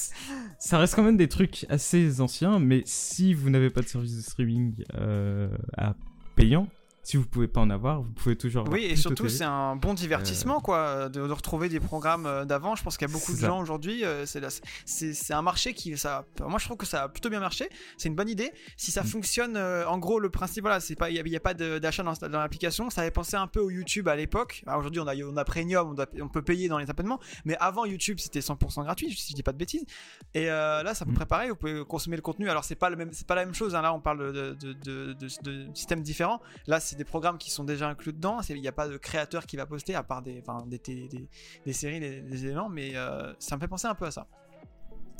ça 0.59 0.79
reste 0.79 0.95
quand 0.95 1.03
même 1.03 1.19
des 1.19 1.29
trucs 1.29 1.67
assez 1.69 2.23
anciens, 2.23 2.59
mais 2.59 2.83
si 2.87 3.35
vous 3.35 3.51
n'avez 3.51 3.69
pas 3.69 3.83
de 3.83 3.87
service 3.89 4.17
de 4.17 4.23
streaming 4.23 4.83
euh, 4.95 5.49
à 5.77 5.95
payant, 6.37 6.69
si 7.05 7.17
vous 7.19 7.27
pouvez 7.27 7.47
pas 7.49 7.61
en 7.61 7.71
avoir, 7.71 8.03
vous 8.03 8.11
pouvez 8.13 8.35
toujours 8.37 8.67
Oui, 8.71 8.85
et 8.85 8.97
surtout, 8.97 9.29
c'est 9.29 9.45
un 9.45 9.77
bon 9.77 9.95
divertissement, 9.95 10.61
quoi, 10.61 11.09
de, 11.09 11.27
de 11.27 11.33
retrouver 11.33 11.69
des 11.69 11.79
programmes 11.79 12.27
euh, 12.27 12.45
d'avant. 12.45 12.75
Je 12.75 12.83
pense 12.83 12.97
qu'il 12.97 13.07
y 13.07 13.11
a 13.11 13.13
beaucoup 13.13 13.33
de 13.33 13.37
ça. 13.39 13.47
gens 13.49 13.61
aujourd'hui. 13.61 14.05
euh, 14.05 14.25
c'est 14.27 15.33
un 15.35 15.43
marché 15.43 15.75
qui, 15.75 15.97
ça, 15.99 16.25
moi, 16.41 16.59
je 16.59 16.65
trouve 16.65 16.77
que 16.79 16.87
ça 16.87 17.05
a 17.05 17.09
plutôt 17.09 17.29
bien 17.31 17.41
marché. 17.41 17.69
C'est 17.99 18.09
une 18.09 18.15
bonne 18.17 18.29
idée. 18.29 18.53
Si 18.77 18.91
ça 18.91 19.03
Mm. 19.03 19.07
fonctionne, 19.07 19.57
euh, 19.57 19.87
en 19.87 19.99
gros, 19.99 20.19
le 20.19 20.31
principe, 20.31 20.63
voilà, 20.63 20.81
c'est 20.81 20.97
pas, 20.97 21.11
il 21.11 21.23
n'y 21.23 21.37
a, 21.37 21.41
pas 21.41 21.55
d'achat 21.55 22.03
dans, 22.03 22.15
dans 22.15 22.41
l'application. 22.41 22.89
Ça 22.91 23.03
avait 23.03 23.11
pensé 23.11 23.37
un 23.37 23.47
peu 23.47 23.61
au 23.61 23.71
YouTube 23.71 24.09
à 24.09 24.17
l'époque. 24.17 24.63
Alors, 24.67 24.81
Aujourd'hui, 24.81 25.01
on 25.01 25.07
a, 25.07 25.15
on 25.15 25.37
a 25.37 25.45
Premium, 25.45 25.91
on, 25.91 25.95
doit- 25.95 26.07
on 26.21 26.29
peut 26.29 26.43
payer 26.43 26.69
dans 26.69 26.79
les 26.79 26.89
abonnements. 26.91 27.21
Mais 27.45 27.57
avant 27.61 27.85
YouTube, 27.85 28.19
c'était 28.19 28.41
100% 28.41 28.83
gratuit, 28.83 29.13
si 29.15 29.31
je 29.33 29.37
dis 29.37 29.43
pas 29.43 29.53
de 29.53 29.59
bêtises. 29.59 29.85
Et 30.33 30.51
euh, 30.51 30.83
là, 30.83 30.95
c'est 30.95 31.03
à 31.03 31.07
peu 31.07 31.13
Mm. 31.13 31.17
près 31.17 31.27
pareil. 31.27 31.51
Vous 31.51 31.57
pouvez 31.57 31.85
consommer 31.85 32.17
le 32.17 32.23
contenu. 32.23 32.49
Alors, 32.49 32.65
c'est 32.65 32.75
pas 32.75 32.89
le 32.91 32.97
même, 32.97 33.11
c'est 33.13 33.27
pas 33.27 33.35
la 33.35 33.45
même 33.45 33.55
chose. 33.55 33.75
hein. 33.75 33.83
Là, 33.83 33.93
on 33.93 34.01
parle 34.01 34.33
de 34.33 35.29
systèmes 35.75 36.03
différents. 36.03 36.41
Là, 36.67 36.81
c'est 36.81 36.94
c'est 36.95 36.99
des 36.99 37.05
programmes 37.05 37.39
qui 37.39 37.51
sont 37.51 37.65
déjà 37.65 37.89
inclus 37.89 38.13
dedans. 38.13 38.39
Il 38.49 38.61
n'y 38.61 38.69
a 38.69 38.73
pas 38.73 38.89
de 38.89 38.97
créateur 38.97 39.47
qui 39.47 39.57
va 39.57 39.67
poster, 39.67 39.95
à 39.95 40.03
part 40.03 40.23
des, 40.23 40.41
enfin, 40.47 40.65
des, 40.67 40.79
télé- 40.79 41.09
des, 41.09 41.29
des 41.67 41.73
séries, 41.73 42.01
des, 42.01 42.21
des 42.23 42.45
éléments, 42.47 42.69
mais 42.69 42.93
euh, 42.95 43.33
ça 43.39 43.57
me 43.57 43.61
fait 43.61 43.69
penser 43.69 43.87
un 43.87 43.95
peu 43.95 44.07
à 44.07 44.11
ça. 44.11 44.27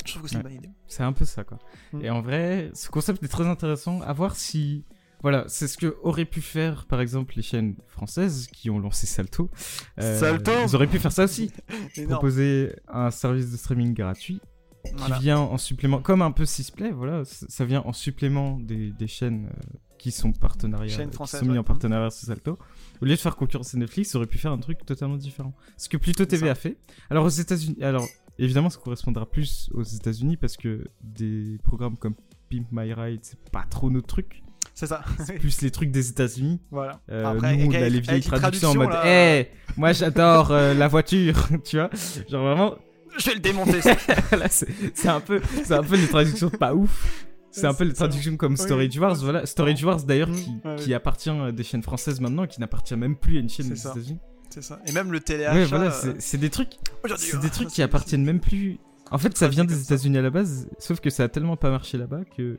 Je 0.05 0.13
trouve 0.13 0.23
que 0.25 0.29
c'est 0.29 0.37
Ouais. 0.37 0.43
une 0.43 0.49
bonne 0.49 0.57
idée. 0.57 0.71
C'est 0.87 1.03
un 1.03 1.13
peu 1.13 1.25
ça, 1.25 1.45
quoi. 1.45 1.59
Mm. 1.93 2.05
Et 2.05 2.11
en 2.11 2.21
vrai, 2.23 2.71
ce 2.75 2.89
concept 2.91 3.23
est 3.23 3.29
très 3.29 3.47
intéressant. 3.47 4.01
À 4.03 4.13
voir 4.13 4.37
si. 4.37 4.85
Voilà, 5.23 5.45
c'est 5.49 5.69
ce 5.69 5.79
que 5.79 5.97
auraient 6.03 6.27
pu 6.27 6.43
faire, 6.43 6.85
par 6.87 7.01
exemple, 7.01 7.33
les 7.37 7.43
chaînes 7.43 7.77
françaises 7.87 8.47
qui 8.53 8.69
ont 8.69 8.79
lancé 8.79 9.07
Salto. 9.07 9.51
Euh, 9.99 10.21
Salto 10.21 10.53
Ils 10.69 10.77
auraient 10.77 10.87
pu 10.87 10.99
faire 10.99 11.13
ça 11.13 11.25
aussi. 11.25 11.51
Proposer 12.09 12.77
un 12.89 13.11
service 13.11 13.51
de 13.51 13.57
streaming 13.57 13.95
gratuit 13.95 14.41
qui 14.85 14.93
Voilà. 14.99 15.19
vient 15.19 15.39
en 15.39 15.57
supplément, 15.57 16.03
comme 16.03 16.21
un 16.21 16.31
peu 16.31 16.45
Sisplay, 16.45 16.91
voilà, 16.91 17.23
ça 17.25 17.65
vient 17.65 17.81
en 17.87 17.95
supplément 17.95 18.59
des, 18.61 18.91
des 18.91 19.07
chaînes 19.07 19.47
euh, 19.47 19.79
qui 20.05 20.11
sont 20.11 20.33
partenariats, 20.33 21.07
qui 21.07 21.27
sont 21.27 21.47
mis 21.47 21.53
ouais. 21.53 21.59
en 21.59 21.65
partenariat 21.65 22.11
sur 22.11 22.27
Salto. 22.27 22.59
Au 23.01 23.07
lieu 23.07 23.13
de 23.13 23.17
faire 23.17 23.37
concurrence 23.37 23.75
à 23.75 23.79
Netflix, 23.79 24.13
ils 24.13 24.17
auraient 24.19 24.27
pu 24.27 24.37
faire 24.37 24.53
un 24.53 24.59
truc 24.59 24.85
totalement 24.85 25.17
différent. 25.17 25.55
Ce 25.79 25.89
que 25.89 25.97
Pluto 25.97 26.27
TV 26.27 26.51
a 26.51 26.55
fait. 26.55 26.77
Alors 27.09 27.25
aux 27.25 27.31
États-Unis, 27.31 27.83
alors 27.83 28.07
évidemment, 28.39 28.69
ça 28.69 28.79
correspondra 28.85 29.25
plus 29.25 29.71
aux 29.73 29.83
États-Unis 29.83 30.37
parce 30.37 30.59
que 30.59 30.85
des 31.03 31.57
programmes 31.65 31.97
comme 31.97 32.17
Pimp 32.51 32.67
My 32.71 32.93
Ride, 32.93 33.21
c'est 33.23 33.49
pas 33.49 33.65
trop 33.71 33.89
notre 33.89 34.07
truc. 34.09 34.43
C'est 34.75 34.89
ça. 34.89 35.03
C'est 35.25 35.39
plus 35.39 35.63
les 35.63 35.71
trucs 35.71 35.91
des 35.91 36.11
États-Unis. 36.11 36.61
voilà. 36.71 37.01
Euh, 37.11 37.25
Après, 37.25 37.57
nous, 37.57 37.71
on 37.71 37.75
a 37.75 37.89
les 37.89 38.01
vieilles 38.01 38.17
les 38.17 38.21
traductions 38.21 38.73
en 38.73 38.75
mode, 38.75 38.91
hé, 39.07 39.43
là, 39.43 39.45
moi 39.79 39.93
j'adore 39.95 40.51
euh, 40.51 40.75
la 40.75 40.87
voiture, 40.87 41.49
tu 41.65 41.79
vois. 41.79 41.89
Genre 42.29 42.45
vraiment, 42.45 42.75
Je 43.17 43.25
vais 43.25 43.37
le 43.37 43.41
démonter. 43.41 43.81
ça. 43.81 43.97
Là, 44.37 44.49
c'est 44.51 44.69
c'est 44.93 45.09
un 45.09 45.21
peu, 45.21 45.41
c'est 45.65 45.73
un 45.73 45.83
peu 45.83 45.97
les 45.97 46.09
traductions 46.09 46.51
pas 46.51 46.75
ouf. 46.75 47.25
C'est 47.61 47.67
un 47.67 47.75
peu 47.75 47.87
ça. 47.89 47.95
traductions 47.95 48.37
comme. 48.37 48.57
Storage 48.57 48.99
Wars, 48.99 49.15
voilà. 49.17 49.47
Storage 49.47 49.85
Wars 49.85 50.03
d'ailleurs 50.03 50.29
Mhm. 50.29 50.37
qui, 50.77 50.85
qui 50.85 50.95
appartient 50.95 51.31
à 51.31 51.53
des 51.53 51.63
chaînes 51.65 51.83
françaises 51.83 52.21
maintenant, 52.21 52.47
qui 52.47 52.61
n'appartient 52.61 52.97
même 52.97 53.17
plus 53.17 53.37
à 53.37 53.41
une 53.41 53.49
chaîne 53.49 53.69
des. 53.69 53.81
États-Unis. 53.81 54.19
c'est 54.51 54.63
ça. 54.63 54.81
Et 54.87 54.93
même 54.93 55.11
le 55.13 55.21
téléachat. 55.21 55.55
Ouais, 55.55 55.65
voilà, 55.65 55.93
euh, 56.05 56.15
c'est 56.19 56.39
des 56.39 56.51
trucs, 56.51 56.73
aujourd'hui, 57.03 57.27
c'est 57.31 57.37
euh, 57.37 57.41
des 57.41 57.51
trucs 57.51 57.69
qui 57.69 57.77
c'est- 57.77 57.83
appartiennent 57.83 58.25
même 58.25 58.41
plus. 58.41 58.79
En 59.11 59.19
fait, 59.19 59.37
ça 59.37 59.49
vient 59.49 59.65
des. 59.65 59.81
États-Unis 59.83 60.19
à 60.19 60.23
la 60.23 60.31
base, 60.31 60.69
sauf 60.79 61.01
que 61.01 61.11
ça 61.11 61.25
a 61.25 61.29
tellement 61.29 61.57
pas 61.57 61.71
marché 61.71 61.99
là-bas 61.99 62.21
que 62.37 62.57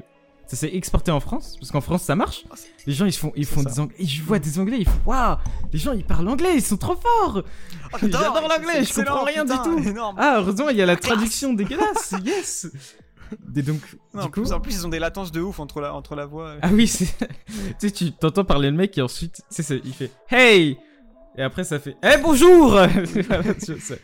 ça 0.48 0.56
s'est 0.56 0.76
exporté 0.76 1.10
en 1.12 1.20
France, 1.20 1.56
parce 1.60 1.72
qu'en 1.72 1.82
France 1.82 2.04
ça 2.04 2.16
marche. 2.16 2.44
Ah, 2.52 2.56
Les 2.86 2.94
gens 2.94 3.06
ils 3.08 3.14
font, 3.14 3.32
ils 3.36 3.46
font 3.48 3.64
ça. 3.64 3.70
des 3.70 3.80
anglais, 3.80 3.96
et 3.98 4.06
je 4.06 4.22
vois 4.22 4.38
des 4.38 4.60
anglais, 4.60 4.78
ils 4.80 4.86
font 4.88 5.00
waouh, 5.08 5.38
les 5.74 5.80
gens 5.80 5.92
ils 5.94 6.04
parlent 6.06 6.28
anglais, 6.30 6.52
ils 6.56 6.62
sont 6.62 6.78
trop 6.78 6.96
forts. 6.96 7.42
Oh, 7.94 7.98
J'adore 8.00 8.48
l'anglais, 8.48 8.84
je 8.84 8.94
comprends 8.94 9.24
rien 9.24 9.44
du 9.44 9.54
tout. 9.64 9.80
Énorme. 9.90 10.16
Ah, 10.20 10.36
heureusement 10.40 10.70
il 10.70 10.78
y 10.78 10.82
a 10.84 10.86
la 10.86 10.98
traduction 10.98 11.54
dégueulasse, 11.54 12.14
yes. 12.24 12.68
Et 13.56 13.62
donc, 13.62 13.80
Non, 14.13 14.21
du 14.21 14.28
en, 14.28 14.30
coup, 14.32 14.41
plus, 14.41 14.52
en 14.54 14.60
plus, 14.60 14.76
ils 14.76 14.86
ont 14.86 14.89
des 14.89 15.00
latences 15.00 15.32
de 15.32 15.41
ouf 15.41 15.60
entre 15.60 15.82
la, 15.82 15.93
entre 15.93 16.15
la 16.15 16.26
voix. 16.26 16.48
euh. 16.50 16.60
Ah 16.62 16.69
oui, 16.71 16.88
c'est. 16.88 17.06
tu 17.17 17.28
sais, 17.80 17.91
tu 17.91 18.12
t'entends 18.12 18.45
parler 18.45 18.69
le 18.69 18.78
mec 18.78 18.98
et 18.98 19.02
ensuite, 19.02 19.36
tu 19.36 19.41
sais, 19.56 19.63
c'est- 19.63 19.82
il 19.86 19.93
fait 19.93 20.12
Hey 20.30 20.78
Et 21.38 21.41
après, 21.43 21.63
ça 21.63 21.80
fait 21.80 21.95
Eh 22.04 22.17
bonjour 22.21 22.69
Voilà, 22.71 22.88
tu 23.04 23.21
vois, 23.24 23.41
c'est- 23.60 24.02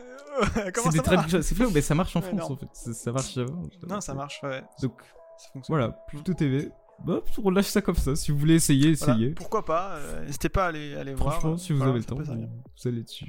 Euh, 0.00 0.70
des 0.92 0.98
traductions, 1.00 1.42
c'est 1.42 1.54
flou, 1.54 1.70
mais 1.74 1.80
ça 1.80 1.94
marche 1.94 2.14
en 2.16 2.20
France 2.22 2.48
non. 2.48 2.52
en 2.52 2.56
fait. 2.56 2.68
Ça, 2.72 2.92
ça 2.94 3.12
marche 3.12 3.36
avant. 3.38 3.62
Non, 3.88 4.00
ça 4.00 4.14
marche, 4.14 4.40
ouais. 4.44 4.62
Donc 4.82 4.92
Ça 5.38 5.48
fonctionne. 5.52 5.76
voilà, 5.76 5.90
Pluto 6.08 6.32
TV. 6.34 6.70
Bah, 7.04 7.20
on 7.44 7.50
lâche 7.50 7.66
ça 7.66 7.80
comme 7.80 7.94
ça. 7.94 8.16
Si 8.16 8.30
vous 8.32 8.38
voulez 8.38 8.54
essayer, 8.54 8.92
Voilà, 8.94 9.14
essayez. 9.14 9.30
Pourquoi 9.30 9.64
pas 9.64 9.96
euh, 9.96 10.24
N'hésitez 10.26 10.48
pas 10.48 10.64
à 10.64 10.68
aller, 10.68 10.96
aller 10.96 11.14
voir. 11.14 11.34
Franchement, 11.34 11.52
euh, 11.52 11.56
si 11.56 11.72
vous 11.72 11.78
voilà, 11.78 11.90
avez 11.92 12.00
le 12.00 12.04
temps, 12.04 12.16
vous, 12.16 12.24
vous 12.24 12.88
allez 12.88 13.02
dessus. 13.02 13.28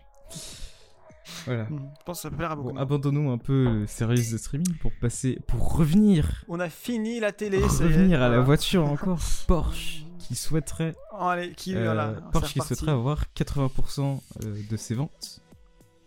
Voilà. 1.46 1.64
Mhm. 1.70 1.90
Je 2.00 2.04
pense 2.06 2.18
que 2.18 2.22
ça 2.24 2.30
peut 2.30 2.38
plaire 2.38 2.52
à 2.52 2.56
beaucoup. 2.56 2.74
Bon, 2.74 2.78
abandonnons 2.80 3.32
un 3.32 3.38
peu 3.38 3.64
le 3.82 3.88
service 3.88 4.32
de 4.32 4.38
streaming 4.38 4.76
pour 4.82 4.92
passer, 5.00 5.40
pour 5.48 5.78
revenir, 5.78 6.44
On 6.48 6.60
a 6.60 6.70
fini 6.70 7.20
la 7.20 7.32
télé. 7.32 7.60
revenir 7.62 8.22
à 8.22 8.30
la 8.30 8.40
voiture 8.42 8.86
encore. 8.86 9.20
Porsche 9.48 10.04
qui 10.20 10.36
souhaiterait 10.36 10.96
Oh, 11.14 11.24
allez, 11.24 11.54
qui, 11.54 11.76
Euh, 11.76 11.84
voilà, 11.86 12.14
Porsche 12.32 12.54
qui 12.54 12.60
souhaiterait 12.62 12.92
avoir 12.92 13.26
80% 13.36 14.22
euh, 14.46 14.56
de 14.70 14.78
ses 14.78 14.94
ventes 14.96 15.42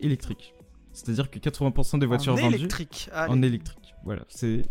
électriques. 0.01 0.55
C'est-à-dire 0.93 1.31
que 1.31 1.39
80% 1.39 1.99
des 1.99 2.07
voitures 2.07 2.35
en 2.35 2.37
vendues 2.37 2.55
électrique. 2.57 3.09
Allez. 3.13 3.33
en 3.33 3.43
électrique. 3.43 3.95
Voilà, 4.05 4.23
c'est. 4.29 4.63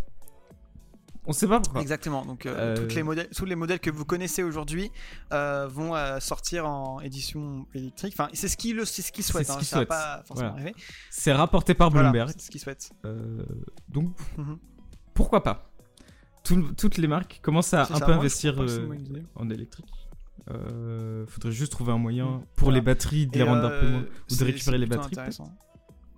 On 1.27 1.33
sait 1.33 1.47
pas 1.47 1.59
pourquoi. 1.59 1.81
Exactement. 1.81 2.25
Donc 2.25 2.45
euh, 2.45 2.55
Euh, 2.57 2.75
toutes 2.77 2.95
les 2.95 3.03
modèles, 3.03 3.29
tous 3.29 3.45
les 3.45 3.55
modèles 3.55 3.79
que 3.79 3.91
vous 3.91 4.05
connaissez 4.05 4.41
aujourd'hui 4.41 4.91
euh, 5.33 5.67
vont 5.67 5.95
euh, 5.95 6.19
sortir 6.19 6.65
en 6.67 6.99
édition 7.01 7.67
électrique. 7.75 8.13
Enfin, 8.17 8.29
c'est 8.33 8.47
ce 8.47 8.57
qu'ils 8.57 8.75
le, 8.75 8.85
c'est 8.85 9.01
ce 9.03 9.11
qu'ils 9.11 9.23
souhaitent. 9.23 9.45
ce 9.47 9.51
hein, 9.53 9.57
qu'ils 9.59 9.85
pas 9.87 10.23
forcément 10.25 10.53
Voilà. 10.53 10.71
C'est 11.11 11.31
rapporté 11.33 11.73
par 11.75 11.91
Voilà, 11.91 12.09
Bloomberg. 12.09 12.31
c'est 12.35 12.45
ce 12.45 12.49
qu'ils 12.51 12.59
souhaitent. 12.61 12.91
Donc, 13.89 14.15
Mhm. 14.37 14.57
pourquoi 15.13 15.43
pas? 15.43 15.69
Tout- 16.43 16.73
Toutes 16.75 16.97
les 16.97 17.07
marques 17.07 17.39
commencent 17.43 17.73
à 17.75 17.85
C'est 17.85 17.93
un 17.93 17.97
ça. 17.97 18.05
peu 18.07 18.13
investir 18.13 18.55
c'est 18.67 18.81
en 19.35 19.49
électrique. 19.51 19.85
Euh, 20.49 21.27
faudrait 21.27 21.51
juste 21.51 21.71
trouver 21.71 21.91
un 21.91 21.99
moyen 21.99 22.41
pour 22.55 22.69
Voilà. 22.69 22.79
les 22.79 22.81
batteries 22.85 23.27
de 23.27 23.37
les 23.37 23.43
rendre 23.43 23.65
un 23.65 23.79
peu 23.79 23.87
moins. 23.89 24.01
Ou 24.01 24.05
c'est- 24.27 24.39
de 24.39 24.45
récupérer 24.45 24.77
c'est 24.77 24.79
les 24.79 24.85
batteries. 24.87 25.15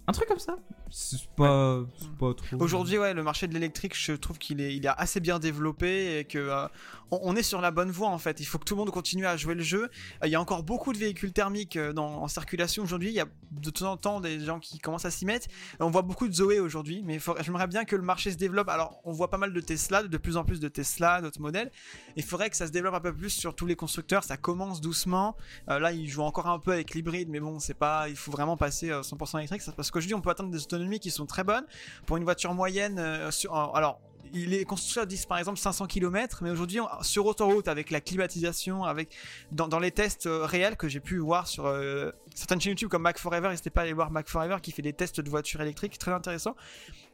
Un 0.07 0.11
truc 0.13 0.27
comme 0.29 0.39
ça. 0.39 0.55
C'est 0.95 1.27
pas, 1.36 1.79
c'est 1.97 2.12
pas 2.19 2.36
trop. 2.36 2.58
Aujourd'hui, 2.60 2.99
ouais, 2.99 3.15
le 3.15 3.23
marché 3.23 3.47
de 3.47 3.53
l'électrique, 3.56 3.97
je 3.97 4.12
trouve 4.12 4.38
qu'il 4.38 4.62
est, 4.62 4.75
il 4.75 4.86
est 4.86 4.91
assez 4.95 5.19
bien 5.19 5.39
développé 5.39 6.19
et 6.19 6.25
que 6.25 6.38
euh, 6.38 6.67
on, 7.10 7.19
on 7.23 7.36
est 7.36 7.41
sur 7.41 7.62
la 7.62 7.71
bonne 7.71 7.89
voie 7.89 8.10
en 8.10 8.19
fait. 8.19 8.39
Il 8.39 8.45
faut 8.45 8.60
que 8.60 8.63
tout 8.63 8.75
le 8.75 8.79
monde 8.79 8.91
continue 8.91 9.25
à 9.25 9.36
jouer 9.36 9.56
le 9.56 9.63
jeu. 9.63 9.86
Euh, 9.86 10.27
Il 10.27 10.29
y 10.29 10.36
a 10.36 10.39
encore 10.39 10.62
beaucoup 10.62 10.93
de 10.93 10.99
véhicules 10.99 11.34
thermiques 11.34 11.77
euh, 11.77 11.93
dans, 11.93 12.21
en 12.21 12.27
circulation 12.27 12.84
aujourd'hui. 12.84 13.10
Il 13.10 13.15
y 13.15 13.19
a 13.19 13.25
de 13.49 13.69
temps 13.71 13.91
en 13.91 13.97
temps 13.97 14.19
des 14.19 14.39
gens 14.39 14.60
qui 14.60 14.77
commencent 14.77 15.06
à 15.06 15.10
s'y 15.10 15.25
mettre. 15.25 15.47
On 15.79 15.89
voit 15.89 16.03
beaucoup 16.03 16.27
de 16.27 16.34
Zoé 16.34 16.60
aujourd'hui, 16.60 17.01
mais 17.03 17.19
j'aimerais 17.39 17.65
bien 17.65 17.86
que 17.86 17.95
le 17.95 18.03
marché 18.03 18.32
se 18.32 18.38
développe. 18.38 18.69
Alors, 18.69 19.01
on 19.03 19.12
voit 19.13 19.32
pas 19.32 19.38
mal 19.38 19.51
de 19.51 19.62
Tesla, 19.62 20.03
de 20.03 20.17
plus 20.17 20.38
en 20.38 20.43
plus 20.43 20.60
de 20.60 20.67
Tesla, 20.67 21.21
d'autres 21.21 21.41
modèles. 21.41 21.71
Il 22.17 22.23
faudrait 22.23 22.51
que 22.51 22.56
ça 22.56 22.67
se 22.67 22.71
développe 22.71 22.93
un 22.93 22.99
peu 23.01 23.15
plus 23.15 23.32
sur 23.32 23.56
tous 23.56 23.65
les 23.65 23.75
constructeurs. 23.75 24.23
Ça 24.23 24.38
commence 24.38 24.79
doucement. 24.79 25.36
Euh, 25.69 25.79
là, 25.79 25.91
ils 25.91 26.08
jouent 26.08 26.21
encore 26.21 26.47
un 26.47 26.60
peu 26.60 26.71
avec 26.71 26.93
l'hybride, 26.93 27.29
mais 27.29 27.39
bon, 27.39 27.58
c'est 27.58 27.73
pas. 27.73 28.10
Il 28.10 28.15
faut 28.15 28.32
vraiment 28.32 28.58
passer 28.58 28.91
euh, 28.91 29.01
100% 29.01 29.39
électrique. 29.39 29.63
Parce 29.75 29.89
qu'aujourd'hui, 29.89 30.13
on 30.13 30.21
peut 30.21 30.29
atteindre 30.29 30.51
des 30.51 30.62
autonomies 30.62 30.82
qui 30.99 31.11
sont 31.11 31.25
très 31.25 31.43
bonnes 31.43 31.65
pour 32.05 32.17
une 32.17 32.23
voiture 32.23 32.53
moyenne. 32.53 32.99
euh, 32.99 33.31
sur, 33.31 33.55
euh, 33.55 33.67
alors, 33.73 33.99
les 34.33 34.65
constructeurs 34.65 35.05
disent 35.05 35.27
par 35.27 35.37
exemple 35.37 35.59
500 35.59 35.85
km, 35.85 36.39
mais 36.41 36.49
aujourd'hui, 36.49 36.79
sur 37.01 37.25
autoroute, 37.25 37.67
avec 37.67 37.91
la 37.91 38.01
climatisation, 38.01 38.83
avec 38.83 39.15
dans, 39.51 39.79
les 39.79 39.91
tests 39.91 40.25
euh, 40.25 40.45
réels 40.45 40.75
que 40.75 40.87
j'ai 40.87 40.99
pu 40.99 41.19
voir 41.19 41.47
sur 41.47 41.71
certaines 42.33 42.59
chaînes 42.59 42.71
YouTube 42.71 42.89
comme 42.89 43.03
Mac 43.03 43.19
Forever, 43.19 43.49
n'hésitez 43.49 43.69
pas 43.69 43.81
à 43.81 43.83
aller 43.83 43.93
voir 43.93 44.09
Mac 44.09 44.27
Forever 44.27 44.57
qui 44.61 44.71
fait 44.71 44.81
des 44.81 44.93
tests 44.93 45.21
de 45.21 45.29
voitures 45.29 45.61
électriques, 45.61 45.99
très 45.99 46.11
intéressant. 46.11 46.55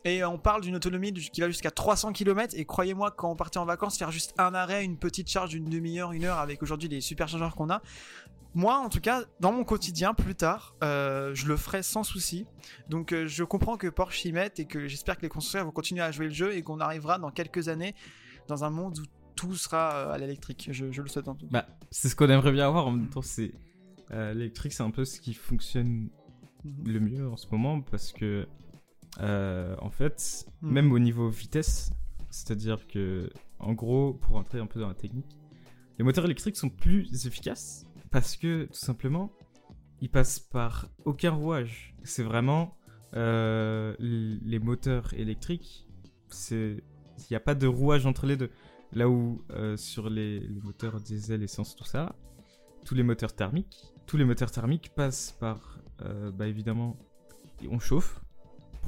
Et 0.05 0.23
euh, 0.23 0.29
on 0.29 0.37
parle 0.37 0.61
d'une 0.61 0.75
autonomie 0.75 1.13
qui 1.13 1.41
va 1.41 1.47
jusqu'à 1.47 1.71
300 1.71 2.13
km. 2.13 2.53
Et 2.57 2.65
croyez-moi, 2.65 3.11
quand 3.11 3.31
on 3.31 3.35
partait 3.35 3.57
en 3.57 3.65
vacances, 3.65 3.97
faire 3.97 4.11
juste 4.11 4.33
un 4.37 4.53
arrêt, 4.53 4.83
une 4.83 4.97
petite 4.97 5.29
charge 5.29 5.49
d'une 5.51 5.65
demi-heure, 5.65 6.11
une 6.11 6.25
heure, 6.25 6.37
avec 6.39 6.63
aujourd'hui 6.63 6.87
les 6.89 7.01
superchargeurs 7.01 7.55
qu'on 7.55 7.69
a. 7.69 7.81
Moi, 8.55 8.75
en 8.77 8.89
tout 8.89 8.99
cas, 9.01 9.25
dans 9.39 9.51
mon 9.51 9.63
quotidien, 9.63 10.13
plus 10.13 10.33
tard, 10.33 10.75
euh, 10.83 11.35
je 11.35 11.47
le 11.47 11.55
ferai 11.55 11.83
sans 11.83 12.03
souci. 12.03 12.45
Donc, 12.89 13.11
euh, 13.13 13.27
je 13.27 13.43
comprends 13.43 13.77
que 13.77 13.87
Porsche 13.87 14.25
y 14.25 14.31
mette 14.31 14.59
et 14.59 14.65
que 14.65 14.87
j'espère 14.87 15.17
que 15.17 15.21
les 15.21 15.29
constructeurs 15.29 15.65
vont 15.65 15.71
continuer 15.71 16.01
à 16.01 16.11
jouer 16.11 16.25
le 16.27 16.33
jeu 16.33 16.55
et 16.55 16.63
qu'on 16.63 16.79
arrivera 16.79 17.19
dans 17.19 17.29
quelques 17.29 17.67
années 17.67 17.93
dans 18.47 18.63
un 18.63 18.71
monde 18.71 18.97
où 18.99 19.03
tout 19.35 19.55
sera 19.55 20.11
à 20.11 20.17
l'électrique. 20.17 20.69
Je, 20.71 20.91
je 20.91 21.01
le 21.01 21.07
souhaite 21.07 21.27
en 21.27 21.35
tout. 21.35 21.47
Bah, 21.51 21.67
c'est 21.91 22.09
ce 22.09 22.15
qu'on 22.15 22.27
aimerait 22.29 22.51
bien 22.51 22.67
avoir. 22.67 22.87
En 22.87 22.91
même 22.91 23.09
temps, 23.09 23.21
c'est 23.21 23.53
euh, 24.11 24.33
l'électrique, 24.33 24.73
c'est 24.73 24.83
un 24.83 24.91
peu 24.91 25.05
ce 25.05 25.19
qui 25.21 25.35
fonctionne 25.35 26.09
Mhm. 26.63 26.91
le 26.93 26.99
mieux 26.99 27.29
en 27.29 27.37
ce 27.37 27.47
moment 27.51 27.81
parce 27.81 28.11
que, 28.11 28.47
euh, 29.19 29.75
en 29.79 29.89
fait, 29.89 30.45
Mhm. 30.61 30.71
même 30.71 30.91
au 30.91 30.99
niveau 30.99 31.29
vitesse, 31.29 31.91
c'est-à-dire 32.29 32.87
que, 32.87 33.29
en 33.59 33.73
gros, 33.73 34.13
pour 34.13 34.33
rentrer 34.35 34.59
un 34.59 34.67
peu 34.67 34.79
dans 34.79 34.87
la 34.87 34.93
technique, 34.93 35.37
les 35.97 36.03
moteurs 36.05 36.25
électriques 36.25 36.55
sont 36.55 36.69
plus 36.69 37.25
efficaces 37.25 37.85
parce 38.11 38.37
que, 38.37 38.65
tout 38.65 38.73
simplement, 38.73 39.31
ils 40.01 40.09
passent 40.09 40.39
par 40.39 40.89
aucun 41.05 41.31
rouage. 41.31 41.95
C'est 42.03 42.23
vraiment 42.23 42.75
euh, 43.15 43.95
les 43.99 44.59
moteurs 44.59 45.13
électriques, 45.13 45.87
il 46.49 46.81
n'y 47.31 47.35
a 47.35 47.39
pas 47.39 47.55
de 47.55 47.67
rouage 47.67 48.05
entre 48.05 48.25
les 48.25 48.37
deux. 48.37 48.51
Là 48.93 49.09
où 49.09 49.43
euh, 49.51 49.75
sur 49.77 50.09
les, 50.09 50.39
les 50.39 50.61
moteurs 50.61 50.99
diesel, 51.01 51.43
essence, 51.43 51.75
tout 51.75 51.83
ça, 51.83 52.15
tous 52.85 52.95
les 52.95 53.03
moteurs 53.03 53.33
thermiques, 53.33 53.91
tous 54.05 54.17
les 54.17 54.25
moteurs 54.25 54.51
thermiques 54.51 54.91
passent 54.95 55.35
par, 55.39 55.79
bah 56.33 56.47
évidemment, 56.47 56.97
on 57.69 57.77
chauffe 57.79 58.21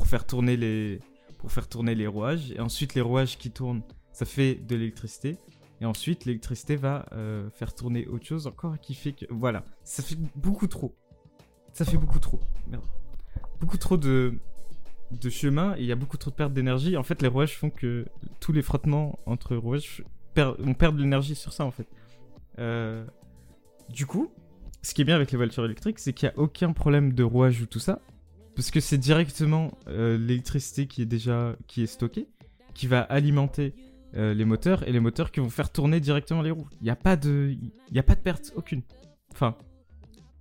pour 0.01 0.07
faire 0.07 0.25
tourner 0.25 0.57
les, 0.57 0.99
pour 1.37 1.51
faire 1.51 1.67
tourner 1.69 1.93
les 1.93 2.07
rouages, 2.07 2.51
et 2.53 2.59
ensuite 2.59 2.95
les 2.95 3.01
rouages 3.01 3.37
qui 3.37 3.51
tournent, 3.51 3.83
ça 4.11 4.25
fait 4.25 4.55
de 4.55 4.75
l'électricité, 4.75 5.37
et 5.79 5.85
ensuite 5.85 6.25
l'électricité 6.25 6.75
va 6.75 7.05
euh, 7.11 7.51
faire 7.51 7.75
tourner 7.75 8.07
autre 8.07 8.25
chose 8.25 8.47
encore 8.47 8.79
qui 8.79 8.95
fait 8.95 9.11
que, 9.11 9.25
voilà, 9.29 9.63
ça 9.83 10.01
fait 10.01 10.17
beaucoup 10.35 10.65
trop, 10.65 10.95
ça 11.71 11.85
fait 11.85 11.97
beaucoup 11.97 12.17
trop, 12.17 12.39
beaucoup 13.59 13.77
trop 13.77 13.95
de 13.95 14.33
de 15.11 15.29
chemin 15.29 15.75
il 15.77 15.85
y 15.85 15.91
a 15.91 15.95
beaucoup 15.95 16.17
trop 16.17 16.31
de 16.31 16.35
perte 16.35 16.53
d'énergie. 16.53 16.97
En 16.97 17.03
fait, 17.03 17.21
les 17.21 17.27
rouages 17.27 17.55
font 17.57 17.69
que 17.69 18.05
tous 18.39 18.53
les 18.53 18.63
frottements 18.63 19.19
entre 19.27 19.55
rouages 19.55 20.03
per- 20.33 20.53
on 20.63 20.73
perd 20.73 20.95
de 20.95 21.01
l'énergie 21.03 21.35
sur 21.35 21.53
ça 21.53 21.63
en 21.63 21.71
fait. 21.71 21.87
Euh, 22.57 23.05
du 23.89 24.07
coup, 24.07 24.31
ce 24.81 24.95
qui 24.95 25.01
est 25.01 25.05
bien 25.05 25.15
avec 25.15 25.31
les 25.31 25.37
voitures 25.37 25.65
électriques, 25.65 25.99
c'est 25.99 26.13
qu'il 26.13 26.27
n'y 26.27 26.33
a 26.33 26.39
aucun 26.39 26.73
problème 26.73 27.13
de 27.13 27.23
rouage 27.23 27.61
ou 27.61 27.67
tout 27.67 27.79
ça, 27.79 27.99
parce 28.55 28.71
que 28.71 28.79
c'est 28.79 28.97
directement 28.97 29.71
euh, 29.87 30.17
l'électricité 30.17 30.87
qui 30.87 31.01
est 31.01 31.05
déjà 31.05 31.55
qui 31.67 31.83
est 31.83 31.87
stockée, 31.87 32.27
qui 32.73 32.87
va 32.87 33.01
alimenter 33.01 33.73
euh, 34.15 34.33
les 34.33 34.45
moteurs 34.45 34.87
et 34.87 34.91
les 34.91 34.99
moteurs 34.99 35.31
qui 35.31 35.39
vont 35.39 35.49
faire 35.49 35.71
tourner 35.71 35.99
directement 35.99 36.41
les 36.41 36.51
roues. 36.51 36.67
Il 36.81 36.83
n'y 36.83 36.89
a 36.89 36.95
pas 36.95 37.15
de, 37.15 37.55
il 37.89 37.99
a 37.99 38.03
pas 38.03 38.15
de 38.15 38.19
perte 38.19 38.51
aucune. 38.55 38.81
Enfin, 39.31 39.55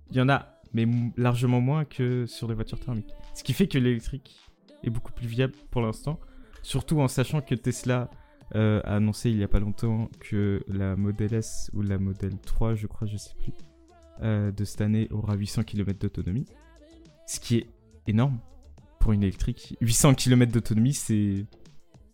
il 0.09 0.17
y 0.17 0.21
en 0.21 0.29
a, 0.29 0.59
mais 0.73 0.85
largement 1.15 1.61
moins 1.61 1.85
que 1.85 2.25
sur 2.25 2.47
les 2.47 2.53
voitures 2.53 2.79
thermiques. 2.79 3.13
Ce 3.33 3.43
qui 3.43 3.53
fait 3.53 3.67
que 3.67 3.77
l'électrique 3.77 4.35
est 4.83 4.89
beaucoup 4.89 5.13
plus 5.13 5.27
viable 5.27 5.53
pour 5.69 5.81
l'instant, 5.81 6.19
surtout 6.63 6.99
en 6.99 7.07
sachant 7.07 7.41
que 7.41 7.55
Tesla 7.55 8.09
euh, 8.55 8.81
a 8.83 8.97
annoncé 8.97 9.29
il 9.29 9.37
y 9.37 9.43
a 9.43 9.47
pas 9.47 9.59
longtemps 9.59 10.09
que 10.19 10.61
la 10.67 10.97
Model 10.97 11.33
S 11.33 11.71
ou 11.73 11.81
la 11.81 11.97
Model 11.97 12.37
3, 12.37 12.75
je 12.75 12.87
crois, 12.87 13.07
je 13.07 13.15
sais 13.15 13.35
plus, 13.39 13.53
de 14.21 14.65
cette 14.65 14.81
année 14.81 15.07
aura 15.09 15.33
800 15.33 15.63
km 15.63 15.97
d'autonomie, 15.97 16.45
ce 17.25 17.39
qui 17.39 17.57
est 17.57 17.67
énorme 18.07 18.39
pour 18.99 19.13
une 19.13 19.23
électrique. 19.23 19.75
800 19.81 20.13
km 20.15 20.51
d'autonomie, 20.51 20.93
c'est 20.93 21.45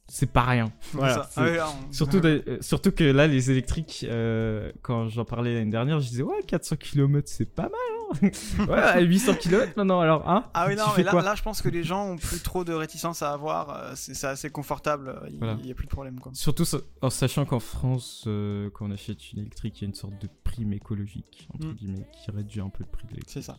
c'est 0.09 0.31
pas 0.31 0.43
rien. 0.43 0.71
Voilà, 0.93 1.29
Ah 1.35 1.43
oui, 1.43 1.57
on- 1.59 1.91
Surtout, 1.91 2.21
de- 2.21 2.41
euh, 2.47 2.57
surtout 2.61 2.91
que 2.93 3.03
là, 3.03 3.27
les 3.27 3.51
électriques, 3.51 4.05
euh, 4.07 4.71
quand 4.81 5.09
j'en 5.09 5.25
parlais 5.25 5.53
l'année 5.53 5.69
dernière, 5.71 5.99
je 5.99 6.07
disais, 6.07 6.23
ouais, 6.23 6.43
400 6.47 6.77
km, 6.77 7.27
c'est 7.29 7.45
pas 7.53 7.63
mal. 7.63 7.71
hein. 7.73 8.29
ouais, 8.99 9.03
800 9.03 9.33
km 9.35 9.73
maintenant, 9.75 9.99
alors, 9.99 10.29
hein 10.29 10.45
Ah 10.53 10.67
oui, 10.69 10.75
Tu 10.75 10.79
non, 10.79 10.85
fais 10.91 10.99
mais 10.99 11.03
là, 11.03 11.11
quoi 11.11 11.21
là, 11.23 11.35
je 11.35 11.41
pense 11.43 11.61
que 11.61 11.67
les 11.67 11.83
gens 11.83 12.11
ont 12.11 12.15
plus 12.15 12.39
trop 12.41 12.63
de 12.63 12.71
réticence 12.71 13.21
à 13.21 13.33
avoir. 13.33 13.69
euh, 13.75 13.91
C'est 13.95 14.23
assez 14.25 14.49
confortable. 14.49 15.19
Il 15.27 15.33
n'y 15.33 15.39
Voilà. 15.39 15.55
a 15.55 15.73
plus 15.73 15.87
de 15.87 15.91
problème. 15.91 16.21
Quoi. 16.21 16.31
Surtout 16.33 16.63
en 17.01 17.09
sachant 17.09 17.43
qu'en 17.43 17.59
France, 17.59 18.23
euh, 18.27 18.69
quand 18.73 18.85
on 18.87 18.91
achète 18.91 19.33
une 19.33 19.39
électrique, 19.39 19.81
il 19.81 19.83
y 19.83 19.85
a 19.87 19.89
une 19.89 19.93
sorte 19.93 20.17
de 20.21 20.29
prime 20.45 20.71
écologique, 20.71 21.49
entre 21.53 21.67
Mm. 21.67 21.73
guillemets, 21.73 22.07
qui 22.13 22.31
réduit 22.31 22.61
un 22.61 22.69
peu 22.69 22.85
le 22.85 22.89
prix 22.89 23.07
de 23.07 23.11
l'électrique. 23.11 23.43
C'est 23.43 23.51
ça. 23.51 23.57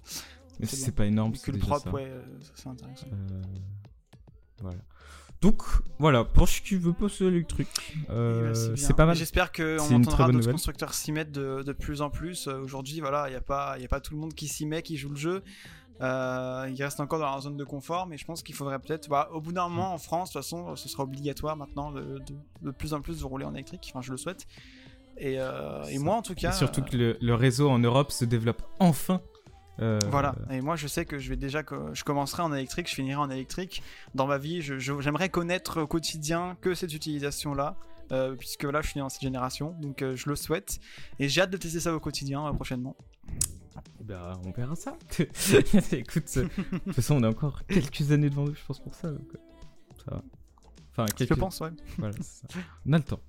Mais 0.61 0.66
c'est 0.66 0.92
pas 0.92 1.07
énorme, 1.07 1.33
Mais 1.33 1.38
c'est 1.38 1.47
que 1.47 1.51
le 1.53 1.59
propre, 1.59 1.85
ça. 1.85 1.90
ouais, 1.90 2.05
euh, 2.07 2.23
ça, 2.40 2.53
c'est 2.55 2.68
intéressant. 2.68 3.07
Euh, 3.12 3.42
voilà. 4.61 4.79
Donc, 5.40 5.62
voilà, 6.01 6.25
pour 6.25 6.49
ce 6.49 6.61
qui 6.61 6.75
veut 6.75 6.92
à 7.01 7.25
l'électrique, 7.25 7.68
euh, 8.11 8.40
Eh 8.40 8.44
ben, 8.49 8.55
c'est 8.55 8.73
bien. 8.73 8.87
c'est 8.88 8.94
pas 8.94 9.07
mal. 9.07 9.14
J'espère 9.14 9.53
qu'on 9.53 9.79
entendra 9.94 10.31
d'autres 10.33 10.51
constructeurs 10.51 10.94
s'y 10.94 11.12
mettre 11.12 11.31
de, 11.31 11.62
de 11.62 11.73
plus 11.73 12.03
en 12.03 12.11
plus. 12.11 12.49
Euh, 12.49 12.59
Aujourd'hui, 12.61 12.99
voilà, 13.01 13.29
il 13.29 13.31
n'y 13.31 13.37
a, 13.37 13.40
pas- 13.40 13.79
y 13.79 13.85
a 13.85 13.88
pas 13.88 14.01
tout 14.01 14.14
le 14.14 14.21
monde 14.21 14.35
qui 14.35 14.49
s'y 14.49 14.66
met, 14.66 14.83
qui 14.83 14.97
joue 14.97 15.11
le 15.11 15.16
jeu. 15.16 15.44
Euh, 16.01 16.68
il 16.75 16.83
reste 16.83 16.99
encore 17.01 17.18
dans 17.21 17.27
leur 17.27 17.40
zone 17.40 17.57
de 17.57 17.64
confort, 17.64 18.07
mais 18.09 18.16
je 18.18 18.25
pense 18.25 18.42
qu'il 18.42 18.55
faudrait 18.57 18.79
peut-être, 18.81 19.09
bah, 19.09 19.29
au 19.33 19.40
bout 19.40 19.53
d'un 19.53 19.68
moment 19.68 19.92
en 19.94 19.99
France, 19.99 20.31
de 20.31 20.33
toute 20.35 20.42
façon, 20.42 20.75
ce 20.77 20.88
sera 20.88 21.05
obligatoire 21.05 21.57
maintenant 21.57 21.92
de, 21.92 22.18
de- 22.18 22.35
de 22.62 22.71
plus 22.73 22.92
en 22.94 23.01
plus 23.01 23.21
de 23.21 23.25
rouler 23.25 23.44
en 23.44 23.55
électrique. 23.55 23.90
Enfin, 23.92 24.03
je 24.03 24.11
le 24.11 24.16
souhaite. 24.16 24.47
Et, 25.18 25.37
euh, 25.40 25.83
et 25.85 25.99
moi, 25.99 26.14
en 26.16 26.23
tout 26.23 26.35
cas, 26.35 26.51
Et 26.51 26.57
surtout 26.57 26.81
euh, 26.81 26.85
que 26.85 26.97
le, 26.97 27.16
le 27.21 27.35
réseau 27.35 27.68
en 27.68 27.79
Europe 27.79 28.11
se 28.12 28.25
développe 28.25 28.62
enfin. 28.81 29.21
Euh, 29.81 29.99
Voilà, 30.11 30.35
et 30.51 30.61
moi 30.61 30.75
je 30.77 30.87
sais 30.88 31.05
que 31.05 31.19
je 31.19 31.29
vais 31.29 31.37
déjà 31.37 31.62
que 31.62 31.77
je 31.95 32.03
commencerai 32.05 32.43
en 32.43 32.53
électrique, 32.53 32.88
je 32.88 32.95
finirai 32.95 33.17
en 33.17 33.31
électrique. 33.31 33.83
Dans 34.14 34.27
ma 34.27 34.38
vie, 34.38 34.61
je- 34.62 34.79
je- 34.79 35.01
j'aimerais 35.01 35.29
connaître 35.29 35.83
au 35.83 35.87
quotidien 35.87 36.57
que 36.61 36.75
cette 36.75 36.93
utilisation-là, 36.95 37.77
euh, 38.11 38.35
puisque 38.35 38.64
là 38.64 38.83
je 38.83 38.88
suis 38.91 38.99
dans 39.01 39.09
cette 39.09 39.23
génération, 39.23 39.77
donc 39.81 40.03
euh, 40.03 40.17
je 40.17 40.29
le 40.29 40.35
souhaite. 40.37 40.81
Et 41.21 41.29
j'ai 41.29 41.43
hâte 41.43 41.51
de 41.51 41.57
tester 41.57 41.81
ça 41.81 41.95
au 41.95 42.01
quotidien 42.01 42.53
prochainement. 42.55 42.97
Bah, 44.03 44.41
on 44.45 44.51
verra 44.51 44.75
ça. 44.75 44.97
Écoute, 45.93 46.35
de 46.38 46.49
toute 46.79 46.95
façon, 46.95 47.17
on 47.17 47.23
a 47.23 47.29
encore 47.29 47.64
quelques 47.67 48.11
années 48.11 48.31
devant 48.31 48.45
nous, 48.45 48.55
je 48.55 48.64
pense, 48.67 48.81
pour 48.81 48.95
ça. 48.95 49.11
Donc, 49.11 49.29
ça 50.05 50.11
va. 50.12 50.23
Enfin, 50.91 51.07
Je 51.11 51.14
quelques... 51.27 51.38
pense, 51.38 51.61
ouais. 51.61 51.71
Voilà, 51.99 52.14
ça. 52.21 52.49
On 52.87 52.93
a 52.95 52.99
le 52.99 53.05
temps. 53.05 53.21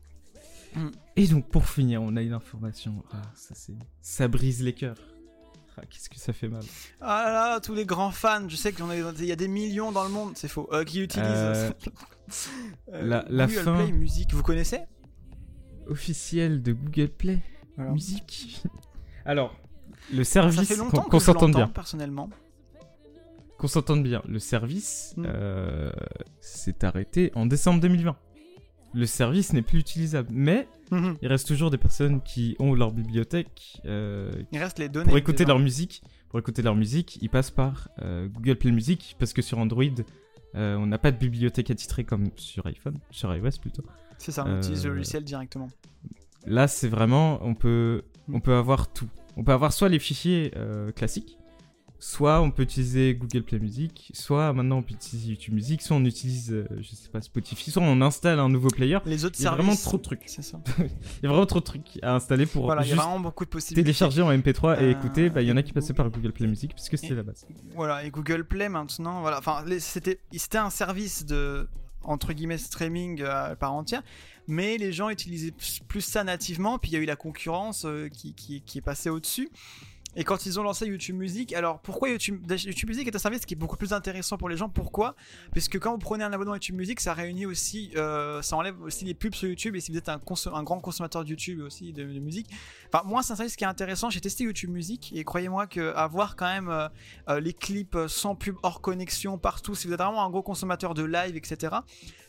Mm. 0.76 0.88
Et 1.18 1.28
donc, 1.28 1.50
pour 1.50 1.68
finir, 1.68 2.02
on 2.02 2.16
a 2.16 2.22
une 2.22 2.34
information. 2.34 3.04
Ah, 3.12 3.22
ça, 3.36 3.54
ça 4.02 4.28
brise 4.28 4.64
les 4.64 4.74
cœurs. 4.74 4.98
Ah, 5.82 5.86
qu'est-ce 5.89 6.10
que 6.10 6.18
ça 6.20 6.34
fait 6.34 6.48
mal. 6.50 6.62
Ah 7.02 7.24
là 7.26 7.32
là, 7.52 7.60
tous 7.60 7.74
les 7.74 7.86
grands 7.86 8.12
fans, 8.12 8.48
je 8.50 8.56
sais 8.56 8.74
qu'il 8.74 8.86
y 9.26 9.32
a- 9.32 9.36
des 9.36 9.48
millions 9.48 9.92
dans 9.92 10.04
le 10.04 10.10
monde, 10.10 10.34
c'est 10.36 10.48
faux, 10.48 10.68
euh, 10.74 10.84
qui 10.84 11.02
utilisent 11.02 11.28
Euh, 11.30 11.72
euh, 12.94 13.02
la- 13.08 13.26
la 13.30 13.48
Google 13.48 13.60
fin- 13.62 13.76
Play 13.76 13.92
Music. 13.92 14.34
Vous 14.34 14.44
connaissez? 14.44 14.82
Officiel 15.88 16.62
de 16.62 16.74
Google 16.74 17.10
Play 17.10 17.39
Voilà. 17.76 17.92
Musique. 17.92 18.62
Alors, 19.26 19.56
le 20.13 20.24
Ça 20.24 20.42
service, 20.44 20.68
fait 20.68 20.78
qu'on, 20.78 21.20
s'entende 21.20 21.56
bien. 21.56 21.68
personnellement. 21.68 22.30
Qu'on 23.58 23.68
s'entende 23.68 24.04
bien. 24.04 24.22
Le 24.28 24.39
service 24.39 25.13
Mm. 25.18 25.24
euh, 25.28 25.92
s'est 26.39 26.84
arrêté 26.86 27.32
en 27.36 27.46
décembre 27.46 27.80
2020. 27.82 28.15
Le 28.94 29.06
service 29.06 29.54
n'est 29.54 29.62
plus 29.62 29.80
utilisable. 29.80 30.30
Mais 30.32 30.68
Il 30.91 31.28
reste 31.28 31.47
toujours 31.47 31.69
des 31.69 31.78
personnes 31.78 32.21
qui 32.21 32.56
ont 32.60 32.73
leur 32.73 32.91
bibliothèque 32.91 33.82
euh, 33.86 34.32
Il 34.52 34.60
reste 34.60 34.80
les 34.80 34.89
données. 34.89 35.08
pour 35.08 35.17
écouter 35.17 35.45
leur 35.45 35.60
musique. 35.60 36.02
Pour 36.30 36.39
écouter 36.39 36.62
leur 36.62 36.75
musique, 36.75 37.17
ils 37.21 37.30
passent 37.30 37.49
par 37.49 37.89
euh, 38.02 38.28
Google 38.28 38.56
Play 38.56 38.71
Music 38.71 39.15
parce 39.17 39.34
que 39.34 39.41
sur 39.41 39.58
Android, 39.58 39.84
euh, 40.56 40.75
on 40.75 40.86
n'a 40.86 40.99
pas 40.99 41.12
de 41.12 41.17
bibliothèque 41.17 41.71
attitrée 41.71 42.04
comme 42.04 42.30
sur 42.36 42.67
iPhone, 42.67 42.99
sur 43.10 43.36
iOS 43.36 43.58
plutôt. 43.60 43.84
C'est 44.19 44.32
ça, 44.32 44.45
on 44.45 44.58
utilise 44.58 44.86
le 44.86 44.93
logiciel 44.93 45.23
directement. 45.23 45.69
Là, 46.45 46.67
c'est 46.67 46.88
vraiment, 46.88 47.39
on 47.41 47.56
peut, 47.56 48.04
on 48.32 48.41
peut 48.41 48.54
avoir 48.54 48.93
tout. 48.93 49.10
On 49.38 49.43
peut 49.43 49.54
avoir 49.54 49.73
soit 49.73 49.89
les 49.89 49.99
fichiers 49.99 50.54
classiques, 50.95 51.38
soit 52.00 52.42
on 52.42 52.50
peut 52.52 52.64
utiliser 52.64 53.14
Google 53.16 53.44
Play 53.44 53.60
Music, 53.60 54.12
soit 54.14 54.54
maintenant 54.54 54.78
on 54.78 54.82
peut 54.84 54.94
utiliser 54.94 55.32
YouTube 55.32 55.54
Music, 55.54 55.82
soit 55.82 55.98
on 55.98 56.06
utilise, 56.06 56.52
euh, 56.54 56.66
je 56.80 56.96
sais 56.96 57.10
pas, 57.10 57.22
Spotify, 57.22 57.72
soit 57.72 57.84
on 57.84 58.02
installe 58.02 58.40
un 58.40 58.48
nouveau 58.50 58.70
player. 58.70 59.00
Les 59.06 59.26
autres 59.26 59.36
Il 59.40 59.44
y 59.44 59.48
a 59.48 59.50
services. 59.50 59.66
vraiment 59.66 59.76
trop 59.82 59.98
de 59.98 60.02
trucs. 60.02 60.24
C'est 60.28 60.42
ça. 60.42 60.60
Il 60.80 60.86
y 61.24 61.26
a 61.26 61.30
vraiment 61.30 61.46
trop 61.46 61.60
de 61.60 61.66
trucs 61.66 62.00
à 62.02 62.16
installer 62.16 62.46
pour 62.46 62.66
Voilà, 62.66 62.84
il 62.84 62.88
y 62.88 62.92
a 62.92 62.96
juste 62.96 63.06
vraiment 63.06 63.20
beaucoup 63.20 63.44
de 63.46 63.50
possibilités. 63.50 63.84
télécharger 63.84 64.22
en 64.22 64.32
MP3 64.32 64.80
et 64.80 64.84
Euh, 64.86 64.92
écouter. 64.92 65.30
Bah, 65.30 65.42
il 65.42 65.48
y 65.48 65.52
en 65.52 65.58
a 65.58 65.64
qui 65.64 65.74
passaient 65.74 65.94
par 65.94 66.10
Google 66.10 66.32
Play 66.32 66.48
Music 66.48 66.74
puisque 66.74 66.98
c'était 66.98 67.16
la 67.16 67.24
base. 67.24 67.46
Voilà, 67.76 68.06
et 68.06 68.10
Google 68.12 68.46
Play 68.46 68.70
maintenant, 68.70 69.22
voilà, 69.22 69.40
enfin, 69.40 69.64
c'était 69.80 70.58
un 70.58 70.70
service 70.70 71.26
de 71.26 71.68
entre 72.04 72.32
guillemets 72.32 72.58
streaming 72.58 73.22
euh, 73.22 73.52
à 73.52 73.56
part 73.58 73.74
entière, 73.74 74.02
mais 74.48 74.78
les 74.78 74.94
gens 74.94 75.10
utilisaient 75.10 75.54
plus, 75.90 76.02
ça 76.02 76.24
nativement, 76.24 76.80
puis 76.80 76.92
il 76.92 76.94
y 76.94 76.98
a 76.98 77.02
eu 77.02 77.06
la 77.06 77.18
concurrence 77.18 77.84
euh, 77.86 78.08
qui, 78.08 78.34
qui, 78.34 78.62
qui 78.62 78.78
est 78.78 78.82
passée 78.82 79.10
au-dessus. 79.10 79.50
Et 80.15 80.24
quand 80.24 80.45
ils 80.48 80.60
ont 80.60 80.63
lancé 80.63 80.88
YouTube 80.88 81.15
Music, 81.15 81.54
alors 81.54 81.80
pourquoi 81.82 82.10
YouTube, 82.10 82.41
YouTube 82.50 82.89
Music 82.89 83.08
est 83.08 83.15
un 83.15 83.19
service 83.19 83.45
qui 83.45 83.54
est 83.54 83.58
beaucoup 83.58 83.78
plus 83.78 83.93
intéressant 83.93 84.38
pour 84.38 84.50
les 84.50 84.58
gens? 84.58 84.67
Pourquoi? 84.67 85.15
Parce 85.54 85.69
que 85.69 85.78
quand 85.78 85.91
vous 85.91 86.00
prenez 86.00 86.24
un 86.24 86.34
abonnement 86.34 86.54
à 86.54 86.56
YouTube 86.56 86.76
Music, 86.76 87.00
ça 87.00 87.13
réunit 87.13 87.45
aussi, 87.45 87.91
euh, 87.95 88.41
ça 88.41 88.58
enlève 88.58 88.82
aussi 88.82 89.06
les 89.06 89.13
pubs 89.13 89.36
sur 89.36 89.48
YouTube. 89.48 89.76
Et 89.76 89.80
si 89.80 89.91
vous 89.91 89.98
êtes 89.98 90.10
un, 90.10 90.17
grand 90.17 90.80
consommateur 90.80 91.24
de 91.24 91.30
YouTube 91.30 91.62
aussi 91.62 91.93
de, 91.93 92.04
musique, 92.04 92.50
enfin 92.91 93.04
moi 93.06 93.22
c'est 93.22 93.34
un 93.34 93.36
service 93.36 93.56
qui 93.56 93.63
est 93.63 93.67
intéressant. 93.67 94.10
J'ai 94.10 94.19
testé 94.19 94.45
YouTube 94.45 94.72
Music 94.72 95.12
et 95.15 95.24
croyez-moi 95.24 95.67
que 95.67 95.93
avoir 95.93 96.36
quand 96.36 96.48
même 96.48 96.69
euh, 96.69 96.89
euh, 97.30 97.39
les 97.39 97.54
clips 97.54 97.98
sans 98.08 98.36
pub 98.36 98.56
hors 98.63 98.82
connexion 98.82 99.38
partout, 99.38 99.76
si 99.76 99.88
vous 99.88 99.93
êtes 99.93 100.00
vraiment 100.00 100.26
un 100.26 100.30
gros 100.30 100.41
consommateur 100.41 100.95
de 100.95 101.04
live, 101.04 101.36
etc. 101.36 101.78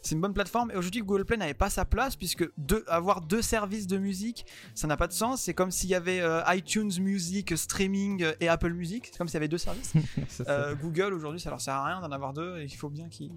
C'est 0.02 0.14
une 0.14 0.20
bonne 0.20 0.34
plateforme. 0.34 0.70
Et 0.70 0.76
aujourd'hui, 0.76 1.02
Google 1.02 1.24
Play 1.24 1.36
n'avait 1.36 1.54
pas 1.54 1.70
sa 1.70 1.84
place 1.84 2.16
puisque 2.16 2.48
deux, 2.56 2.84
avoir 2.88 3.20
deux 3.20 3.42
services 3.42 3.86
de 3.86 3.98
musique, 3.98 4.46
ça 4.74 4.86
n'a 4.86 4.96
pas 4.96 5.06
de 5.06 5.12
sens. 5.12 5.42
C'est 5.42 5.54
comme 5.54 5.70
s'il 5.70 5.90
y 5.90 5.94
avait 5.94 6.20
euh, 6.20 6.42
iTunes 6.48 6.90
Music, 7.00 7.56
streaming 7.70 8.24
et 8.40 8.48
Apple 8.48 8.72
Music. 8.72 9.06
C'est 9.10 9.18
comme 9.18 9.28
s'il 9.28 9.34
y 9.34 9.36
avait 9.38 9.48
deux 9.48 9.58
services. 9.58 9.92
Euh, 10.48 10.74
Google 10.74 11.12
aujourd'hui, 11.12 11.40
ça 11.40 11.50
leur 11.50 11.60
sert 11.60 11.74
à 11.74 11.86
rien 11.86 12.00
d'en 12.00 12.10
avoir 12.12 12.32
deux. 12.32 12.58
Et 12.58 12.64
il 12.64 12.76
faut 12.76 12.88
bien 12.88 13.08
qu'ils. 13.08 13.32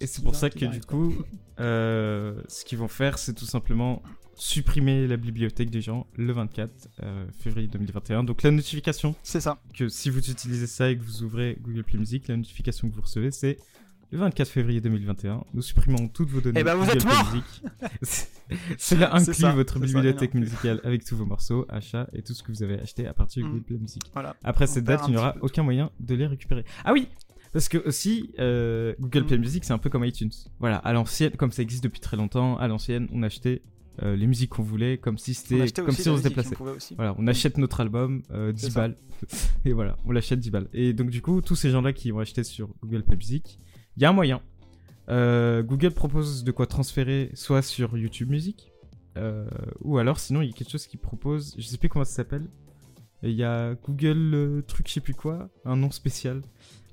Et 0.00 0.06
c'est 0.06 0.22
pour 0.22 0.34
ça 0.34 0.50
que 0.50 0.64
du 0.64 0.80
coup, 0.80 1.14
euh, 1.60 2.42
ce 2.48 2.64
qu'ils 2.64 2.78
vont 2.78 2.88
faire, 2.88 3.18
c'est 3.18 3.34
tout 3.34 3.46
simplement 3.46 4.02
supprimer 4.34 5.06
la 5.06 5.16
bibliothèque 5.16 5.70
des 5.70 5.80
gens 5.80 6.06
le 6.16 6.32
24 6.32 6.88
euh, 7.02 7.26
février 7.38 7.68
2021. 7.68 8.24
Donc 8.24 8.42
la 8.42 8.50
notification 8.50 9.14
C'est 9.22 9.40
ça. 9.40 9.60
que 9.76 9.88
si 9.88 10.10
vous 10.10 10.30
utilisez 10.30 10.66
ça 10.66 10.90
et 10.90 10.96
que 10.96 11.02
vous 11.02 11.22
ouvrez 11.22 11.56
Google 11.60 11.84
Play 11.84 11.98
Music, 11.98 12.28
la 12.28 12.36
notification 12.36 12.88
que 12.88 12.94
vous 12.94 13.02
recevez, 13.02 13.30
c'est 13.30 13.58
le 14.12 14.18
24 14.18 14.48
février 14.48 14.80
2021. 14.80 15.42
Nous 15.54 15.62
supprimons 15.62 16.06
toutes 16.08 16.28
vos 16.28 16.40
données. 16.40 16.60
Eh 16.60 16.64
ben, 16.64 16.74
vous 16.74 16.84
Google 16.84 16.96
êtes 16.98 17.04
Play 17.04 17.14
morts 17.14 17.32
Music. 17.32 17.62
Cela 18.78 19.14
inclut 19.14 19.34
ça, 19.34 19.52
votre 19.52 19.78
bibliothèque 19.80 20.34
musicale 20.34 20.80
avec 20.84 21.04
tous 21.04 21.16
vos 21.16 21.24
morceaux, 21.24 21.64
achats 21.68 22.08
et 22.12 22.22
tout 22.22 22.34
ce 22.34 22.42
que 22.42 22.52
vous 22.52 22.62
avez 22.62 22.78
acheté 22.80 23.06
à 23.06 23.14
partir 23.14 23.42
de 23.44 23.48
Mm. 23.48 23.52
Google 23.52 23.64
Play 23.64 23.78
Music. 23.78 24.02
Voilà. 24.12 24.36
Après 24.44 24.66
cette 24.66 24.84
date, 24.84 25.02
il 25.08 25.12
n'y 25.12 25.16
aura 25.16 25.34
aucun 25.40 25.62
moyen 25.62 25.90
de 26.00 26.14
les 26.14 26.26
récupérer. 26.26 26.64
Ah 26.84 26.92
oui 26.92 27.08
Parce 27.52 27.68
que 27.68 27.78
aussi, 27.78 28.32
euh, 28.38 28.94
Google 29.00 29.22
Mm. 29.22 29.26
Play 29.26 29.38
Music, 29.38 29.64
c'est 29.64 29.72
un 29.72 29.78
peu 29.78 29.88
comme 29.90 30.04
iTunes. 30.04 30.30
Voilà, 30.60 30.76
à 30.76 30.92
l'ancienne, 30.92 31.32
comme 31.32 31.50
ça 31.52 31.62
existe 31.62 31.82
depuis 31.84 32.00
très 32.00 32.16
longtemps, 32.18 32.58
à 32.58 32.68
l'ancienne, 32.68 33.08
on 33.12 33.22
achetait 33.22 33.62
euh, 34.02 34.14
les 34.16 34.26
musiques 34.26 34.50
qu'on 34.50 34.62
voulait, 34.62 34.96
comme 34.98 35.16
si 35.18 35.32
c'était, 35.34 35.70
comme 35.82 35.90
si 35.92 36.08
on 36.10 36.16
se 36.18 36.22
déplaçait. 36.22 36.56
on. 36.60 36.76
Voilà, 36.96 37.14
on 37.18 37.26
achète 37.26 37.56
notre 37.58 37.80
album, 37.80 38.22
euh, 38.30 38.52
10 38.52 38.60
C'est 38.62 38.70
ça. 38.70 38.80
balles. 38.80 38.96
Et 39.64 39.72
voilà, 39.72 39.96
on 40.04 40.12
l'achète 40.12 40.40
10 40.40 40.50
balles. 40.50 40.68
Et 40.74 40.92
donc, 40.92 41.08
du 41.10 41.22
coup, 41.22 41.40
tous 41.40 41.54
ces 41.56 41.70
gens-là 41.70 41.92
qui 41.94 42.10
ont 42.12 42.18
acheté 42.18 42.42
sur 42.44 42.68
Google 42.82 43.02
Play 43.04 43.16
Music, 43.16 43.58
il 43.96 44.02
y 44.02 44.06
a 44.06 44.10
un 44.10 44.12
moyen. 44.12 44.40
Euh, 45.08 45.62
Google 45.62 45.90
propose 45.92 46.44
de 46.44 46.52
quoi 46.52 46.66
transférer 46.66 47.30
soit 47.34 47.62
sur 47.62 47.96
YouTube 47.98 48.30
Music, 48.30 48.72
euh, 49.16 49.46
ou 49.80 49.98
alors 49.98 50.18
sinon, 50.20 50.42
il 50.42 50.48
y 50.48 50.50
a 50.50 50.54
quelque 50.54 50.70
chose 50.70 50.86
qui 50.86 50.96
propose, 50.96 51.54
je 51.58 51.62
sais 51.66 51.76
plus 51.76 51.88
comment 51.88 52.04
ça 52.04 52.12
s'appelle. 52.14 52.46
Il 53.24 53.32
y 53.32 53.44
a 53.44 53.74
Google 53.74 54.34
euh, 54.34 54.62
truc, 54.62 54.88
je 54.88 54.94
sais 54.94 55.00
plus 55.00 55.14
quoi, 55.14 55.48
un 55.64 55.76
nom 55.76 55.90
spécial. 55.90 56.42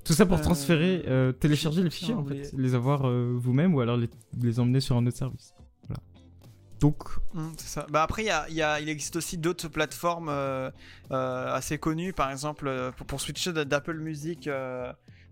Tout 0.04 0.12
ça 0.12 0.24
pour 0.26 0.40
transférer, 0.40 1.04
télécharger 1.40 1.82
les 1.82 1.90
fichiers 1.90 2.14
en 2.14 2.24
fait, 2.24 2.52
les 2.56 2.74
avoir 2.74 3.02
vous-même 3.10 3.74
ou 3.74 3.80
alors 3.80 3.96
les, 3.98 4.08
les 4.40 4.58
emmener 4.58 4.80
sur 4.80 4.96
un 4.96 5.06
autre 5.06 5.16
service. 5.16 5.52
Voilà. 5.86 6.00
Donc, 6.80 6.96
Mm, 7.34 7.48
c'est 7.58 7.68
ça. 7.68 7.86
Bah 7.90 8.02
après, 8.02 8.22
il 8.22 8.26
y 8.26 8.30
a- 8.30 8.48
y 8.50 8.62
a- 8.62 8.80
il 8.80 8.88
existe 8.88 9.14
aussi 9.16 9.36
d'autres 9.38 9.68
plateformes 9.68 10.30
assez 11.10 11.78
connues. 11.78 12.12
Par 12.14 12.30
exemple, 12.30 12.92
pour, 12.96 13.06
pour 13.06 13.20
switcher 13.20 13.52
d'Apple 13.52 13.98
Music 13.98 14.48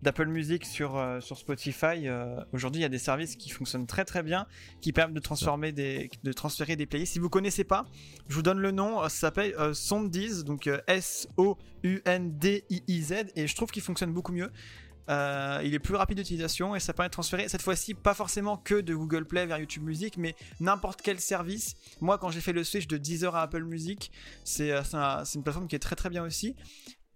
d'Apple 0.03 0.27
Music 0.27 0.65
sur, 0.65 0.97
euh, 0.97 1.21
sur 1.21 1.37
Spotify. 1.37 2.07
euh, 2.09 2.41
Aujourd'hui, 2.53 2.81
il 2.81 2.83
y 2.83 2.87
a 2.87 2.89
des 2.89 2.99
services 2.99 3.37
qui 3.37 3.51
fonctionnent 3.51 3.87
très 3.87 4.05
très 4.05 4.23
bien, 4.23 4.47
qui 4.81 4.93
permettent 4.93 5.17
de 5.17 5.21
transformer 5.21 5.73
des, 5.73 6.11
de 6.23 6.33
transférer 6.33 6.77
des 6.77 6.87
playlists. 6.87 7.15
Si 7.15 7.19
vous 7.19 7.31
connaissez 7.31 7.65
pas, 7.65 7.87
je 8.29 8.35
vous 8.35 8.43
donne 8.43 8.61
le 8.61 8.71
nom. 8.71 9.03
euh, 9.03 9.09
Ça 9.09 9.29
s'appelle 9.29 9.55
euh, 9.59 9.73
donc 10.45 10.69
S-O-U-N-D-I-I-Z, 10.87 13.15
et 13.37 13.47
je 13.47 13.57
trouve 13.57 13.71
qu'il 13.71 13.83
fonctionne 13.83 14.13
beaucoup 14.13 14.33
mieux. 14.33 14.51
Il 15.11 15.73
est 15.73 15.79
plus 15.79 15.95
rapide 15.95 16.19
d'utilisation 16.19 16.77
et 16.77 16.81
ça 16.81 16.93
permet 16.93 17.09
de 17.09 17.13
transférer 17.13 17.49
cette 17.49 17.63
fois-ci 17.63 17.95
pas 17.95 18.13
forcément 18.13 18.59
que 18.59 18.75
de 18.75 18.95
Google 18.95 19.25
Play 19.25 19.47
vers 19.47 19.59
YouTube 19.59 19.83
Music, 19.83 20.19
mais 20.19 20.35
n'importe 20.61 21.01
quel 21.01 21.19
service. 21.19 21.77
Moi, 22.03 22.19
quand 22.19 22.29
j'ai 22.29 22.43
fait 22.43 22.53
le 22.53 22.63
switch 22.63 22.87
de 22.89 22.99
Deezer 22.99 23.35
à 23.35 23.41
Apple 23.41 23.65
Music, 23.65 24.13
c'est 24.45 24.71
une 24.71 25.43
plateforme 25.43 25.67
qui 25.67 25.77
est 25.77 25.79
très 25.79 25.97
très 25.97 26.11
bien 26.11 26.25
aussi. 26.25 26.57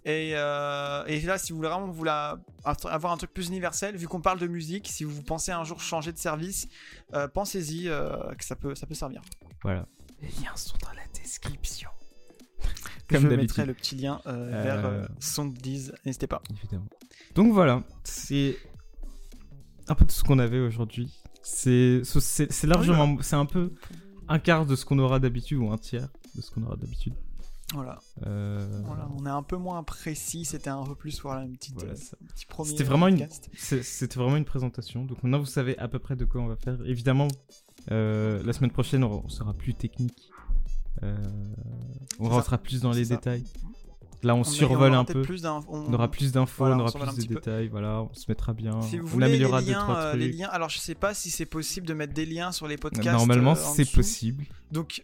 Et, 0.04 0.32
euh, 0.34 1.04
et 1.06 1.20
là, 1.20 1.38
si 1.38 1.52
vous 1.52 1.58
voulez 1.58 1.68
vraiment 1.68 1.86
vous 1.86 2.02
la- 2.04 2.38
avoir 2.64 3.12
un 3.12 3.16
truc 3.16 3.32
plus 3.32 3.48
universel, 3.48 3.96
vu 3.96 4.08
qu'on 4.08 4.20
parle 4.20 4.40
de 4.40 4.48
musique, 4.48 4.88
si 4.88 5.04
vous 5.04 5.22
pensez 5.22 5.52
un 5.52 5.62
jour 5.64 5.80
changer 5.80 6.12
de 6.12 6.18
service, 6.18 6.68
euh, 7.14 7.28
pensez-y 7.28 7.88
euh, 7.88 8.34
que 8.34 8.44
ça 8.44 8.56
peut, 8.56 8.74
ça 8.74 8.86
peut 8.86 8.94
servir. 8.94 9.22
Voilà. 9.62 9.86
Les 10.20 10.28
liens 10.42 10.56
sont 10.56 10.76
dans 10.82 10.90
la 10.90 11.06
description. 11.14 11.88
Je 13.10 13.16
Comme 13.18 13.24
mettrai 13.28 13.36
d'habitude. 13.36 13.66
le 13.66 13.74
petit 13.74 13.94
lien 13.96 14.20
euh, 14.26 14.50
Euh, 14.52 14.62
vers 14.62 14.86
euh, 14.86 15.06
Sondiz, 15.20 15.92
n'hésitez 16.06 16.26
pas. 16.26 16.42
Évidemment. 16.50 16.86
Donc 17.34 17.52
voilà, 17.52 17.82
c'est 18.04 18.56
un 19.88 19.94
peu 19.94 20.04
tout 20.04 20.14
ce 20.14 20.24
qu'on 20.24 20.38
avait 20.38 20.60
aujourd'hui. 20.60 21.12
C'est 21.42 22.02
largement, 22.64 23.18
c'est 23.20 23.36
un 23.36 23.46
peu 23.46 23.72
un 24.28 24.38
quart 24.38 24.64
de 24.66 24.74
ce 24.76 24.84
qu'on 24.84 24.98
aura 24.98 25.18
d'habitude 25.18 25.58
ou 25.58 25.70
un 25.70 25.78
tiers 25.78 26.08
de 26.34 26.40
ce 26.40 26.50
qu'on 26.50 26.62
aura 26.62 26.76
d'habitude. 26.76 27.14
Voilà. 27.72 27.98
Euh, 28.26 28.82
Voilà, 28.84 29.08
on 29.18 29.24
est 29.26 29.30
un 29.30 29.42
peu 29.42 29.56
moins 29.56 29.82
précis, 29.82 30.44
c'était 30.44 30.70
un 30.70 30.84
peu 30.84 30.94
plus 30.94 31.20
voilà, 31.22 31.44
une 31.44 31.56
petite, 31.56 31.74
Voilà, 31.74 31.96
ça- 31.96 32.16
un 32.22 32.26
petit 32.26 32.46
premier 32.46 32.70
C'était 32.70 32.84
vraiment 32.84 33.08
une- 33.08 33.18
podcast. 33.18 33.50
C'était 33.82 34.18
vraiment 34.18 34.36
une 34.36 34.44
présentation. 34.44 35.04
Donc 35.04 35.22
maintenant 35.22 35.38
vous 35.38 35.46
savez 35.46 35.78
à 35.78 35.88
peu 35.88 35.98
près 35.98 36.16
de 36.16 36.24
quoi 36.24 36.40
on 36.40 36.46
va 36.48 36.56
faire. 36.56 36.78
Évidemment, 36.84 37.28
euh, 37.90 38.42
la 38.44 38.52
semaine 38.52 38.70
prochaine 38.70 39.04
on, 39.04 39.28
sera 39.28 39.54
plus 39.54 39.74
technique. 39.74 40.30
Euh, 41.02 41.16
on 42.20 42.28
rentrera 42.28 42.58
plus 42.58 42.80
dans 42.82 42.92
les 42.92 43.06
ça. 43.06 43.16
détails. 43.16 43.44
Là 44.24 44.36
on, 44.36 44.44
survole 44.44 44.94
un 44.94 45.04
peu. 45.04 45.22
plus 45.22 45.44
on- 45.46 45.60
On 45.68 45.92
aura 45.94 46.08
plus 46.08 46.30
d'infos, 46.30 46.64
Voilà, 46.64 46.76
on 46.76 46.80
aura 46.80 47.12
plus 47.12 47.26
de 47.26 47.28
peu. 47.28 47.34
détails. 47.34 47.66
Voilà, 47.68 48.02
on 48.02 48.14
se 48.14 48.26
mettra 48.28 48.52
bien. 48.52 48.80
Si 48.82 48.98
vous 48.98 49.06
on 49.06 49.10
voulez 49.10 49.26
les 49.26 49.32
améliorera 49.32 49.62
deux 49.62 49.72
liens, 49.72 49.80
trois 49.82 50.08
trucs. 50.10 50.20
les 50.20 50.30
liens, 50.30 50.48
alors 50.48 50.68
je 50.68 50.78
sais 50.78 50.94
pas 50.94 51.12
si 51.12 51.30
c'est 51.30 51.46
possible 51.46 51.88
de 51.88 51.94
mettre 51.94 52.12
des 52.14 52.24
liens 52.26 52.52
sur 52.52 52.68
les 52.68 52.76
podcasts. 52.76 53.10
Normalement, 53.18 53.52
en 53.52 53.54
c'est 53.56 53.90
possible. 53.90 54.44
Donc, 54.70 55.02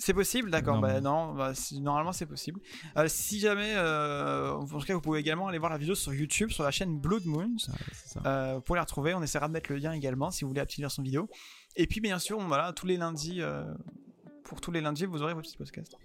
c'est 0.00 0.14
possible, 0.14 0.50
d'accord. 0.50 0.80
Bah, 0.80 1.00
Normalement. 1.00 1.32
non, 1.32 1.34
bah, 1.38 1.54
si- 1.54 1.80
normalement 1.80 2.12
c'est 2.12 2.26
possible. 2.26 2.60
Euh, 2.96 3.06
si 3.08 3.38
jamais, 3.38 3.74
euh, 3.76 4.52
en 4.54 4.66
tout 4.66 4.78
cas, 4.80 4.94
vous 4.94 5.00
pouvez 5.00 5.20
également 5.20 5.46
aller 5.48 5.58
voir 5.58 5.70
la 5.70 5.78
vidéo 5.78 5.94
sur 5.94 6.12
YouTube, 6.12 6.50
sur 6.50 6.64
la 6.64 6.70
chaîne 6.70 6.98
Blood 6.98 7.24
Moons. 7.26 7.56
Ah. 8.16 8.28
Euh, 8.28 8.54
vous 8.56 8.60
pouvez 8.62 8.78
la 8.78 8.82
retrouver. 8.82 9.14
On 9.14 9.22
essaiera 9.22 9.46
de 9.48 9.52
mettre 9.52 9.70
le 9.70 9.78
lien 9.78 9.92
également 9.92 10.30
si 10.30 10.42
vous 10.44 10.48
voulez 10.48 10.60
la 10.60 10.66
petite 10.66 10.80
version 10.80 11.02
vidéo. 11.02 11.28
Et 11.76 11.86
puis, 11.86 12.00
bien 12.00 12.18
sûr, 12.18 12.40
voilà, 12.40 12.72
tous 12.72 12.86
les 12.86 12.96
lundis, 12.96 13.40
pour 14.44 14.60
tous 14.60 14.72
les 14.72 14.80
lundis, 14.80 15.04
vous 15.06 15.22
aurez 15.22 15.34
votre 15.34 15.48
petit 15.48 15.56
podcast. 15.56 15.96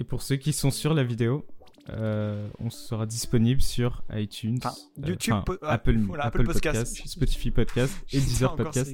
Et 0.00 0.04
pour 0.04 0.22
ceux 0.22 0.36
qui 0.36 0.52
sont 0.52 0.70
sur 0.70 0.94
la 0.94 1.04
vidéo, 1.04 1.46
euh, 1.90 2.48
on 2.58 2.70
sera 2.70 3.06
disponible 3.06 3.60
sur 3.62 4.02
iTunes, 4.12 4.58
Enfin, 4.62 4.74
euh, 5.02 5.08
YouTube, 5.08 5.34
enfin, 5.34 5.56
Apple, 5.62 5.96
voilà, 5.98 6.24
Apple 6.24 6.40
Apple 6.42 6.52
Podcast, 6.52 6.78
Podcast. 6.84 7.08
Spotify 7.08 7.50
Podcast 7.50 7.94
et 8.12 8.20
Deezer 8.20 8.54
Podcast. 8.56 8.92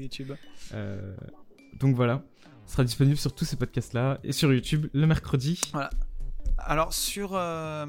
Euh, 0.73 1.17
donc 1.81 1.97
voilà, 1.97 2.23
sera 2.67 2.85
disponible 2.85 3.17
sur 3.17 3.35
tous 3.35 3.45
ces 3.45 3.57
podcasts-là 3.57 4.19
et 4.25 4.33
sur 4.33 4.53
YouTube 4.53 4.87
le 4.93 5.07
mercredi. 5.07 5.61
Alors 6.59 6.95
sur, 6.95 7.33
euh, 7.35 7.85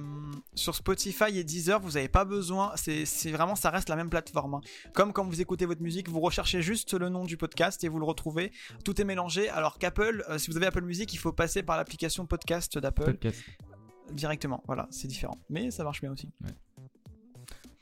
sur 0.55 0.75
Spotify 0.75 1.37
et 1.37 1.43
Deezer, 1.43 1.79
vous 1.79 1.91
n'avez 1.91 2.07
pas 2.09 2.25
besoin, 2.25 2.73
c'est 2.75 3.05
vraiment, 3.31 3.55
ça 3.55 3.69
reste 3.69 3.89
la 3.89 3.95
même 3.95 4.09
plateforme. 4.09 4.55
hein. 4.55 4.61
Comme 4.93 5.13
quand 5.13 5.23
vous 5.23 5.39
écoutez 5.39 5.65
votre 5.65 5.81
musique, 5.81 6.09
vous 6.09 6.19
recherchez 6.19 6.61
juste 6.61 6.93
le 6.93 7.09
nom 7.09 7.23
du 7.25 7.37
podcast 7.37 7.83
et 7.83 7.87
vous 7.89 7.99
le 7.99 8.05
retrouvez. 8.05 8.51
Tout 8.83 8.99
est 8.99 9.05
mélangé. 9.05 9.49
Alors 9.49 9.77
qu'Apple, 9.77 10.25
euh, 10.29 10.37
si 10.37 10.49
vous 10.49 10.57
avez 10.57 10.65
Apple 10.65 10.81
Music, 10.83 11.13
il 11.13 11.17
faut 11.17 11.31
passer 11.31 11.63
par 11.63 11.77
l'application 11.77 12.25
podcast 12.25 12.77
d'Apple 12.77 13.05
Podcast. 13.13 13.39
directement. 14.11 14.63
Voilà, 14.67 14.87
c'est 14.89 15.07
différent. 15.07 15.37
Mais 15.49 15.71
ça 15.71 15.83
marche 15.83 16.01
bien 16.01 16.11
aussi. 16.11 16.29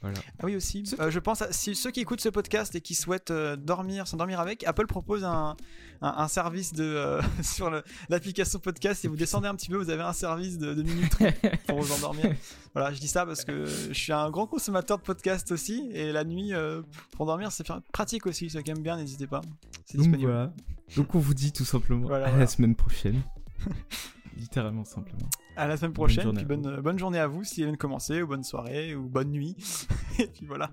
Voilà. 0.04 0.20
Ah 0.39 0.45
oui 0.45 0.56
aussi. 0.56 0.84
Euh, 0.99 1.10
je 1.10 1.18
pense 1.20 1.41
à 1.41 1.51
si 1.51 1.74
ceux 1.76 1.89
qui 1.89 2.01
écoutent 2.01 2.20
ce 2.22 2.28
podcast 2.30 2.76
et 2.76 2.82
qui 2.82 2.93
souhaitent 2.93 3.32
euh, 3.32 3.56
dormir, 3.56 4.06
s'endormir 4.06 4.39
avec, 4.41 4.64
Apple 4.66 4.86
propose 4.86 5.24
un, 5.24 5.56
un, 6.01 6.14
un 6.18 6.28
service 6.28 6.74
de 6.74 6.84
euh, 6.84 7.22
sur 7.41 7.72
l'application 8.10 8.60
podcast. 8.60 8.99
Si 9.01 9.08
vous 9.08 9.16
descendez 9.16 9.47
un 9.47 9.56
petit 9.56 9.70
peu, 9.70 9.78
vous 9.78 9.89
avez 9.89 10.04
un 10.04 10.12
service 10.14 10.58
de, 10.58 10.74
de 10.74 10.84
minuterie 10.84 11.28
pour 11.68 11.80
vous 11.82 11.93
endormir. 11.93 12.36
Voilà, 12.74 12.91
je 12.93 12.99
dis 12.99 13.08
ça 13.08 13.26
parce 13.26 13.45
que 13.45 13.66
je 13.66 13.93
suis 13.93 14.12
un 14.12 14.30
grand 14.30 14.45
consommateur 14.45 14.97
de 14.97 15.04
podcasts 15.04 15.51
aussi 15.54 15.89
et 15.93 16.12
la 16.12 16.26
nuit 16.26 16.54
euh, 16.54 16.82
pour 17.12 17.26
dormir 17.26 17.51
c'est 17.54 17.66
pratique 17.93 18.26
aussi. 18.26 18.49
Ceux 18.49 18.62
qui 18.62 18.72
aiment 18.72 18.84
bien, 18.84 18.97
n'hésitez 18.97 19.26
pas. 19.28 19.39
C'est 19.86 19.97
Donc 19.97 20.08
disponible. 20.08 20.30
voilà. 20.32 20.54
Donc 20.97 21.16
on 21.16 21.20
vous 21.20 21.34
dit 21.34 21.54
tout 21.54 21.64
simplement 21.66 22.08
Voilà, 22.08 22.26
à 22.26 22.30
voilà. 22.30 22.43
la 22.43 22.47
semaine 22.47 22.76
prochaine. 22.76 23.22
Littéralement 24.36 24.84
simplement. 24.84 25.30
À 25.56 25.68
la 25.68 25.78
semaine 25.78 25.93
prochaine. 25.93 26.24
journée 26.24 26.43
puis 26.45 26.58
bonne, 26.58 26.82
bonne 26.82 26.97
journée 26.99 27.20
à 27.20 27.28
vous 27.28 27.43
si 27.43 27.62
elle 27.62 27.68
vient 27.68 27.74
de 27.74 27.78
commencer 27.78 28.22
ou 28.22 28.28
bonne 28.28 28.43
soirée 28.43 28.95
ou 28.95 29.08
bonne 29.08 29.30
nuit. 29.32 29.56
et 30.20 30.28
puis 30.28 30.45
voilà. 30.45 30.72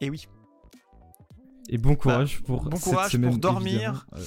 Et 0.00 0.10
oui. 0.10 0.26
Et 1.70 1.76
bon 1.78 1.94
courage 1.96 2.40
pour 2.42 2.64
Bah, 2.64 2.70
bon 2.70 2.76
cette 2.76 2.84
courage 2.92 3.12
semaine, 3.12 3.30
pour 3.30 3.38
dormir. 3.38 4.06
Euh, 4.16 4.20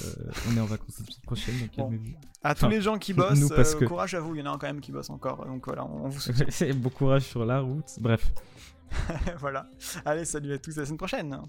on 0.50 0.58
est 0.58 0.60
en 0.60 0.66
vacances 0.66 1.00
la 1.00 1.06
semaine 1.06 1.22
prochaine, 1.24 1.60
donc 1.60 1.70
Bon. 1.76 1.84
calmez-vous. 1.90 2.14
À 2.44 2.54
tous 2.56 2.66
Enfin, 2.66 2.70
les 2.70 2.82
gens 2.82 2.98
qui 2.98 3.14
bossent, 3.16 3.40
nous, 3.40 3.50
parce 3.50 3.74
euh, 3.76 3.80
que- 3.80 3.86
courage 3.86 4.14
à 4.14 4.20
vous. 4.20 4.36
Il 4.36 4.40
y 4.46 4.48
en 4.48 4.54
a 4.54 4.58
quand 4.58 4.68
même 4.68 4.80
qui 4.82 4.92
bossent 4.92 5.10
encore. 5.10 5.46
Donc 5.46 5.66
voilà, 5.66 5.86
on 5.86 6.06
on 6.06 6.10
vous 6.10 6.20
soutient. 6.20 6.46
bon 6.76 6.90
courage 6.90 7.24
sur 7.24 7.44
la 7.46 7.60
route. 7.62 7.86
Bref. 8.00 8.32
voilà. 9.40 9.68
Allez, 10.06 10.26
salut 10.26 10.54
à 10.54 10.58
tous. 10.60 10.78
À 10.78 10.82
la 10.82 10.86
semaine 10.86 10.98
prochaine. 10.98 11.42